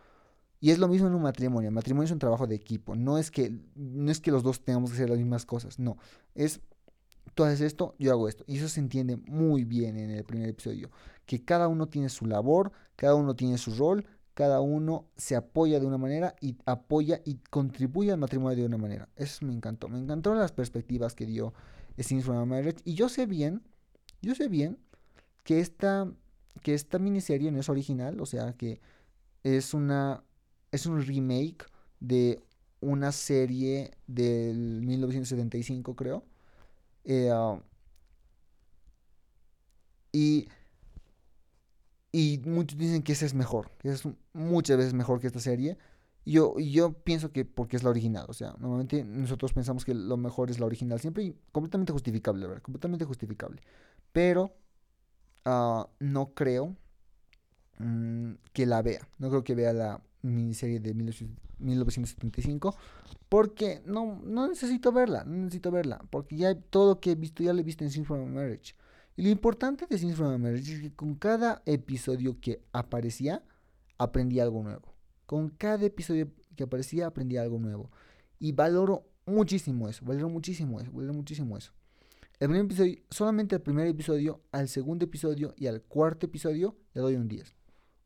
Y 0.60 0.70
es 0.70 0.78
lo 0.78 0.88
mismo 0.88 1.06
en 1.06 1.14
un 1.14 1.22
matrimonio. 1.22 1.68
El 1.68 1.74
matrimonio 1.74 2.06
es 2.06 2.10
un 2.10 2.18
trabajo 2.18 2.46
de 2.46 2.56
equipo. 2.56 2.96
No 2.96 3.18
es 3.18 3.30
que, 3.30 3.56
no 3.76 4.10
es 4.10 4.20
que 4.20 4.32
los 4.32 4.42
dos 4.42 4.64
tengamos 4.64 4.90
que 4.90 4.96
hacer 4.96 5.10
las 5.10 5.18
mismas 5.18 5.46
cosas. 5.46 5.78
No. 5.78 5.98
Es 6.34 6.60
tú 7.34 7.44
haces 7.44 7.60
esto, 7.60 7.94
yo 7.98 8.10
hago 8.10 8.28
esto. 8.28 8.44
Y 8.48 8.58
eso 8.58 8.68
se 8.68 8.80
entiende 8.80 9.16
muy 9.16 9.64
bien 9.64 9.96
en 9.96 10.10
el 10.10 10.24
primer 10.24 10.48
episodio. 10.48 10.90
Que 11.26 11.44
cada 11.44 11.68
uno 11.68 11.86
tiene 11.86 12.08
su 12.08 12.26
labor, 12.26 12.72
cada 12.96 13.14
uno 13.14 13.36
tiene 13.36 13.58
su 13.58 13.76
rol, 13.76 14.04
cada 14.34 14.60
uno 14.60 15.06
se 15.16 15.36
apoya 15.36 15.78
de 15.80 15.86
una 15.86 15.98
manera 15.98 16.34
y 16.40 16.56
apoya 16.64 17.20
y 17.24 17.36
contribuye 17.50 18.10
al 18.10 18.18
matrimonio 18.18 18.56
de 18.56 18.66
una 18.66 18.78
manera. 18.78 19.08
Eso 19.14 19.46
me 19.46 19.52
encantó. 19.52 19.88
Me 19.88 19.98
encantó 19.98 20.34
las 20.34 20.52
perspectivas 20.52 21.14
que 21.14 21.26
dio 21.26 21.54
Scenes 21.98 22.24
from 22.24 22.38
a 22.38 22.44
Marriage. 22.44 22.78
Y 22.84 22.94
yo 22.94 23.08
sé 23.08 23.26
bien, 23.26 23.62
yo 24.22 24.34
sé 24.34 24.48
bien 24.48 24.78
que 25.44 25.60
esta, 25.60 26.10
que 26.62 26.74
esta 26.74 26.98
miniserie 26.98 27.50
no 27.52 27.60
es 27.60 27.68
original, 27.68 28.20
o 28.20 28.26
sea 28.26 28.52
que 28.54 28.80
es 29.44 29.74
una 29.74 30.24
es 30.72 30.86
un 30.86 31.02
remake 31.02 31.66
de 32.00 32.42
una 32.80 33.12
serie 33.12 33.92
del 34.06 34.82
1975, 34.82 35.96
creo. 35.96 36.24
Eh, 37.04 37.30
ah, 37.32 37.60
y 40.12 40.48
y 42.12 42.40
muchos 42.44 42.78
dicen 42.78 43.02
que 43.02 43.12
ese 43.12 43.26
es 43.26 43.34
mejor, 43.34 43.70
que 43.78 43.90
es 43.90 44.02
muchas 44.32 44.76
veces 44.78 44.94
mejor 44.94 45.20
que 45.20 45.26
esta 45.26 45.40
serie. 45.40 45.76
Yo, 46.24 46.58
yo 46.58 46.92
pienso 46.92 47.32
que 47.32 47.44
porque 47.44 47.76
es 47.76 47.82
la 47.82 47.90
original, 47.90 48.26
o 48.28 48.34
sea, 48.34 48.54
normalmente 48.58 49.04
nosotros 49.04 49.52
pensamos 49.52 49.84
que 49.84 49.94
lo 49.94 50.16
mejor 50.16 50.50
es 50.50 50.58
la 50.60 50.66
original, 50.66 51.00
siempre 51.00 51.24
y 51.24 51.36
completamente 51.52 51.92
justificable, 51.92 52.46
¿verdad? 52.46 52.62
Completamente 52.62 53.04
justificable. 53.06 53.62
Pero 54.12 54.54
ah, 55.44 55.88
no 55.98 56.34
creo 56.34 56.76
mm, 57.78 58.32
que 58.52 58.66
la 58.66 58.82
vea, 58.82 59.08
no 59.18 59.28
creo 59.30 59.44
que 59.44 59.54
vea 59.54 59.72
la 59.72 60.02
miniserie 60.22 60.80
de 60.80 60.94
1975, 60.94 62.74
porque 63.28 63.82
no, 63.86 64.20
no 64.24 64.48
necesito 64.48 64.92
verla, 64.92 65.24
no 65.24 65.44
necesito 65.44 65.70
verla, 65.70 66.04
porque 66.10 66.36
ya 66.36 66.54
todo 66.54 66.94
lo 66.94 67.00
que 67.00 67.12
he 67.12 67.14
visto, 67.14 67.42
ya 67.42 67.52
lo 67.52 67.60
he 67.60 67.64
visto 67.64 67.84
en 67.84 67.90
Sin 67.90 68.04
from 68.04 68.32
Marriage. 68.32 68.74
Y 69.18 69.22
lo 69.22 69.30
importante 69.30 69.84
de 69.90 69.98
Scenes 69.98 70.16
from 70.16 70.44
a 70.44 70.50
es 70.50 70.80
que 70.80 70.94
con 70.94 71.16
cada 71.16 71.60
episodio 71.66 72.40
que 72.40 72.62
aparecía, 72.72 73.42
aprendía 73.98 74.44
algo 74.44 74.62
nuevo. 74.62 74.94
Con 75.26 75.48
cada 75.48 75.84
episodio 75.84 76.28
que 76.54 76.62
aparecía, 76.62 77.08
aprendía 77.08 77.42
algo 77.42 77.58
nuevo. 77.58 77.90
Y 78.38 78.52
valoro 78.52 79.08
muchísimo 79.26 79.88
eso, 79.88 80.04
valoro 80.04 80.28
muchísimo 80.28 80.80
eso, 80.80 80.92
valoro 80.92 81.14
muchísimo 81.14 81.58
eso. 81.58 81.72
El 82.40 82.48
primer 82.48 82.66
episodio, 82.66 82.98
solamente 83.10 83.56
el 83.56 83.62
primer 83.62 83.88
episodio, 83.88 84.40
al 84.52 84.68
segundo 84.68 85.04
episodio 85.04 85.54
y 85.56 85.66
al 85.66 85.82
cuarto 85.82 86.26
episodio 86.26 86.76
le 86.94 87.00
doy 87.00 87.16
un 87.16 87.26
10. 87.26 87.48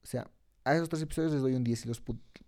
O 0.03 0.07
sea, 0.07 0.31
a 0.65 0.75
esos 0.75 0.89
tres 0.89 1.03
episodios 1.03 1.33
les 1.33 1.43
doy 1.43 1.55
un 1.55 1.65
10 1.65 1.85
y 1.85 1.89
los 1.89 2.03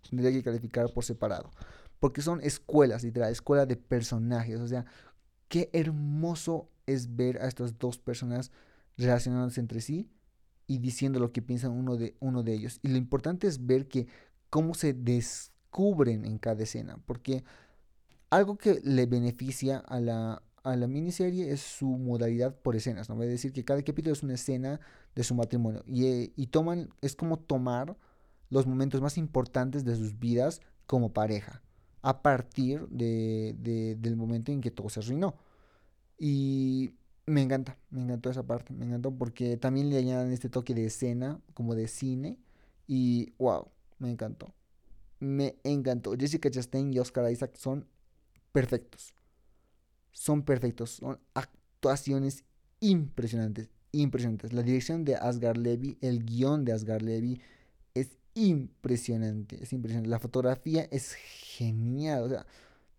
tendría 0.09 0.31
que 0.31 0.41
calificar 0.41 0.91
por 0.91 1.03
separado. 1.03 1.51
Porque 1.99 2.23
son 2.23 2.41
escuelas, 2.41 3.03
literal, 3.03 3.31
escuela 3.31 3.67
de 3.67 3.77
personajes. 3.77 4.59
O 4.59 4.67
sea, 4.67 4.85
qué 5.47 5.69
hermoso 5.73 6.69
es 6.87 7.15
ver 7.15 7.39
a 7.41 7.47
estas 7.47 7.77
dos 7.77 7.99
personas 7.99 8.51
relacionándose 8.97 9.59
entre 9.59 9.79
sí 9.79 10.09
y 10.65 10.79
diciendo 10.79 11.19
lo 11.19 11.31
que 11.31 11.43
piensan 11.43 11.71
uno 11.71 11.97
de, 11.97 12.15
uno 12.19 12.41
de 12.41 12.53
ellos. 12.53 12.79
Y 12.81 12.87
lo 12.87 12.97
importante 12.97 13.45
es 13.45 13.63
ver 13.63 13.87
que 13.87 14.07
cómo 14.49 14.73
se 14.73 14.93
descubren 14.93 16.25
en 16.25 16.39
cada 16.39 16.63
escena, 16.63 16.97
porque 17.05 17.43
algo 18.31 18.57
que 18.57 18.81
le 18.83 19.05
beneficia 19.05 19.77
a 19.77 19.99
la, 19.99 20.41
a 20.65 20.75
la 20.75 20.87
miniserie 20.87 21.51
es 21.51 21.61
su 21.61 21.87
modalidad 21.87 22.55
por 22.55 22.75
escenas, 22.75 23.07
¿no? 23.07 23.21
Es 23.21 23.29
decir, 23.29 23.53
que 23.53 23.63
cada 23.63 23.83
capítulo 23.83 24.13
es 24.13 24.23
una 24.23 24.33
escena 24.33 24.79
de 25.13 25.23
su 25.23 25.35
matrimonio 25.35 25.83
y, 25.85 26.05
eh, 26.07 26.33
y 26.35 26.47
toman, 26.47 26.89
es 27.01 27.15
como 27.15 27.37
tomar 27.37 27.95
los 28.49 28.65
momentos 28.65 28.99
más 29.01 29.17
importantes 29.17 29.85
de 29.85 29.95
sus 29.95 30.17
vidas 30.19 30.61
como 30.87 31.13
pareja, 31.13 31.61
a 32.01 32.21
partir 32.23 32.87
de, 32.89 33.55
de, 33.59 33.95
del 33.95 34.15
momento 34.15 34.51
en 34.51 34.61
que 34.61 34.71
todo 34.71 34.89
se 34.89 35.01
arruinó. 35.01 35.35
Y 36.17 36.95
me 37.27 37.41
encanta, 37.41 37.77
me 37.91 38.01
encantó 38.01 38.29
esa 38.29 38.43
parte, 38.43 38.73
me 38.73 38.85
encantó 38.85 39.11
porque 39.15 39.57
también 39.57 39.89
le 39.89 39.97
añadan 39.97 40.31
este 40.31 40.49
toque 40.49 40.73
de 40.73 40.85
escena, 40.85 41.39
como 41.53 41.75
de 41.75 41.87
cine, 41.87 42.39
y 42.87 43.33
wow, 43.37 43.67
me 43.99 44.09
encantó. 44.09 44.53
Me 45.19 45.57
encantó. 45.63 46.15
Jessica 46.17 46.49
Chastain 46.49 46.93
y 46.93 46.99
Oscar 46.99 47.31
Isaac 47.31 47.55
son 47.55 47.87
perfectos. 48.51 49.14
Son 50.15 50.43
perfectos, 50.43 50.91
son 50.91 51.19
actuaciones 51.33 52.45
impresionantes, 52.79 53.69
impresionantes. 53.91 54.53
La 54.53 54.63
dirección 54.63 55.03
de 55.03 55.15
Asgar 55.17 55.57
Levy, 55.57 55.97
el 55.99 56.23
guion 56.23 56.63
de 56.63 56.71
Asgar 56.71 57.01
Levy 57.01 57.41
es 57.93 58.17
impresionante, 58.33 59.61
es 59.61 59.73
impresionante. 59.73 60.09
La 60.09 60.19
fotografía 60.19 60.87
es 60.89 61.15
genial, 61.15 62.23
o 62.23 62.29
sea, 62.29 62.45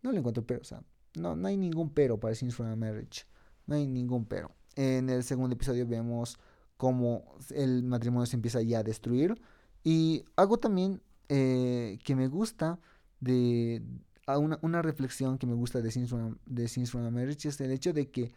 no 0.03 0.13
le 0.13 0.19
encuentro 0.19 0.47
pero, 0.47 0.61
o 0.61 0.65
sea, 0.65 0.83
no, 1.15 1.35
no 1.37 1.49
hay 1.49 1.57
ningún 1.57 1.89
pero 1.89 2.21
para 2.21 2.35
Scenes 2.35 2.55
from 2.55 2.69
a 2.69 2.77
Marriage. 2.77 3.25
No 3.67 3.77
hay 3.77 3.87
ningún 3.87 4.27
pero. 4.27 4.51
En 4.75 5.09
el 5.09 5.25
segundo 5.25 5.55
episodio 5.55 5.87
vemos 5.87 6.39
cómo 6.77 7.25
el 7.55 7.83
matrimonio 7.83 8.27
se 8.27 8.37
empieza 8.37 8.61
ya 8.61 8.81
a 8.81 8.83
destruir. 8.83 9.41
Y 9.83 10.27
algo 10.37 10.59
también 10.59 11.01
eh, 11.31 11.99
que 12.05 12.15
me 12.15 12.29
gusta 12.29 12.79
de 13.21 13.83
una, 14.27 14.83
reflexión 14.83 15.39
que 15.39 15.47
me 15.47 15.55
gusta 15.55 15.81
de 15.81 15.91
Scenes, 15.91 16.11
from, 16.11 16.37
de 16.47 16.67
a 16.67 17.11
Marriage 17.11 17.49
es 17.49 17.61
el 17.61 17.71
hecho 17.71 17.93
de 17.93 18.11
que 18.11 18.33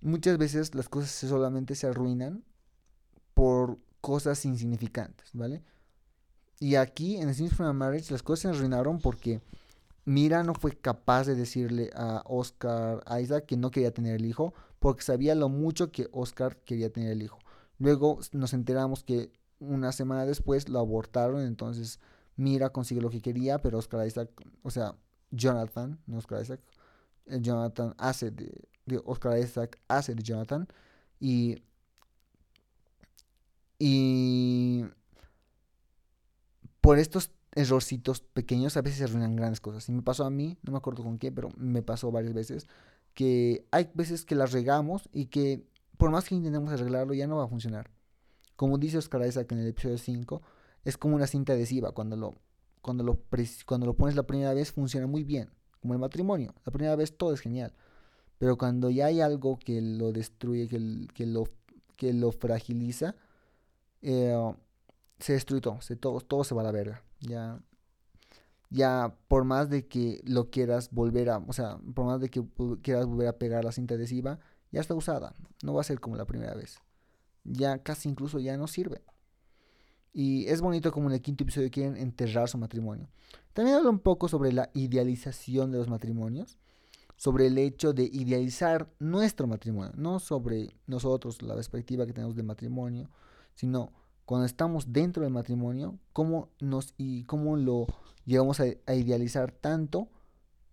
muchas 0.00 0.38
veces 0.38 0.74
las 0.74 0.88
cosas 0.88 1.10
solamente 1.10 1.74
se 1.74 1.86
arruinan 1.86 2.42
por 3.34 3.78
cosas 4.00 4.44
insignificantes, 4.44 5.30
¿vale? 5.32 5.62
Y 6.60 6.76
aquí 6.76 7.16
en 7.16 7.32
Scenes 7.34 7.54
from 7.54 7.68
a 7.68 7.72
Marriage 7.72 8.12
las 8.12 8.22
cosas 8.22 8.40
se 8.40 8.48
arruinaron 8.56 9.00
porque 9.00 9.42
Mira 10.06 10.42
no 10.42 10.54
fue 10.54 10.72
capaz 10.72 11.24
de 11.24 11.34
decirle 11.34 11.90
a 11.94 12.22
Oscar 12.26 13.02
Isaac 13.20 13.46
que 13.46 13.56
no 13.56 13.70
quería 13.70 13.94
tener 13.94 14.16
el 14.16 14.26
hijo 14.26 14.52
porque 14.78 15.02
sabía 15.02 15.34
lo 15.34 15.48
mucho 15.48 15.90
que 15.90 16.08
Oscar 16.12 16.58
quería 16.58 16.92
tener 16.92 17.12
el 17.12 17.22
hijo. 17.22 17.38
Luego 17.78 18.18
nos 18.32 18.52
enteramos 18.52 19.02
que 19.02 19.32
una 19.60 19.92
semana 19.92 20.26
después 20.26 20.68
lo 20.68 20.78
abortaron, 20.78 21.40
entonces 21.40 22.00
Mira 22.36 22.70
consiguió 22.70 23.02
lo 23.02 23.10
que 23.10 23.20
quería, 23.20 23.60
pero 23.60 23.78
Oscar 23.78 24.06
Isaac, 24.06 24.30
o 24.62 24.70
sea, 24.70 24.96
Jonathan, 25.30 26.00
no 26.06 26.18
Oscar 26.18 26.42
Isaac, 26.42 26.60
el 27.26 27.42
Jonathan 27.42 27.94
hace 27.98 28.30
de, 28.30 28.68
de 28.86 29.00
Oscar 29.04 29.38
Isaac 29.38 29.78
hace 29.88 30.14
de 30.14 30.22
Jonathan 30.22 30.68
y 31.20 31.62
y 33.78 34.84
por 36.80 36.98
estos 36.98 37.30
errorcitos 37.54 38.20
pequeños 38.20 38.76
a 38.76 38.82
veces 38.82 38.98
se 38.98 39.04
arruinan 39.04 39.36
grandes 39.36 39.60
cosas. 39.60 39.88
Y 39.88 39.92
me 39.92 40.02
pasó 40.02 40.24
a 40.24 40.30
mí, 40.30 40.58
no 40.62 40.72
me 40.72 40.78
acuerdo 40.78 41.02
con 41.02 41.18
qué, 41.18 41.32
pero 41.32 41.50
me 41.56 41.82
pasó 41.82 42.10
varias 42.10 42.34
veces, 42.34 42.66
que 43.14 43.66
hay 43.70 43.90
veces 43.94 44.24
que 44.24 44.34
las 44.34 44.52
regamos 44.52 45.08
y 45.12 45.26
que 45.26 45.66
por 45.96 46.10
más 46.10 46.28
que 46.28 46.34
intentemos 46.34 46.70
arreglarlo 46.72 47.14
ya 47.14 47.26
no 47.26 47.36
va 47.36 47.44
a 47.44 47.48
funcionar. 47.48 47.90
Como 48.56 48.78
dice 48.78 48.98
Oscar 48.98 49.26
Isaac 49.26 49.50
en 49.52 49.58
el 49.58 49.68
episodio 49.68 49.98
5, 49.98 50.42
es 50.84 50.96
como 50.96 51.16
una 51.16 51.26
cinta 51.26 51.52
adhesiva. 51.52 51.92
Cuando 51.92 52.16
lo, 52.16 52.34
cuando, 52.80 53.04
lo 53.04 53.18
cuando 53.66 53.86
lo 53.86 53.94
pones 53.96 54.16
la 54.16 54.24
primera 54.24 54.54
vez 54.54 54.72
funciona 54.72 55.06
muy 55.06 55.24
bien, 55.24 55.50
como 55.80 55.94
el 55.94 56.00
matrimonio. 56.00 56.54
La 56.64 56.72
primera 56.72 56.96
vez 56.96 57.16
todo 57.16 57.32
es 57.32 57.40
genial. 57.40 57.72
Pero 58.38 58.58
cuando 58.58 58.90
ya 58.90 59.06
hay 59.06 59.20
algo 59.20 59.58
que 59.58 59.80
lo 59.80 60.12
destruye, 60.12 60.68
que, 60.68 61.06
que, 61.14 61.26
lo, 61.26 61.44
que 61.96 62.12
lo 62.12 62.32
fragiliza, 62.32 63.14
eh, 64.02 64.36
se 65.18 65.32
destruye 65.34 65.60
todo, 65.60 65.80
se, 65.80 65.96
todo, 65.96 66.20
todo 66.20 66.44
se 66.44 66.54
va 66.54 66.62
a 66.62 66.64
la 66.64 66.72
verga. 66.72 67.02
Ya, 67.20 67.60
ya 68.70 69.16
por 69.28 69.44
más 69.44 69.70
de 69.70 69.86
que 69.86 70.20
lo 70.24 70.50
quieras 70.50 70.90
volver 70.90 71.30
a, 71.30 71.38
o 71.38 71.52
sea, 71.52 71.78
por 71.94 72.04
más 72.04 72.20
de 72.20 72.28
que 72.28 72.44
quieras 72.82 73.06
volver 73.06 73.28
a 73.28 73.38
pegar 73.38 73.64
la 73.64 73.72
cinta 73.72 73.94
adhesiva, 73.94 74.40
ya 74.72 74.80
está 74.80 74.94
usada, 74.94 75.34
no 75.62 75.72
va 75.72 75.80
a 75.80 75.84
ser 75.84 76.00
como 76.00 76.16
la 76.16 76.26
primera 76.26 76.54
vez. 76.54 76.78
Ya 77.44 77.78
casi 77.78 78.08
incluso 78.08 78.40
ya 78.40 78.56
no 78.56 78.66
sirve. 78.66 79.02
Y 80.14 80.46
es 80.46 80.60
bonito 80.60 80.92
como 80.92 81.08
en 81.08 81.14
el 81.14 81.20
quinto 81.20 81.42
episodio 81.42 81.70
quieren 81.72 81.96
enterrar 81.96 82.48
su 82.48 82.56
matrimonio. 82.56 83.08
También 83.52 83.76
habla 83.76 83.90
un 83.90 83.98
poco 83.98 84.28
sobre 84.28 84.52
la 84.52 84.70
idealización 84.72 85.72
de 85.72 85.78
los 85.78 85.88
matrimonios, 85.88 86.56
sobre 87.16 87.48
el 87.48 87.58
hecho 87.58 87.92
de 87.92 88.04
idealizar 88.04 88.88
nuestro 89.00 89.48
matrimonio, 89.48 89.92
no 89.96 90.20
sobre 90.20 90.68
nosotros, 90.86 91.42
la 91.42 91.54
perspectiva 91.54 92.06
que 92.06 92.12
tenemos 92.12 92.36
del 92.36 92.46
matrimonio, 92.46 93.10
sino 93.56 93.92
cuando 94.24 94.46
estamos 94.46 94.92
dentro 94.92 95.24
del 95.24 95.32
matrimonio, 95.32 95.98
cómo 96.12 96.48
nos 96.60 96.94
y 96.96 97.24
cómo 97.24 97.56
lo 97.56 97.86
llegamos 98.24 98.60
a, 98.60 98.66
idealizar 98.94 99.50
tanto 99.50 100.08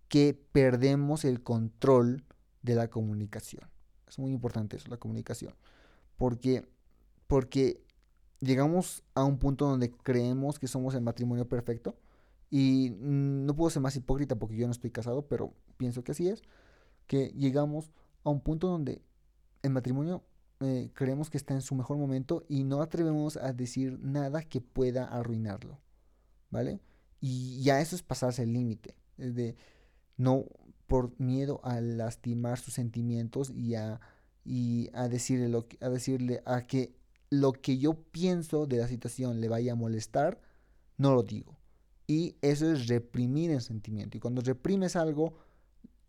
que 0.08 0.38
perdemos 0.52 1.24
el 1.24 1.42
control 1.42 2.24
de 2.62 2.76
la 2.76 2.88
comunicación. 2.88 3.68
Es 4.08 4.18
muy 4.18 4.32
importante 4.32 4.76
eso, 4.76 4.88
la 4.88 4.98
comunicación. 4.98 5.54
Porque, 6.16 6.68
porque 7.26 7.82
llegamos 8.42 9.04
a 9.14 9.24
un 9.24 9.38
punto 9.38 9.66
donde 9.66 9.90
creemos 9.90 10.58
que 10.58 10.66
somos 10.66 10.94
el 10.94 11.00
matrimonio 11.00 11.48
perfecto. 11.48 11.96
Y 12.50 12.90
no 13.00 13.56
puedo 13.56 13.70
ser 13.70 13.80
más 13.80 13.96
hipócrita 13.96 14.36
porque 14.36 14.56
yo 14.56 14.66
no 14.66 14.72
estoy 14.72 14.90
casado, 14.90 15.26
pero 15.26 15.54
pienso 15.78 16.04
que 16.04 16.12
así 16.12 16.28
es. 16.28 16.42
Que 17.06 17.28
llegamos 17.28 17.92
a 18.24 18.30
un 18.30 18.40
punto 18.40 18.68
donde 18.68 19.00
el 19.62 19.70
matrimonio 19.70 20.22
eh, 20.60 20.90
creemos 20.92 21.30
que 21.30 21.38
está 21.38 21.54
en 21.54 21.62
su 21.62 21.74
mejor 21.74 21.96
momento 21.96 22.44
y 22.48 22.64
no 22.64 22.82
atrevemos 22.82 23.36
a 23.36 23.52
decir 23.52 23.98
nada 24.02 24.42
que 24.42 24.60
pueda 24.60 25.06
arruinarlo, 25.06 25.80
¿vale? 26.50 26.80
Y 27.20 27.62
ya 27.62 27.80
eso 27.80 27.96
es 27.96 28.02
pasarse 28.02 28.42
el 28.42 28.52
límite, 28.52 28.96
de 29.16 29.56
no 30.16 30.44
por 30.86 31.18
miedo 31.18 31.60
a 31.64 31.80
lastimar 31.80 32.58
sus 32.58 32.74
sentimientos 32.74 33.50
y 33.50 33.76
a, 33.76 34.00
y 34.44 34.90
a 34.92 35.08
decirle 35.08 35.48
lo 35.48 35.66
a 35.80 35.88
decirle 35.88 36.42
a 36.44 36.66
que 36.66 36.94
lo 37.32 37.54
que 37.54 37.78
yo 37.78 37.94
pienso 37.94 38.66
de 38.66 38.76
la 38.76 38.88
situación 38.88 39.40
le 39.40 39.48
vaya 39.48 39.72
a 39.72 39.74
molestar, 39.74 40.38
no 40.98 41.14
lo 41.14 41.22
digo. 41.22 41.56
Y 42.06 42.36
eso 42.42 42.70
es 42.70 42.88
reprimir 42.88 43.50
el 43.50 43.62
sentimiento. 43.62 44.18
Y 44.18 44.20
cuando 44.20 44.42
reprimes 44.42 44.96
algo, 44.96 45.32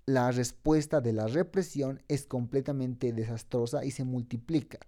la 0.06 0.32
respuesta 0.32 1.00
de 1.00 1.14
la 1.14 1.28
represión 1.28 2.02
es 2.10 2.26
completamente 2.26 3.14
desastrosa 3.14 3.86
y 3.86 3.92
se 3.92 4.04
multiplica. 4.04 4.80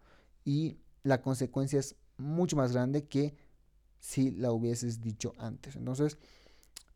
Y 0.43 0.75
la 1.03 1.21
consecuencia 1.21 1.79
es 1.79 1.95
mucho 2.17 2.57
más 2.57 2.73
grande 2.73 3.05
que 3.05 3.33
si 4.01 4.31
la 4.31 4.51
hubieses 4.51 4.99
dicho 4.99 5.31
antes. 5.37 5.77
Entonces, 5.77 6.17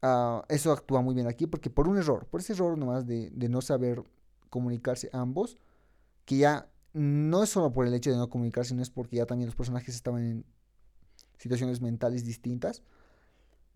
ah, 0.01 0.43
eso 0.49 0.73
actúa 0.73 1.01
muy 1.01 1.15
bien 1.15 1.27
aquí 1.27 1.47
porque 1.47 1.69
por 1.69 1.87
un 1.87 1.97
error, 1.97 2.27
por 2.27 2.41
ese 2.41 2.51
error 2.51 2.77
nomás 2.77 3.07
de, 3.07 3.29
de 3.29 3.47
no 3.47 3.61
saber 3.61 4.03
comunicarse 4.49 5.09
ambos, 5.13 5.55
que 6.25 6.39
ya 6.39 6.69
no 6.93 7.43
es 7.43 7.49
solo 7.49 7.71
por 7.71 7.87
el 7.87 7.93
hecho 7.93 8.11
de 8.11 8.17
no 8.17 8.29
comunicarse, 8.29 8.69
sino 8.69 8.81
es 8.81 8.89
porque 8.89 9.17
ya 9.17 9.25
también 9.25 9.47
los 9.47 9.55
personajes 9.55 9.95
estaban 9.95 10.23
en 10.23 10.45
situaciones 11.37 11.81
mentales 11.81 12.25
distintas, 12.25 12.83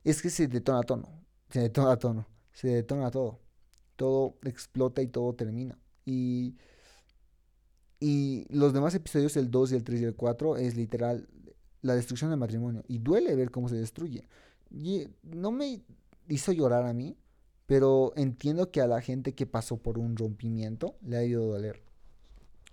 es 0.04 0.22
que 0.22 0.30
se 0.30 0.48
detona 0.48 0.82
tono, 0.84 1.10
se 1.50 1.62
detona 1.62 1.98
tono, 1.98 2.28
se 2.52 2.68
detona 2.68 3.10
todo 3.12 3.40
todo 3.96 4.38
explota 4.44 5.02
y 5.02 5.08
todo 5.08 5.34
termina. 5.34 5.78
Y, 6.06 6.56
y 8.00 8.46
los 8.50 8.74
demás 8.74 8.94
episodios, 8.96 9.38
el 9.38 9.52
2 9.52 9.72
y 9.72 9.76
el 9.76 9.84
3 9.84 10.02
y 10.02 10.04
el 10.06 10.16
4, 10.16 10.58
es 10.58 10.76
literal 10.76 11.28
la 11.82 11.96
destrucción 11.96 12.30
del 12.30 12.40
matrimonio. 12.40 12.84
Y 12.88 13.00
duele 13.00 13.36
ver 13.36 13.52
cómo 13.52 13.70
se 13.70 13.76
destruye. 13.76 14.28
Y 14.70 15.08
no 15.24 15.52
me 15.52 15.82
hizo 16.28 16.52
llorar 16.52 16.86
a 16.86 16.94
mí, 16.94 17.18
pero 17.66 18.14
entiendo 18.16 18.72
que 18.72 18.82
a 18.82 18.88
la 18.88 19.02
gente 19.02 19.34
que 19.34 19.46
pasó 19.46 19.78
por 19.78 19.98
un 19.98 20.18
rompimiento 20.18 20.96
le 21.02 21.18
ha 21.18 21.24
ido 21.24 21.44
a 21.44 21.48
doler. 21.48 21.83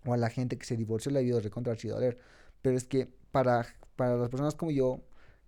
O 0.06 0.14
a 0.14 0.16
la 0.16 0.30
gente 0.30 0.58
que 0.58 0.66
se 0.66 0.76
divorció 0.76 1.10
le 1.12 1.20
ha 1.20 1.22
ido 1.22 1.40
recontra 1.40 1.74
doler. 1.74 2.18
Pero 2.62 2.76
es 2.76 2.84
que 2.84 3.08
para, 3.30 3.66
para 3.96 4.16
las 4.16 4.28
personas 4.28 4.54
como 4.54 4.70
yo, 4.70 5.00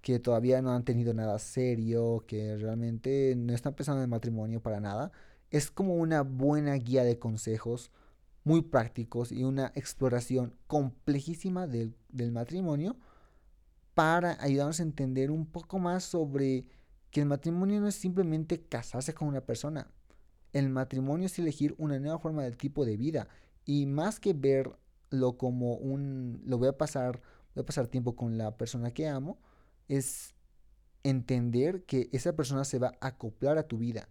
que 0.02 0.18
todavía 0.18 0.60
no 0.62 0.72
han 0.72 0.84
tenido 0.84 1.14
nada 1.14 1.38
serio, 1.38 2.24
que 2.26 2.56
realmente 2.56 3.34
no 3.36 3.54
están 3.54 3.74
pensando 3.74 4.02
en 4.02 4.10
matrimonio 4.10 4.60
para 4.60 4.80
nada, 4.80 5.12
es 5.50 5.70
como 5.70 5.94
una 5.96 6.22
buena 6.22 6.74
guía 6.74 7.04
de 7.04 7.18
consejos 7.18 7.90
muy 8.44 8.62
prácticos 8.62 9.30
y 9.32 9.44
una 9.44 9.72
exploración 9.74 10.54
complejísima 10.66 11.66
del, 11.66 11.94
matrimonio 12.32 12.96
para 13.94 14.42
ayudarnos 14.42 14.80
a 14.80 14.84
entender 14.84 15.30
un 15.30 15.46
poco 15.46 15.78
más 15.78 16.04
sobre 16.04 16.66
que 17.10 17.20
el 17.20 17.26
matrimonio 17.26 17.80
no 17.80 17.88
es 17.88 17.94
simplemente 17.94 18.60
casarse 18.62 19.14
con 19.14 19.28
una 19.28 19.42
persona. 19.42 19.86
El 20.52 20.70
matrimonio 20.70 21.26
es 21.26 21.38
elegir 21.38 21.74
una 21.78 21.98
nueva 21.98 22.18
forma 22.18 22.42
del 22.42 22.56
tipo 22.56 22.84
de 22.84 22.96
vida 22.96 23.28
y 23.64 23.86
más 23.86 24.20
que 24.20 24.32
verlo 24.32 25.36
como 25.38 25.74
un 25.74 26.42
lo 26.44 26.58
voy 26.58 26.68
a 26.68 26.78
pasar 26.78 27.22
voy 27.54 27.62
a 27.62 27.66
pasar 27.66 27.86
tiempo 27.88 28.16
con 28.16 28.38
la 28.38 28.56
persona 28.56 28.92
que 28.92 29.08
amo 29.08 29.38
es 29.88 30.34
entender 31.02 31.84
que 31.84 32.08
esa 32.12 32.34
persona 32.34 32.64
se 32.64 32.78
va 32.78 32.92
a 33.00 33.08
acoplar 33.08 33.58
a 33.58 33.66
tu 33.66 33.78
vida 33.78 34.08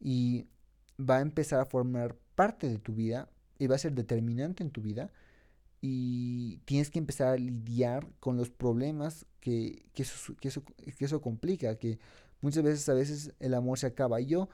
y 0.00 0.48
va 0.98 1.18
a 1.18 1.20
empezar 1.20 1.60
a 1.60 1.66
formar 1.66 2.16
parte 2.34 2.68
de 2.68 2.78
tu 2.78 2.94
vida 2.94 3.28
y 3.58 3.66
va 3.66 3.76
a 3.76 3.78
ser 3.78 3.92
determinante 3.92 4.62
en 4.62 4.70
tu 4.70 4.80
vida 4.82 5.12
y 5.80 6.58
tienes 6.64 6.90
que 6.90 6.98
empezar 6.98 7.28
a 7.28 7.36
lidiar 7.36 8.06
con 8.20 8.36
los 8.36 8.50
problemas 8.50 9.26
que, 9.40 9.86
que, 9.94 10.02
eso, 10.02 10.36
que, 10.36 10.48
eso, 10.48 10.62
que 10.62 11.04
eso 11.04 11.20
complica, 11.20 11.76
que 11.76 11.98
muchas 12.42 12.62
veces 12.62 12.88
a 12.88 12.94
veces 12.94 13.32
el 13.40 13.54
amor 13.54 13.78
se 13.78 13.86
acaba. 13.86 14.20
Y 14.20 14.26
yo 14.26 14.48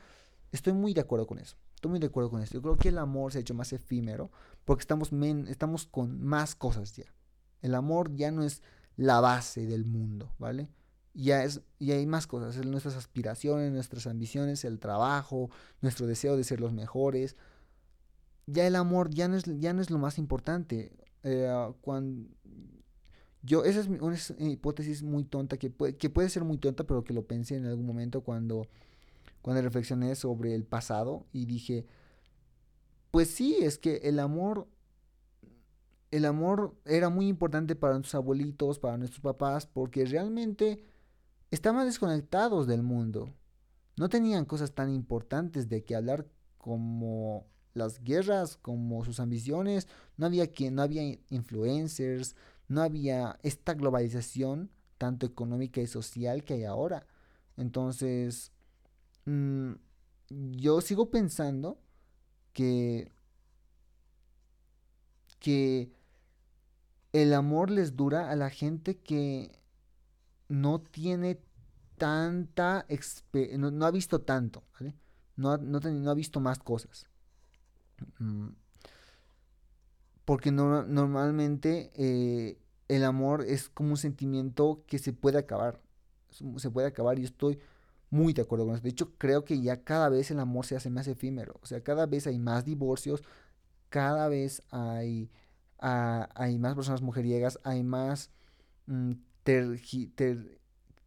estoy 0.52 0.72
muy 0.72 0.94
de 0.94 1.00
acuerdo 1.00 1.26
con 1.26 1.38
eso. 1.38 1.56
Estoy 1.76 1.90
muy 1.90 2.00
de 2.00 2.06
acuerdo 2.06 2.30
con 2.30 2.42
eso. 2.42 2.54
Yo 2.54 2.62
creo 2.62 2.76
que 2.76 2.88
el 2.88 2.98
amor 2.98 3.32
se 3.32 3.38
ha 3.38 3.40
hecho 3.42 3.54
más 3.54 3.72
efímero 3.72 4.32
porque 4.64 4.80
estamos, 4.80 5.10
estamos 5.48 5.86
con 5.86 6.20
más 6.20 6.56
cosas 6.56 6.96
ya. 6.96 7.14
El 7.62 7.74
amor 7.74 8.14
ya 8.16 8.32
no 8.32 8.42
es 8.42 8.62
la 8.96 9.20
base 9.20 9.66
del 9.66 9.84
mundo, 9.84 10.34
¿vale? 10.38 10.68
ya 11.16 11.44
es 11.44 11.62
y 11.78 11.92
hay 11.92 12.06
más 12.06 12.26
cosas, 12.26 12.64
nuestras 12.66 12.94
aspiraciones, 12.94 13.72
nuestras 13.72 14.06
ambiciones, 14.06 14.64
el 14.64 14.78
trabajo, 14.78 15.50
nuestro 15.80 16.06
deseo 16.06 16.36
de 16.36 16.44
ser 16.44 16.60
los 16.60 16.72
mejores. 16.72 17.36
Ya 18.46 18.66
el 18.66 18.76
amor 18.76 19.10
ya 19.10 19.26
no 19.28 19.36
es, 19.36 19.44
ya 19.58 19.72
no 19.72 19.80
es 19.80 19.90
lo 19.90 19.98
más 19.98 20.18
importante. 20.18 20.92
Eh, 21.22 21.72
cuando 21.80 22.28
yo, 23.42 23.64
esa 23.64 23.80
es 23.80 23.86
una 23.86 24.50
hipótesis 24.50 25.02
muy 25.02 25.24
tonta, 25.24 25.56
que 25.56 25.70
puede, 25.70 25.96
que 25.96 26.10
puede 26.10 26.28
ser 26.28 26.44
muy 26.44 26.58
tonta, 26.58 26.84
pero 26.84 27.04
que 27.04 27.14
lo 27.14 27.26
pensé 27.26 27.56
en 27.56 27.66
algún 27.66 27.86
momento 27.86 28.22
cuando, 28.22 28.68
cuando 29.46 29.62
reflexioné 29.62 30.16
sobre 30.16 30.56
el 30.56 30.64
pasado 30.64 31.24
y 31.32 31.46
dije, 31.46 31.86
pues 33.12 33.30
sí, 33.30 33.56
es 33.60 33.78
que 33.78 33.98
el 33.98 34.18
amor 34.18 34.66
el 36.10 36.24
amor 36.24 36.74
era 36.84 37.10
muy 37.10 37.28
importante 37.28 37.76
para 37.76 37.92
nuestros 37.92 38.16
abuelitos, 38.16 38.80
para 38.80 38.98
nuestros 38.98 39.20
papás, 39.20 39.68
porque 39.68 40.04
realmente 40.04 40.82
estaban 41.52 41.86
desconectados 41.86 42.66
del 42.66 42.82
mundo. 42.82 43.32
No 43.96 44.08
tenían 44.08 44.46
cosas 44.46 44.74
tan 44.74 44.90
importantes 44.92 45.68
de 45.68 45.84
que 45.84 45.94
hablar 45.94 46.26
como 46.58 47.46
las 47.72 48.02
guerras, 48.02 48.56
como 48.56 49.04
sus 49.04 49.20
ambiciones. 49.20 49.86
No 50.16 50.26
había 50.26 50.50
quien, 50.50 50.74
no 50.74 50.82
había 50.82 51.04
influencers, 51.30 52.34
no 52.66 52.82
había 52.82 53.38
esta 53.44 53.74
globalización 53.74 54.72
tanto 54.98 55.24
económica 55.24 55.80
y 55.80 55.86
social 55.86 56.42
que 56.42 56.54
hay 56.54 56.64
ahora. 56.64 57.06
Entonces, 57.56 58.50
mm, 59.26 59.72
yo 60.28 60.80
sigo 60.80 61.10
pensando 61.10 61.78
que 62.52 63.12
que 65.38 65.92
el 67.12 67.34
amor 67.34 67.70
les 67.70 67.96
dura 67.96 68.30
a 68.30 68.36
la 68.36 68.50
gente 68.50 68.98
que 68.98 69.60
no 70.48 70.80
tiene 70.80 71.40
tanta 71.98 72.86
no, 73.56 73.70
no, 73.70 73.86
ha 73.86 73.90
visto 73.90 74.20
tanto, 74.20 74.64
¿vale? 74.78 74.94
No, 75.36 75.56
no, 75.56 76.10
ha 76.10 76.14
visto 76.14 76.40
más 76.40 76.58
cosas. 76.58 77.06
Mm. 78.18 78.48
Porque 80.24 80.50
no, 80.50 80.82
normalmente 80.84 81.90
eh, 81.94 82.58
el 82.88 83.04
amor 83.04 83.44
es 83.46 83.68
como 83.68 83.90
un 83.90 83.96
sentimiento 83.96 84.82
que 84.86 84.98
se 84.98 85.12
puede 85.12 85.38
acabar. 85.38 85.80
se 86.30 86.70
puede 86.70 86.88
acabar 86.88 87.18
y 87.18 87.24
estoy 87.24 87.58
muy 88.10 88.32
de 88.32 88.42
acuerdo 88.42 88.66
con 88.66 88.74
eso. 88.74 88.82
De 88.82 88.90
hecho, 88.90 89.12
creo 89.18 89.44
que 89.44 89.60
ya 89.60 89.82
cada 89.82 90.08
vez 90.08 90.30
el 90.30 90.40
amor 90.40 90.66
se 90.66 90.76
hace 90.76 90.90
más 90.90 91.08
efímero. 91.08 91.58
O 91.62 91.66
sea, 91.66 91.82
cada 91.82 92.06
vez 92.06 92.26
hay 92.26 92.38
más 92.38 92.64
divorcios, 92.64 93.22
cada 93.88 94.28
vez 94.28 94.62
hay, 94.70 95.30
hay 95.78 96.58
más 96.58 96.74
personas 96.74 97.02
mujeriegas, 97.02 97.58
hay 97.64 97.82
más 97.82 98.30
mm, 98.86 99.12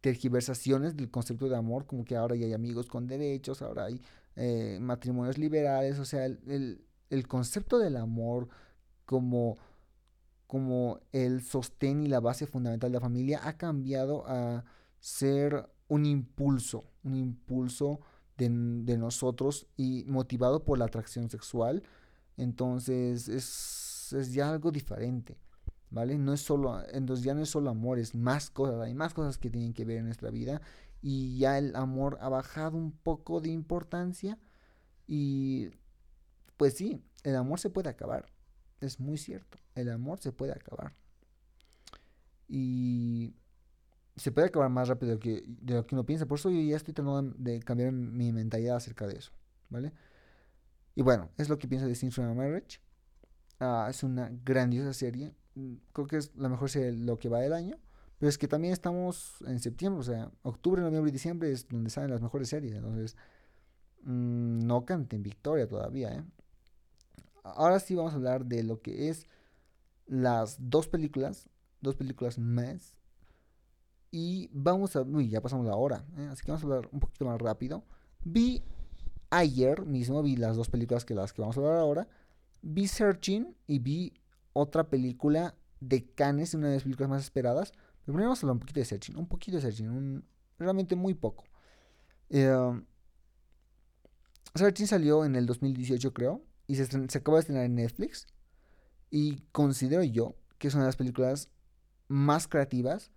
tergiversaciones 0.00 0.96
del 0.96 1.10
concepto 1.10 1.48
de 1.48 1.56
amor, 1.56 1.86
como 1.86 2.04
que 2.04 2.16
ahora 2.16 2.36
ya 2.36 2.46
hay 2.46 2.52
amigos 2.52 2.86
con 2.86 3.06
derechos, 3.06 3.62
ahora 3.62 3.86
hay 3.86 4.00
eh, 4.36 4.78
matrimonios 4.80 5.38
liberales, 5.38 5.98
o 5.98 6.04
sea, 6.04 6.24
el, 6.26 6.84
el, 7.10 7.28
concepto 7.28 7.78
del 7.78 7.96
amor 7.96 8.48
como, 9.04 9.58
como 10.46 11.00
el 11.12 11.42
sostén 11.42 12.02
y 12.02 12.08
la 12.08 12.20
base 12.20 12.46
fundamental 12.46 12.90
de 12.90 12.94
la 12.94 13.00
familia 13.00 13.40
ha 13.44 13.56
cambiado 13.56 14.24
a 14.26 14.64
ser 15.00 15.68
un 15.88 16.06
impulso, 16.06 16.84
un 17.04 17.16
impulso 17.16 18.00
de, 18.36 18.48
de 18.48 18.98
nosotros 18.98 19.66
y 19.76 20.04
motivado 20.06 20.64
por 20.64 20.78
la 20.78 20.86
atracción 20.86 21.30
sexual. 21.30 21.82
Entonces 22.36 23.28
es, 23.28 24.12
es 24.12 24.32
ya 24.32 24.50
algo 24.50 24.70
diferente. 24.70 25.36
¿vale? 25.90 26.16
No 26.18 26.32
es 26.32 26.40
solo, 26.40 26.82
entonces 26.92 27.24
ya 27.24 27.34
no 27.34 27.42
es 27.42 27.50
solo 27.50 27.70
amor, 27.70 27.98
es 27.98 28.14
más 28.14 28.50
cosas, 28.50 28.80
hay 28.80 28.94
más 28.94 29.12
cosas 29.12 29.38
que 29.38 29.50
tienen 29.50 29.74
que 29.74 29.84
ver 29.84 29.98
en 29.98 30.06
nuestra 30.06 30.30
vida 30.30 30.62
y 31.02 31.38
ya 31.38 31.58
el 31.58 31.74
amor 31.76 32.18
ha 32.20 32.28
bajado 32.28 32.76
un 32.76 32.92
poco 32.92 33.40
de 33.40 33.50
importancia 33.50 34.38
y 35.06 35.70
pues 36.56 36.74
sí, 36.74 37.02
el 37.24 37.36
amor 37.36 37.58
se 37.58 37.70
puede 37.70 37.88
acabar, 37.88 38.26
es 38.80 39.00
muy 39.00 39.18
cierto, 39.18 39.58
el 39.74 39.90
amor 39.90 40.20
se 40.20 40.32
puede 40.32 40.52
acabar 40.52 40.94
y 42.48 43.34
se 44.20 44.32
puede 44.32 44.48
acabar 44.48 44.68
más 44.68 44.88
rápido 44.88 45.08
de 45.08 45.14
lo 45.14 45.20
que, 45.20 45.44
de 45.46 45.74
lo 45.74 45.86
que 45.86 45.94
uno 45.94 46.04
piensa, 46.04 46.26
por 46.26 46.38
eso 46.38 46.50
yo 46.50 46.60
ya 46.60 46.76
estoy 46.76 46.92
tratando 46.92 47.34
de 47.38 47.60
cambiar 47.60 47.90
mi 47.90 48.32
mentalidad 48.32 48.76
acerca 48.76 49.06
de 49.06 49.16
eso, 49.16 49.32
¿vale? 49.70 49.94
Y 50.94 51.00
bueno, 51.00 51.30
es 51.38 51.48
lo 51.48 51.58
que 51.58 51.66
pienso 51.66 51.86
de 51.86 51.94
Since 51.94 52.20
Marriage. 52.20 52.80
Ah, 53.60 53.86
es 53.88 54.02
una 54.02 54.30
grandiosa 54.44 54.92
serie. 54.92 55.32
Mm, 55.54 55.76
creo 55.94 56.06
que 56.06 56.18
es 56.18 56.36
la 56.36 56.50
mejor 56.50 56.68
serie 56.68 56.92
lo 56.92 57.18
que 57.18 57.30
va 57.30 57.40
del 57.40 57.54
año. 57.54 57.78
Pero 58.18 58.28
es 58.28 58.36
que 58.36 58.46
también 58.46 58.74
estamos 58.74 59.36
en 59.46 59.58
septiembre, 59.60 60.00
o 60.00 60.02
sea, 60.02 60.30
octubre, 60.42 60.82
noviembre 60.82 61.08
y 61.08 61.12
diciembre 61.12 61.50
es 61.50 61.66
donde 61.68 61.88
salen 61.88 62.10
las 62.10 62.20
mejores 62.20 62.50
series. 62.50 62.74
Entonces, 62.74 63.16
mm, 64.02 64.58
no 64.66 64.84
canten 64.84 65.22
victoria 65.22 65.66
todavía, 65.66 66.12
¿eh? 66.12 66.24
Ahora 67.42 67.80
sí 67.80 67.94
vamos 67.94 68.12
a 68.12 68.16
hablar 68.16 68.44
de 68.44 68.62
lo 68.64 68.82
que 68.82 69.08
es 69.08 69.26
las 70.06 70.58
dos 70.60 70.88
películas, 70.88 71.48
dos 71.80 71.96
películas 71.96 72.38
más. 72.38 72.99
Y 74.10 74.48
vamos 74.52 74.96
a... 74.96 75.02
Uy, 75.02 75.28
ya 75.28 75.40
pasamos 75.40 75.66
la 75.66 75.76
hora, 75.76 76.04
¿eh? 76.16 76.28
así 76.32 76.42
que 76.42 76.50
vamos 76.50 76.64
a 76.64 76.66
hablar 76.66 76.88
un 76.92 77.00
poquito 77.00 77.24
más 77.24 77.40
rápido. 77.40 77.84
Vi 78.24 78.62
ayer 79.30 79.86
mismo, 79.86 80.22
vi 80.22 80.36
las 80.36 80.56
dos 80.56 80.68
películas 80.68 81.04
que 81.04 81.14
las 81.14 81.32
que 81.32 81.40
vamos 81.40 81.56
a 81.56 81.60
hablar 81.60 81.76
ahora. 81.76 82.08
Vi 82.62 82.88
Searching 82.88 83.56
y 83.66 83.78
vi 83.78 84.12
otra 84.52 84.88
película 84.88 85.54
de 85.80 86.04
Cannes, 86.10 86.54
una 86.54 86.68
de 86.68 86.74
las 86.74 86.82
películas 86.82 87.08
más 87.08 87.22
esperadas. 87.22 87.72
Pero 87.72 88.14
primero 88.14 88.28
vamos 88.28 88.42
a 88.42 88.46
hablar 88.46 88.54
un 88.54 88.60
poquito 88.60 88.80
de 88.80 88.86
Searching, 88.86 89.16
un 89.16 89.28
poquito 89.28 89.56
de 89.56 89.62
Searching, 89.62 90.24
realmente 90.58 90.96
muy 90.96 91.14
poco. 91.14 91.44
Eh, 92.28 92.82
Searching 94.54 94.88
salió 94.88 95.24
en 95.24 95.36
el 95.36 95.46
2018 95.46 96.12
creo, 96.12 96.42
y 96.66 96.74
se, 96.74 96.86
se 96.86 97.18
acaba 97.18 97.36
de 97.36 97.40
estrenar 97.40 97.64
en 97.64 97.76
Netflix. 97.76 98.26
Y 99.10 99.42
considero 99.52 100.02
yo 100.02 100.34
que 100.58 100.68
es 100.68 100.74
una 100.74 100.84
de 100.84 100.88
las 100.88 100.96
películas 100.96 101.48
más 102.08 102.46
creativas 102.48 103.10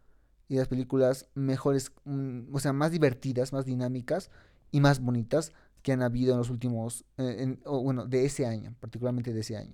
y 0.54 0.58
las 0.58 0.68
películas 0.68 1.26
mejores, 1.34 1.92
mm, 2.06 2.54
o 2.54 2.60
sea, 2.60 2.74
más 2.74 2.92
divertidas, 2.92 3.54
más 3.54 3.66
dinámicas 3.66 4.30
y 4.72 4.82
más 4.82 5.00
bonitas 5.00 5.52
que 5.82 5.92
han 5.92 6.04
habido 6.04 6.34
en 6.34 6.38
los 6.38 6.52
últimos, 6.52 7.06
eh, 7.18 7.58
bueno, 7.66 8.06
de 8.06 8.26
ese 8.26 8.46
año, 8.46 8.76
particularmente 8.80 9.34
de 9.34 9.40
ese 9.40 9.58
año. 9.58 9.74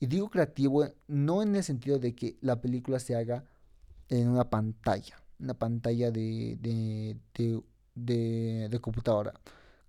Y 0.00 0.06
digo 0.06 0.28
creativo 0.28 0.88
no 1.06 1.40
en 1.40 1.54
el 1.54 1.62
sentido 1.62 2.00
de 2.00 2.16
que 2.16 2.36
la 2.40 2.60
película 2.60 2.98
se 2.98 3.14
haga 3.14 3.44
en 4.08 4.28
una 4.28 4.50
pantalla, 4.50 5.22
una 5.38 5.54
pantalla 5.54 6.10
de, 6.10 6.58
de, 6.60 7.16
de, 7.94 8.68
de, 8.68 8.80
computadora. 8.80 9.34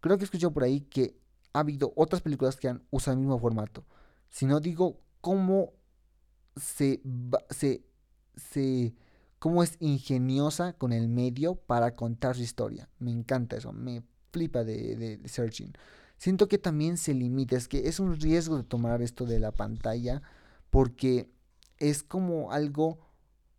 Creo 0.01 0.15
que 0.15 0.23
he 0.23 0.25
escuchado 0.25 0.53
por 0.53 0.63
ahí 0.63 0.81
que 0.81 1.17
ha 1.53 1.61
habido 1.61 1.91
otras 1.95 2.21
películas 2.21 2.55
que 2.55 2.67
han 2.67 2.83
usado 2.91 3.15
el 3.15 3.21
mismo 3.21 3.39
formato. 3.39 3.83
Si 4.29 4.45
no 4.45 4.59
digo 4.59 4.99
cómo 5.21 5.73
se, 6.55 7.01
se, 7.49 7.83
se, 8.35 8.93
cómo 9.39 9.63
es 9.63 9.77
ingeniosa 9.79 10.73
con 10.73 10.93
el 10.93 11.07
medio 11.09 11.55
para 11.55 11.95
contar 11.95 12.35
su 12.35 12.43
historia. 12.43 12.89
Me 12.99 13.11
encanta 13.11 13.57
eso, 13.57 13.73
me 13.73 14.03
flipa 14.31 14.63
de, 14.63 14.95
de 14.95 15.27
Searching 15.27 15.73
siento 16.19 16.47
que 16.47 16.59
también 16.59 16.97
se 16.97 17.15
limita, 17.15 17.55
es 17.55 17.67
que 17.67 17.87
es 17.87 17.99
un 17.99 18.19
riesgo 18.19 18.57
de 18.57 18.63
tomar 18.63 19.01
esto 19.01 19.25
de 19.25 19.39
la 19.39 19.51
pantalla 19.51 20.21
porque 20.69 21.31
es 21.77 22.03
como 22.03 22.51
algo 22.51 22.99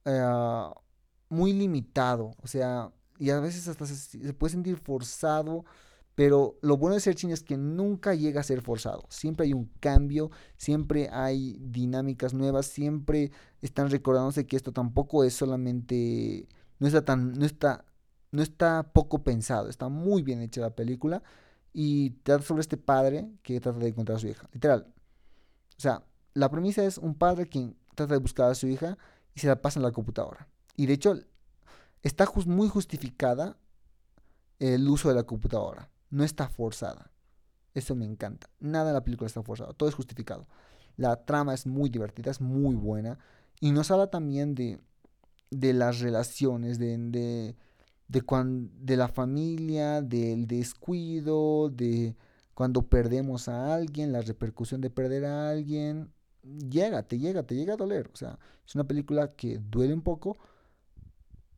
eh, 0.05 0.70
muy 1.28 1.53
limitado, 1.53 2.37
o 2.41 2.47
sea, 2.47 2.93
y 3.18 3.31
a 3.31 3.41
veces 3.41 3.66
hasta 3.66 3.87
se, 3.87 4.33
puede 4.35 4.53
sentir 4.53 4.76
forzado, 4.76 5.64
pero 6.21 6.59
lo 6.61 6.77
bueno 6.77 6.97
de 6.97 7.01
Searching 7.01 7.31
es 7.31 7.43
que 7.43 7.57
nunca 7.57 8.14
llega 8.14 8.43
a 8.43 8.45
ser 8.45 8.61
forzado, 8.61 9.07
siempre 9.09 9.47
hay 9.47 9.55
un 9.55 9.71
cambio, 9.81 10.31
siempre 10.59 11.09
hay 11.11 11.57
dinámicas 11.59 12.35
nuevas, 12.35 12.66
siempre 12.66 13.33
están 13.62 13.89
recordándose 13.89 14.47
que 14.47 14.55
esto 14.55 14.71
tampoco 14.71 15.25
es 15.25 15.33
solamente, 15.33 16.47
no 16.79 16.87
está 16.87 17.07
tan, 17.07 17.33
no 17.33 17.47
está, 17.47 17.87
no 18.33 18.43
está 18.43 18.93
poco 18.93 19.25
pensado, 19.25 19.71
está 19.71 19.89
muy 19.89 20.23
bien 20.23 20.43
hecha 20.43 20.61
la 20.61 20.77
película 20.77 21.23
y 21.73 22.11
trata 22.23 22.45
sobre 22.45 22.61
este 22.61 22.77
padre 22.77 23.31
que 23.43 23.59
trata 23.59 23.79
de 23.79 23.89
encontrar 23.89 24.16
a 24.16 24.21
su 24.21 24.29
hija. 24.29 24.47
Literal. 24.53 24.93
O 25.79 25.81
sea, 25.81 26.05
la 26.35 26.51
premisa 26.51 26.85
es 26.85 26.99
un 26.99 27.14
padre 27.14 27.49
quien 27.49 27.79
trata 27.95 28.12
de 28.12 28.21
buscar 28.21 28.51
a 28.51 28.55
su 28.55 28.66
hija 28.66 28.99
y 29.35 29.41
se 29.41 29.47
la 29.47 29.62
pasa 29.62 29.79
en 29.79 29.85
la 29.85 29.93
computadora. 29.93 30.49
Y 30.77 30.85
de 30.85 30.93
hecho, 30.93 31.18
está 32.03 32.31
muy 32.45 32.68
justificada 32.68 33.57
el 34.59 34.87
uso 34.87 35.09
de 35.09 35.14
la 35.14 35.23
computadora. 35.23 35.89
No 36.11 36.25
está 36.25 36.49
forzada. 36.49 37.11
Eso 37.75 37.95
me 37.95 38.05
encanta. 38.05 38.51
Nada 38.59 38.91
en 38.91 38.95
la 38.95 39.05
película 39.05 39.27
está 39.27 39.43
forzado. 39.43 39.75
Todo 39.75 39.89
es 39.89 39.95
justificado. 39.95 40.47
La 40.97 41.25
trama 41.25 41.55
es 41.55 41.67
muy 41.67 41.89
divertida, 41.89 42.31
es 42.31 42.41
muy 42.41 42.75
buena. 42.75 43.19
Y 43.61 43.73
nos 43.73 43.91
habla 43.91 44.09
también 44.09 44.55
de, 44.55 44.81
de 45.51 45.73
las 45.73 46.01
relaciones, 46.01 46.79
de, 46.79 46.99
de 46.99 47.57
de, 48.11 48.25
de 48.81 48.97
la 48.97 49.09
familia, 49.09 50.03
del 50.03 50.47
descuido, 50.47 51.71
de 51.71 52.17
cuando 52.55 52.83
perdemos 52.83 53.49
a 53.49 53.75
alguien, 53.75 54.13
la 54.13 54.21
repercusión 54.21 54.81
de 54.81 54.91
perder 54.91 55.25
a 55.25 55.51
alguien, 55.51 56.13
llega, 56.43 57.03
te 57.05 57.19
llega, 57.19 57.45
te 57.45 57.55
llega 57.55 57.75
a 57.75 57.77
doler. 57.77 58.11
O 58.13 58.17
sea, 58.17 58.39
es 58.67 58.75
una 58.75 58.85
película 58.85 59.35
que 59.35 59.59
duele 59.59 59.95
un 59.95 60.03
poco, 60.03 60.39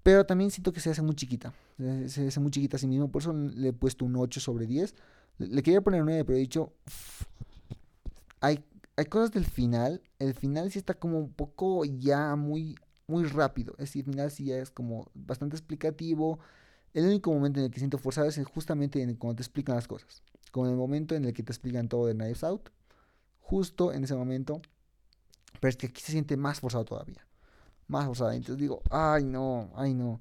pero 0.03 0.27
también 0.27 0.51
siento 0.51 0.73
que 0.73 0.81
se 0.81 0.91
hace 0.91 1.03
muy 1.03 1.15
chiquita. 1.15 1.55
Se 1.79 2.27
hace 2.27 2.41
muy 2.41 2.51
chiquita 2.51 2.77
a 2.77 2.81
sí 2.81 2.87
mismo, 2.87 3.11
por 3.11 3.23
eso 3.23 3.33
le 3.33 3.69
he 3.69 3.73
puesto 3.73 4.05
un 4.05 4.17
8 4.17 4.41
sobre 4.41 4.67
10. 4.67 4.95
Le, 5.39 5.63
quería 5.63 5.81
poner 5.81 6.03
un 6.03 6.07
9, 6.07 6.25
pero 6.25 6.37
he 6.37 6.41
dicho, 6.41 6.73
hay, 8.41 8.65
hay 8.97 9.05
cosas 9.07 9.33
del 9.33 9.45
final. 9.45 10.03
El 10.19 10.35
final 10.35 10.71
sí 10.71 10.79
está 10.79 10.95
como 10.95 11.19
un 11.19 11.33
poco 11.33 11.85
ya 11.85 12.37
muy 12.37 12.77
muy 13.07 13.25
rápido. 13.25 13.73
Es 13.75 13.91
decir, 13.91 14.05
al 14.07 14.13
final 14.13 14.31
sí 14.31 14.45
ya 14.47 14.59
es 14.59 14.71
como 14.71 15.11
bastante 15.15 15.57
explicativo. 15.57 16.39
El 16.95 17.07
único 17.07 17.33
momento 17.33 17.61
en 17.61 17.67
el 17.67 17.71
que 17.71 17.79
siento 17.79 17.99
forzado 17.99 18.29
es 18.29 18.41
justamente 18.47 19.03
en 19.03 19.15
cuando 19.17 19.37
te 19.37 19.43
explican 19.43 19.77
las 19.77 19.87
cosas. 19.87 20.23
Como 20.51 20.67
en 20.67 20.73
el 20.73 20.79
momento 20.79 21.15
en 21.15 21.25
el 21.25 21.33
que 21.33 21.43
te 21.43 21.53
explican 21.53 21.89
todo 21.89 22.07
de 22.07 22.15
Knives 22.15 22.45
Out. 22.45 22.71
Justo 23.41 23.93
en 23.93 24.05
ese 24.05 24.15
momento. 24.15 24.61
Pero 25.61 25.69
es 25.69 25.77
que 25.77 25.87
aquí 25.87 26.01
se 26.01 26.13
siente 26.13 26.37
más 26.37 26.61
forzado 26.61 26.85
todavía. 26.85 27.27
Más 27.87 28.07
forzado. 28.07 28.33
Entonces 28.33 28.59
digo, 28.59 28.83
ay 28.91 29.25
no, 29.25 29.71
ay 29.77 29.95
no. 29.95 30.21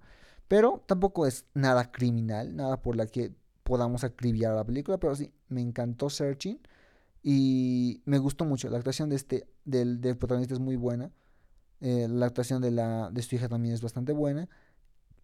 Pero 0.52 0.84
tampoco 0.86 1.26
es 1.28 1.45
nada 1.54 1.93
criminal, 1.93 2.58
nada 2.58 2.82
por 2.82 2.97
la 2.97 3.08
que 3.08 3.34
podamos 3.64 4.04
acribillar 4.04 4.52
a 4.52 4.56
la 4.56 4.66
película. 4.66 4.97
Pero 4.97 5.16
sí, 5.16 5.32
me 5.47 5.62
encantó 5.62 6.10
Searching. 6.10 6.60
Y 7.24 8.02
me 8.04 8.18
gustó 8.18 8.43
mucho. 8.43 8.70
La 8.70 8.78
actuación 8.78 9.08
de 9.08 9.16
este, 9.16 9.47
del, 9.64 10.02
del 10.02 10.18
protagonista 10.18 10.54
es 10.54 10.60
muy 10.60 10.76
buena. 10.76 11.10
Eh, 11.80 12.10
la 12.10 12.26
actuación 12.26 12.62
de, 12.62 12.70
la, 12.72 13.10
de 13.12 13.22
su 13.22 13.36
hija 13.36 13.47
también 13.47 13.74
es 13.74 13.82
bastante 13.82 14.12
buena. 14.12 14.49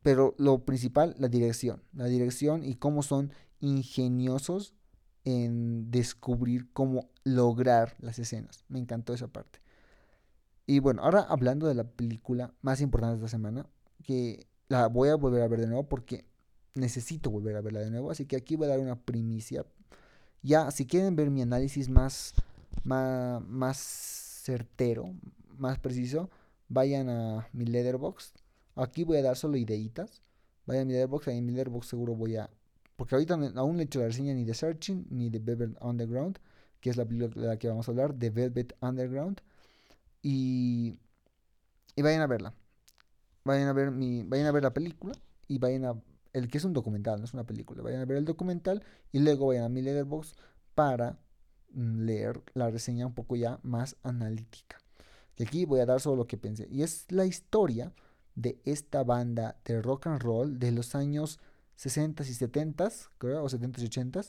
Pero 0.01 0.34
lo 0.38 0.63
principal, 0.63 1.13
la 1.19 1.28
dirección. 1.28 1.84
La 1.91 2.05
dirección 2.05 2.63
y 2.63 2.75
cómo 2.75 3.03
son 3.03 3.34
ingeniosos 3.59 4.75
en 5.25 5.91
descubrir 5.91 6.71
cómo 6.71 7.09
lograr 7.25 7.97
las 7.99 8.17
escenas. 8.17 8.63
Me 8.69 8.80
encantó 8.80 9.13
esa 9.13 9.28
parte. 9.28 9.59
Y 10.65 10.80
bueno, 10.80 11.03
ahora 11.03 11.19
hablando 11.19 11.67
de 11.67 11.75
la 11.75 11.84
película 11.84 12.53
más 12.61 12.80
importante 12.80 13.19
de 13.19 13.25
esta 13.25 13.38
semana, 13.38 13.65
que 14.03 14.47
la 14.70 14.88
voy 14.88 15.09
a 15.09 15.15
volver 15.15 15.41
a 15.41 15.47
ver 15.47 15.61
de 15.61 15.68
nuevo 15.68 15.88
porque 15.88 16.26
necesito 16.76 17.30
volver 17.30 17.55
a 17.55 17.61
verla 17.61 17.80
de 17.80 17.91
nuevo. 17.91 18.11
Así 18.11 18.26
que 18.26 18.36
aquí 18.36 18.55
voy 18.55 18.68
a 18.68 18.70
dar 18.70 18.80
una 18.80 18.95
primicia. 18.95 19.65
Ya, 20.43 20.72
si 20.72 20.86
quieren 20.86 21.15
ver 21.15 21.30
mi 21.30 21.41
análisis 21.41 21.89
más, 21.89 22.34
más, 22.84 23.41
más 23.47 23.78
certero, 23.78 25.13
más 25.57 25.80
preciso, 25.80 26.30
vayan 26.70 27.09
a 27.09 27.47
mi 27.53 27.65
letterbox. 27.65 28.34
Aquí 28.76 29.03
voy 29.03 29.18
a 29.18 29.24
dar 29.24 29.36
solo 29.38 29.57
ideitas 29.57 30.22
Vayan 30.68 30.84
a 30.84 30.86
mi 30.86 30.93
Letterboxd, 30.93 31.30
ahí 31.30 31.38
en 31.38 31.45
mi 31.45 31.53
Letterboxd 31.53 31.89
seguro 31.89 32.13
voy 32.13 32.36
a... 32.36 32.49
Porque 32.97 33.15
ahorita 33.15 33.36
aún 33.55 33.78
no 33.78 33.82
he 33.82 33.86
hecho 33.86 33.99
la 33.99 34.07
reseña 34.07 34.34
ni 34.34 34.43
de 34.43 34.53
Searching 34.53 35.07
ni 35.09 35.30
de 35.30 35.39
Velvet 35.39 35.78
Underground, 35.82 36.39
que 36.82 36.89
es 36.89 36.97
la 36.97 37.05
película 37.05 37.41
de 37.41 37.47
la 37.47 37.57
que 37.57 37.70
vamos 37.70 37.88
a 37.88 37.91
hablar, 37.91 38.13
de 38.15 38.30
Velvet 38.30 38.76
Underground. 38.82 39.41
Y, 40.22 40.99
y 41.95 42.01
vayan 42.01 42.22
a 42.22 42.28
verla. 42.28 42.53
Vayan 43.48 43.70
a 43.70 43.74
ver 43.74 43.91
mi, 43.91 44.24
vayan 44.24 44.45
a 44.48 44.52
ver 44.52 44.64
la 44.64 44.74
película 44.74 45.14
y 45.48 45.58
vayan 45.58 45.86
a 45.86 45.95
el 46.34 46.50
que 46.50 46.58
es 46.58 46.66
un 46.66 46.74
documental, 46.74 47.20
no 47.20 47.26
es 47.26 47.34
una 47.34 47.45
película. 47.45 47.82
Vayan 47.82 48.02
a 48.02 48.06
ver 48.06 48.18
el 48.18 48.26
documental 48.26 48.84
y 49.12 49.20
luego 49.20 49.48
vayan 49.48 49.64
a 49.64 49.70
mi 49.70 49.82
Letterboxd 49.82 50.36
para 50.76 51.18
mm, 51.72 52.06
leer 52.06 52.43
la 52.54 52.70
reseña 52.70 53.08
un 53.08 53.14
poco 53.14 53.36
ya 53.36 53.60
más 53.64 53.95
analítica. 54.04 54.78
Y 55.38 55.43
aquí 55.43 55.66
voy 55.66 55.80
a 55.80 55.86
dar 55.86 56.00
solo 56.00 56.18
lo 56.18 56.28
que 56.28 56.38
pensé. 56.38 56.68
Y 56.70 56.84
es 56.84 57.06
la 57.10 57.26
historia 57.26 57.93
de 58.36 58.60
esta 58.66 59.04
banda 59.04 59.58
de 59.66 59.82
rock 59.82 60.08
and 60.08 60.22
roll 60.22 60.60
de 60.60 60.72
los 60.72 60.93
años 60.93 61.39
60 61.76 62.24
y 62.24 62.34
70, 62.34 62.89
creo, 63.18 63.43
o 63.43 63.50
70 63.50 63.82
y 63.82 63.86
80, 63.86 64.22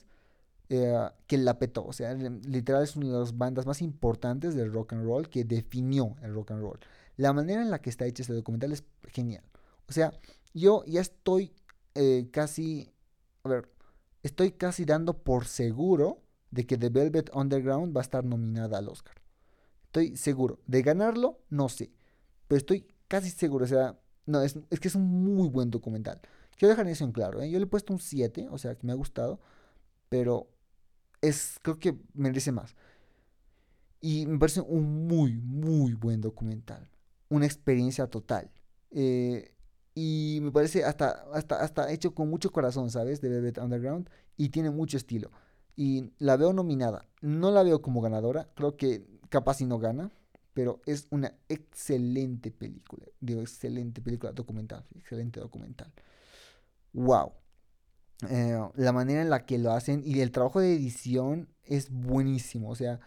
eh, 0.70 1.08
que 1.26 1.38
la 1.38 1.58
petó. 1.58 1.84
O 1.84 1.92
sea, 1.92 2.14
literal 2.14 2.82
es 2.82 2.96
una 2.96 3.06
de 3.06 3.18
las 3.18 3.36
bandas 3.36 3.66
más 3.66 3.82
importantes 3.82 4.54
del 4.54 4.72
rock 4.72 4.92
and 4.92 5.04
roll 5.04 5.28
que 5.28 5.44
definió 5.44 6.14
el 6.22 6.34
rock 6.34 6.52
and 6.52 6.62
roll. 6.62 6.78
La 7.18 7.32
manera 7.32 7.60
en 7.60 7.70
la 7.70 7.80
que 7.80 7.90
está 7.90 8.06
hecho 8.06 8.22
este 8.22 8.32
documental 8.32 8.72
es 8.72 8.84
genial. 9.08 9.44
O 9.88 9.92
sea, 9.92 10.12
yo 10.54 10.84
ya 10.86 11.00
estoy 11.00 11.52
eh, 11.96 12.28
casi, 12.30 12.94
a 13.42 13.48
ver, 13.48 13.68
estoy 14.22 14.52
casi 14.52 14.84
dando 14.84 15.24
por 15.24 15.46
seguro 15.46 16.22
de 16.52 16.64
que 16.64 16.78
The 16.78 16.90
Velvet 16.90 17.30
Underground 17.34 17.94
va 17.94 18.00
a 18.00 18.02
estar 18.02 18.24
nominada 18.24 18.78
al 18.78 18.88
Oscar. 18.88 19.16
Estoy 19.86 20.16
seguro. 20.16 20.60
De 20.66 20.82
ganarlo, 20.82 21.40
no 21.50 21.68
sé. 21.68 21.90
Pero 22.46 22.58
estoy 22.58 22.86
casi 23.08 23.30
seguro. 23.30 23.64
O 23.64 23.68
sea, 23.68 23.98
no, 24.24 24.40
es, 24.42 24.54
que 24.80 24.86
es 24.86 24.94
un 24.94 25.24
muy 25.24 25.48
buen 25.48 25.70
documental. 25.70 26.20
Quiero 26.56 26.70
dejar 26.70 26.86
eso 26.86 27.04
en 27.04 27.10
claro. 27.10 27.42
¿eh? 27.42 27.50
Yo 27.50 27.58
le 27.58 27.64
he 27.64 27.68
puesto 27.68 27.92
un 27.92 27.98
7, 27.98 28.46
o 28.50 28.58
sea, 28.58 28.76
que 28.76 28.86
me 28.86 28.92
ha 28.92 28.96
gustado. 28.96 29.40
Pero 30.08 30.48
es, 31.20 31.58
creo 31.62 31.80
que 31.80 31.98
merece 32.14 32.52
más. 32.52 32.76
Y 34.00 34.26
me 34.26 34.38
parece 34.38 34.60
un 34.60 35.08
muy, 35.08 35.36
muy 35.36 35.94
buen 35.94 36.20
documental. 36.20 36.88
Una 37.28 37.46
experiencia 37.46 38.06
total. 38.06 38.50
Eh, 38.90 39.54
y 39.94 40.38
me 40.42 40.52
parece 40.52 40.84
hasta, 40.84 41.24
hasta, 41.32 41.60
hasta 41.60 41.92
hecho 41.92 42.14
con 42.14 42.30
mucho 42.30 42.52
corazón, 42.52 42.90
¿sabes? 42.90 43.20
De 43.20 43.28
Velvet 43.28 43.58
Underground. 43.58 44.08
Y 44.36 44.50
tiene 44.50 44.70
mucho 44.70 44.96
estilo. 44.96 45.30
Y 45.76 46.12
la 46.18 46.36
veo 46.36 46.52
nominada. 46.52 47.06
No 47.20 47.50
la 47.50 47.62
veo 47.62 47.82
como 47.82 48.00
ganadora. 48.00 48.48
Creo 48.54 48.76
que 48.76 49.06
capaz 49.28 49.54
si 49.54 49.66
no 49.66 49.78
gana. 49.78 50.10
Pero 50.54 50.80
es 50.86 51.06
una 51.10 51.34
excelente 51.48 52.50
película. 52.50 53.06
Digo, 53.20 53.40
excelente 53.40 54.00
película 54.00 54.32
documental. 54.32 54.84
Excelente 54.96 55.40
documental. 55.40 55.92
Wow. 56.92 57.32
Eh, 58.28 58.58
la 58.74 58.92
manera 58.92 59.22
en 59.22 59.30
la 59.30 59.46
que 59.46 59.58
lo 59.58 59.72
hacen 59.72 60.02
y 60.04 60.20
el 60.20 60.32
trabajo 60.32 60.60
de 60.60 60.74
edición 60.74 61.48
es 61.64 61.90
buenísimo. 61.90 62.70
O 62.70 62.74
sea, 62.74 63.00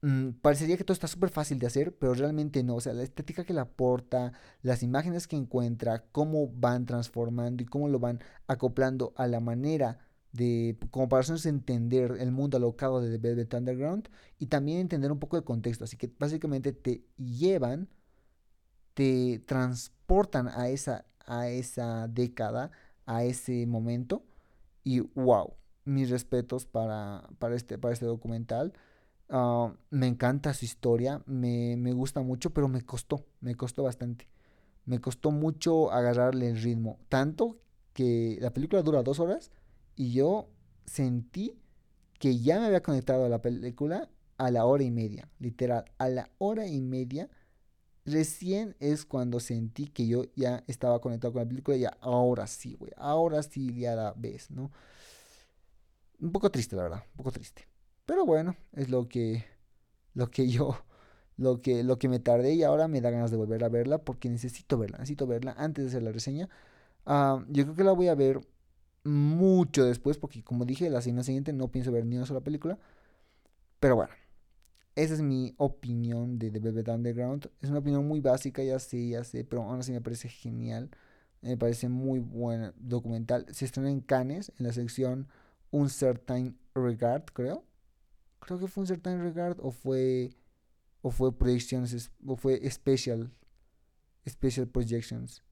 Mm, 0.00 0.30
parecería 0.42 0.76
que 0.76 0.84
todo 0.84 0.92
está 0.92 1.08
súper 1.08 1.30
fácil 1.30 1.58
de 1.58 1.66
hacer, 1.66 1.96
pero 1.96 2.14
realmente 2.14 2.62
no. 2.62 2.76
O 2.76 2.80
sea, 2.80 2.92
la 2.92 3.02
estética 3.02 3.44
que 3.44 3.52
le 3.54 3.60
aporta, 3.60 4.32
las 4.62 4.82
imágenes 4.82 5.26
que 5.26 5.36
encuentra, 5.36 6.04
cómo 6.12 6.48
van 6.48 6.86
transformando 6.86 7.62
y 7.62 7.66
cómo 7.66 7.88
lo 7.88 7.98
van 7.98 8.20
acoplando 8.46 9.12
a 9.16 9.26
la 9.26 9.40
manera 9.40 9.98
de, 10.32 10.78
como 10.90 11.08
para 11.08 11.24
entender 11.44 12.16
el 12.20 12.30
mundo 12.32 12.56
alocado 12.58 13.00
de 13.00 13.10
The 13.10 13.18
Velvet 13.18 13.54
Underground 13.54 14.08
y 14.38 14.46
también 14.46 14.78
entender 14.78 15.10
un 15.12 15.18
poco 15.18 15.36
el 15.36 15.44
contexto. 15.44 15.84
Así 15.84 15.96
que 15.96 16.12
básicamente 16.18 16.72
te 16.72 17.04
llevan, 17.16 17.88
te 18.94 19.40
transportan 19.46 20.48
a 20.48 20.68
esa, 20.68 21.06
a 21.26 21.48
esa 21.48 22.08
década, 22.08 22.70
a 23.06 23.24
ese 23.24 23.66
momento 23.66 24.24
y 24.84 25.00
wow, 25.00 25.54
mis 25.84 26.10
respetos 26.10 26.66
para, 26.66 27.28
para, 27.38 27.56
este, 27.56 27.78
para 27.78 27.94
este 27.94 28.06
documental. 28.06 28.72
Ah, 29.30 29.72
me 29.90 30.06
encanta 30.06 30.54
su 30.54 30.64
historia, 30.64 31.22
me, 31.26 31.92
gusta 31.92 32.22
mucho, 32.22 32.50
pero 32.50 32.68
me 32.68 32.82
costó, 32.82 33.26
me 33.40 33.54
costó 33.54 33.82
bastante. 33.82 34.28
Me 34.86 35.00
costó 35.00 35.30
mucho 35.30 35.92
agarrarle 35.92 36.48
el 36.48 36.62
ritmo. 36.62 36.98
Tanto 37.08 37.58
que 37.92 38.38
la 38.40 38.52
película 38.52 38.82
dura 38.82 39.02
dos 39.02 39.20
horas 39.20 39.50
y 39.96 40.12
yo 40.12 40.48
sentí 40.86 41.58
que 42.18 42.38
ya 42.38 42.58
me 42.58 42.66
había 42.66 42.82
conectado 42.82 43.26
a 43.26 43.28
la 43.28 43.42
película 43.42 44.08
a 44.38 44.50
la 44.50 44.64
hora 44.64 44.84
y 44.84 44.90
media. 44.90 45.28
Literal, 45.38 45.84
a 45.98 46.08
la 46.08 46.30
hora 46.38 46.66
y 46.66 46.80
media. 46.80 47.28
Recién 48.06 48.74
es 48.80 49.04
cuando 49.04 49.38
sentí 49.40 49.88
que 49.88 50.06
yo 50.06 50.24
ya 50.34 50.64
estaba 50.66 51.00
conectado 51.00 51.34
con 51.34 51.42
la 51.42 51.48
película 51.48 51.76
y 51.76 51.80
ya, 51.80 51.98
ahora 52.00 52.46
sí, 52.46 52.74
güey, 52.74 52.92
ahora 52.96 53.42
sí 53.42 53.74
ya 53.74 53.94
la 53.94 54.14
ves, 54.16 54.50
¿no? 54.50 54.72
Un 56.20 56.32
poco 56.32 56.50
triste, 56.50 56.74
la 56.74 56.84
verdad, 56.84 57.04
un 57.10 57.16
poco 57.18 57.32
triste. 57.32 57.68
Pero 58.08 58.24
bueno, 58.24 58.56
es 58.72 58.88
lo 58.88 59.06
que, 59.06 59.44
lo 60.14 60.30
que 60.30 60.48
yo, 60.50 60.82
lo 61.36 61.60
que, 61.60 61.84
lo 61.84 61.98
que 61.98 62.08
me 62.08 62.20
tardé 62.20 62.54
y 62.54 62.62
ahora 62.62 62.88
me 62.88 63.02
da 63.02 63.10
ganas 63.10 63.30
de 63.30 63.36
volver 63.36 63.62
a 63.64 63.68
verla 63.68 63.98
porque 63.98 64.30
necesito 64.30 64.78
verla, 64.78 64.96
necesito 64.98 65.26
verla 65.26 65.54
antes 65.58 65.84
de 65.84 65.90
hacer 65.90 66.02
la 66.02 66.12
reseña. 66.12 66.48
Ah, 67.06 67.44
yo 67.50 67.64
creo 67.64 67.76
que 67.76 67.84
la 67.84 67.92
voy 67.92 68.08
a 68.08 68.14
ver 68.14 68.40
mucho 69.04 69.84
después 69.84 70.18
porque 70.18 70.42
como 70.42 70.64
dije, 70.64 70.90
la 70.90 71.02
semana 71.02 71.22
siguiente 71.24 71.52
no 71.52 71.70
pienso 71.70 71.92
ver 71.92 72.06
ni 72.06 72.16
una 72.16 72.26
sola 72.26 72.40
película. 72.40 72.78
Pero 73.80 73.96
bueno, 73.96 74.14
esa 74.96 75.14
es 75.14 75.22
mi 75.22 75.54
opinión 75.58 76.38
de 76.38 76.50
The 76.50 76.60
Velvet 76.60 76.88
Underground. 76.88 77.50
Es 77.60 77.70
una 77.70 77.80
opinión 77.80 78.06
muy 78.08 78.20
básica, 78.20 78.62
ya 78.62 78.78
sé, 78.78 79.08
ya 79.10 79.24
sé, 79.24 79.44
pero 79.44 79.62
aún 79.64 79.80
así 79.80 79.92
me 79.92 80.00
parece 80.00 80.28
genial. 80.30 80.90
Me 81.42 81.56
parece 81.58 81.88
muy 81.90 82.20
buen 82.20 82.72
documental. 82.78 83.46
Se 83.52 83.66
estrena 83.66 83.90
en 83.90 84.00
Cannes, 84.00 84.52
en 84.58 84.66
la 84.66 84.72
sección 84.72 85.28
Un 85.70 85.90
Certain 85.90 86.58
Regard, 86.74 87.24
creo 87.34 87.67
creo 88.40 88.58
que 88.58 88.68
fue 88.68 88.82
un 88.82 88.86
certain 88.86 89.20
regard 89.20 89.58
o 89.60 89.70
fue 89.70 90.30
o 91.02 91.10
fue 91.10 91.36
proyecciones 91.36 92.10
o 92.26 92.36
fue 92.36 92.68
special 92.70 93.30
special 94.26 94.68
projections. 94.68 95.42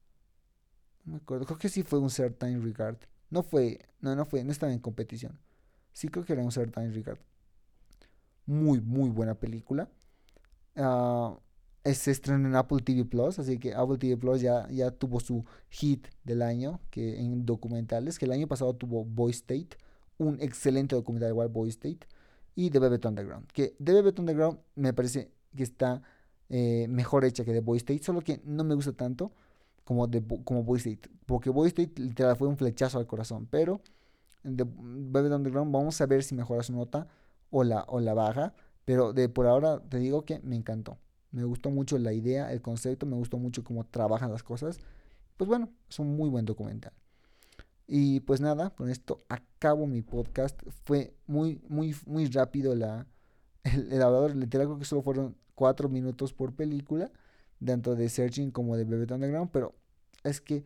No 1.05 1.13
me 1.13 1.17
acuerdo 1.17 1.45
creo 1.45 1.57
que 1.57 1.69
sí 1.69 1.83
fue 1.83 1.99
un 1.99 2.09
certain 2.09 2.61
regard. 2.63 2.97
No 3.29 3.43
fue 3.43 3.79
no 4.01 4.15
no 4.15 4.25
fue 4.25 4.43
no 4.43 4.51
estaba 4.51 4.73
en 4.73 4.79
competición. 4.79 5.39
Sí 5.93 6.09
creo 6.09 6.25
que 6.25 6.33
era 6.33 6.43
un 6.43 6.51
certain 6.51 6.93
regard. 6.93 7.19
Muy 8.45 8.81
muy 8.81 9.09
buena 9.09 9.35
película. 9.35 9.89
Uh, 10.75 11.37
se 11.93 12.11
estrenó 12.11 12.47
en 12.47 12.55
Apple 12.55 12.81
TV 12.83 13.05
Plus 13.05 13.39
así 13.39 13.57
que 13.57 13.73
Apple 13.73 13.97
TV 13.97 14.17
Plus 14.17 14.41
ya 14.41 14.67
ya 14.69 14.91
tuvo 14.91 15.19
su 15.19 15.45
hit 15.69 16.07
del 16.23 16.41
año 16.41 16.81
que 16.91 17.19
en 17.19 17.45
documentales 17.45 18.19
que 18.19 18.25
el 18.25 18.31
año 18.31 18.47
pasado 18.47 18.75
tuvo 18.75 19.05
Boy 19.05 19.31
State 19.31 19.69
un 20.17 20.41
excelente 20.41 20.95
documental 20.95 21.29
igual 21.29 21.47
Boy 21.47 21.69
State 21.69 22.07
y 22.57 22.71
The 22.71 22.79
Velvet 22.79 23.05
Underground. 23.05 23.51
Que 23.53 23.75
The 23.81 23.93
Velvet 23.93 24.19
Underground 24.19 24.59
me 24.75 24.91
parece 24.91 25.31
que 25.55 25.61
está 25.61 26.01
eh, 26.49 26.87
mejor 26.89 27.23
hecha 27.23 27.45
que 27.45 27.53
The 27.53 27.61
Boy 27.61 27.77
State, 27.77 28.03
solo 28.03 28.21
que 28.21 28.41
no 28.45 28.63
me 28.63 28.73
gusta 28.73 28.93
tanto 28.93 29.31
como, 29.83 30.09
The, 30.09 30.23
como 30.43 30.63
Boy 30.63 30.79
State, 30.79 31.07
porque 31.27 31.51
Boy 31.51 31.67
State 31.67 32.01
literal 32.01 32.35
fue 32.35 32.47
un 32.47 32.57
flechazo 32.57 32.97
al 32.97 33.05
corazón, 33.05 33.47
pero 33.49 33.79
The 34.43 34.65
Velvet 34.65 35.31
Underground 35.31 35.71
vamos 35.71 36.01
a 36.01 36.07
ver 36.07 36.23
si 36.23 36.33
mejora 36.33 36.63
su 36.63 36.73
nota 36.73 37.07
o 37.51 37.63
la, 37.63 37.83
o 37.87 37.99
la 37.99 38.15
baja, 38.15 38.55
pero 38.85 39.13
de 39.13 39.29
por 39.29 39.45
ahora 39.45 39.79
te 39.79 39.99
digo 39.99 40.25
que 40.25 40.39
me 40.39 40.55
encantó. 40.55 40.97
Me 41.31 41.43
gustó 41.43 41.69
mucho 41.69 41.99
la 41.99 42.11
idea, 42.11 42.51
el 42.51 42.61
concepto, 42.63 43.05
me 43.05 43.17
gustó 43.17 43.37
mucho 43.37 43.63
cómo 43.63 43.83
trabajan 43.85 44.31
las 44.31 44.41
cosas. 44.41 44.79
Pues 45.37 45.47
bueno, 45.47 45.69
es 45.87 45.99
un 45.99 46.17
muy 46.17 46.29
buen 46.29 46.45
documental. 46.45 46.93
Y 47.87 48.19
pues 48.21 48.41
nada, 48.41 48.71
con 48.71 48.89
esto 48.89 49.23
acabo 49.29 49.87
mi 49.87 50.01
podcast. 50.01 50.61
Fue 50.83 51.15
muy, 51.25 51.61
muy, 51.69 51.95
muy 52.05 52.25
rápido 52.27 52.75
la, 52.75 53.07
el, 53.63 53.91
el 53.91 54.01
hablador. 54.01 54.35
Literal 54.35 54.67
creo 54.67 54.79
que 54.79 54.85
solo 54.85 55.01
fueron 55.01 55.35
cuatro 55.55 55.89
minutos 55.89 56.33
por 56.33 56.53
película, 56.53 57.11
tanto 57.65 57.95
de 57.95 58.09
Searching 58.09 58.51
como 58.51 58.77
de 58.77 58.83
Velvet 58.83 59.11
Underground, 59.11 59.49
pero 59.51 59.75
es 60.23 60.39
que 60.41 60.65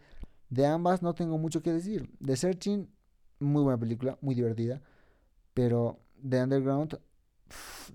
de 0.49 0.65
ambas 0.65 1.01
no 1.01 1.15
tengo 1.15 1.37
mucho 1.37 1.61
que 1.61 1.71
decir. 1.71 2.09
De 2.19 2.35
Searching, 2.35 2.89
muy 3.39 3.63
buena 3.63 3.79
película, 3.79 4.17
muy 4.21 4.35
divertida, 4.35 4.81
pero 5.53 5.99
de 6.21 6.43
Underground, 6.43 6.99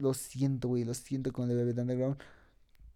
lo 0.00 0.14
siento, 0.14 0.68
güey, 0.68 0.84
lo 0.84 0.94
siento 0.94 1.32
con 1.32 1.48
The 1.48 1.54
Velvet 1.54 1.78
Underground. 1.78 2.16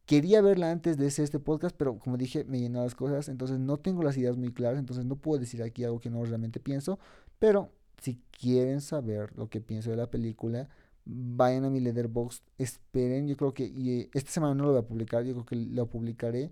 Quería 0.06 0.43
verla 0.43 0.72
antes 0.72 0.97
de 0.97 1.06
hacer 1.06 1.24
este 1.24 1.39
podcast, 1.39 1.77
pero 1.77 1.98
como 1.98 2.16
dije, 2.16 2.44
me 2.44 2.59
llenó 2.59 2.82
las 2.82 2.97
cosas, 2.97 3.28
entonces 3.28 3.60
no 3.60 3.77
tengo 3.77 4.02
las 4.02 4.16
ideas 4.16 4.36
muy 4.36 4.52
claras, 4.52 4.78
entonces 4.81 5.05
no 5.05 5.16
puedo 5.16 5.39
decir 5.39 5.62
aquí 5.62 5.85
algo 5.85 6.01
que 6.01 6.10
no 6.10 6.24
realmente 6.24 6.59
pienso, 6.59 6.98
pero 7.39 7.72
si 8.01 8.20
quieren 8.31 8.81
saber 8.81 9.32
lo 9.36 9.48
que 9.48 9.60
pienso 9.60 9.90
de 9.90 9.97
la 9.97 10.10
película, 10.10 10.68
vayan 11.05 11.64
a 11.64 11.70
mi 11.70 11.81
letterbox, 11.81 12.43
esperen, 12.59 13.28
yo 13.28 13.36
creo 13.36 13.55
que 13.55 13.64
y 13.64 14.10
esta 14.12 14.31
semana 14.31 14.55
no 14.55 14.64
lo 14.64 14.70
voy 14.72 14.81
a 14.81 14.86
publicar, 14.86 15.24
yo 15.24 15.32
creo 15.32 15.44
que 15.47 15.56
lo 15.56 15.89
publicaré 15.89 16.51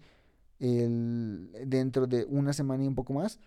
dentro 0.61 2.07
de 2.07 2.25
una 2.27 2.53
semana 2.53 2.85
y 2.85 2.87
un 2.87 2.95
poco 2.95 3.13
más, 3.13 3.41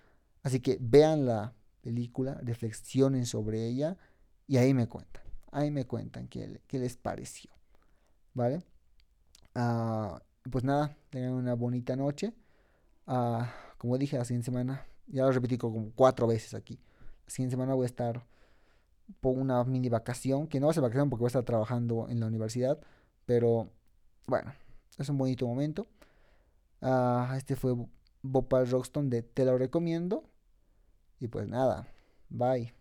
así 0.43 0.59
que 0.59 0.77
vean 0.81 1.25
la 1.25 1.53
película, 1.81 2.39
reflexionen 2.43 3.25
sobre 3.25 3.65
ella 3.65 3.97
y 4.47 4.57
ahí 4.57 4.73
me 4.73 4.87
cuentan, 4.87 5.23
ahí 5.51 5.71
me 5.71 5.85
cuentan 5.85 6.27
qué, 6.27 6.61
qué 6.67 6.79
les 6.79 6.97
pareció, 6.97 7.51
¿vale? 8.33 8.61
Ah, 9.55 10.21
pues 10.49 10.63
nada, 10.63 10.95
tengan 11.09 11.33
una 11.33 11.53
bonita 11.55 11.95
noche. 11.95 12.33
Ah, 13.07 13.53
como 13.77 13.97
dije, 13.97 14.17
la 14.17 14.25
siguiente 14.25 14.45
semana 14.45 14.85
Ya 15.07 15.23
lo 15.23 15.31
repetí 15.31 15.57
como 15.57 15.91
cuatro 15.93 16.27
veces 16.27 16.53
aquí. 16.53 16.79
La 17.25 17.31
siguiente 17.31 17.53
semana 17.55 17.73
voy 17.73 17.85
a 17.85 17.87
estar 17.87 18.25
por 19.19 19.37
una 19.37 19.63
mini 19.65 19.89
vacación, 19.89 20.47
que 20.47 20.59
no 20.59 20.67
va 20.67 20.71
a 20.71 20.73
ser 20.73 20.83
vacación 20.83 21.09
porque 21.09 21.21
voy 21.21 21.27
a 21.27 21.29
estar 21.29 21.43
trabajando 21.43 22.07
en 22.09 22.19
la 22.19 22.27
universidad, 22.27 22.79
pero 23.25 23.69
bueno, 24.27 24.53
es 24.97 25.09
un 25.09 25.17
bonito 25.17 25.47
momento. 25.47 25.87
Ah, 26.81 27.35
este 27.37 27.55
fue 27.55 27.75
Bopal 28.21 28.69
Roxton 28.69 29.09
de 29.09 29.23
Te 29.23 29.45
lo 29.45 29.57
recomiendo. 29.57 30.23
Y 31.19 31.27
pues 31.27 31.47
nada, 31.47 31.87
bye. 32.29 32.73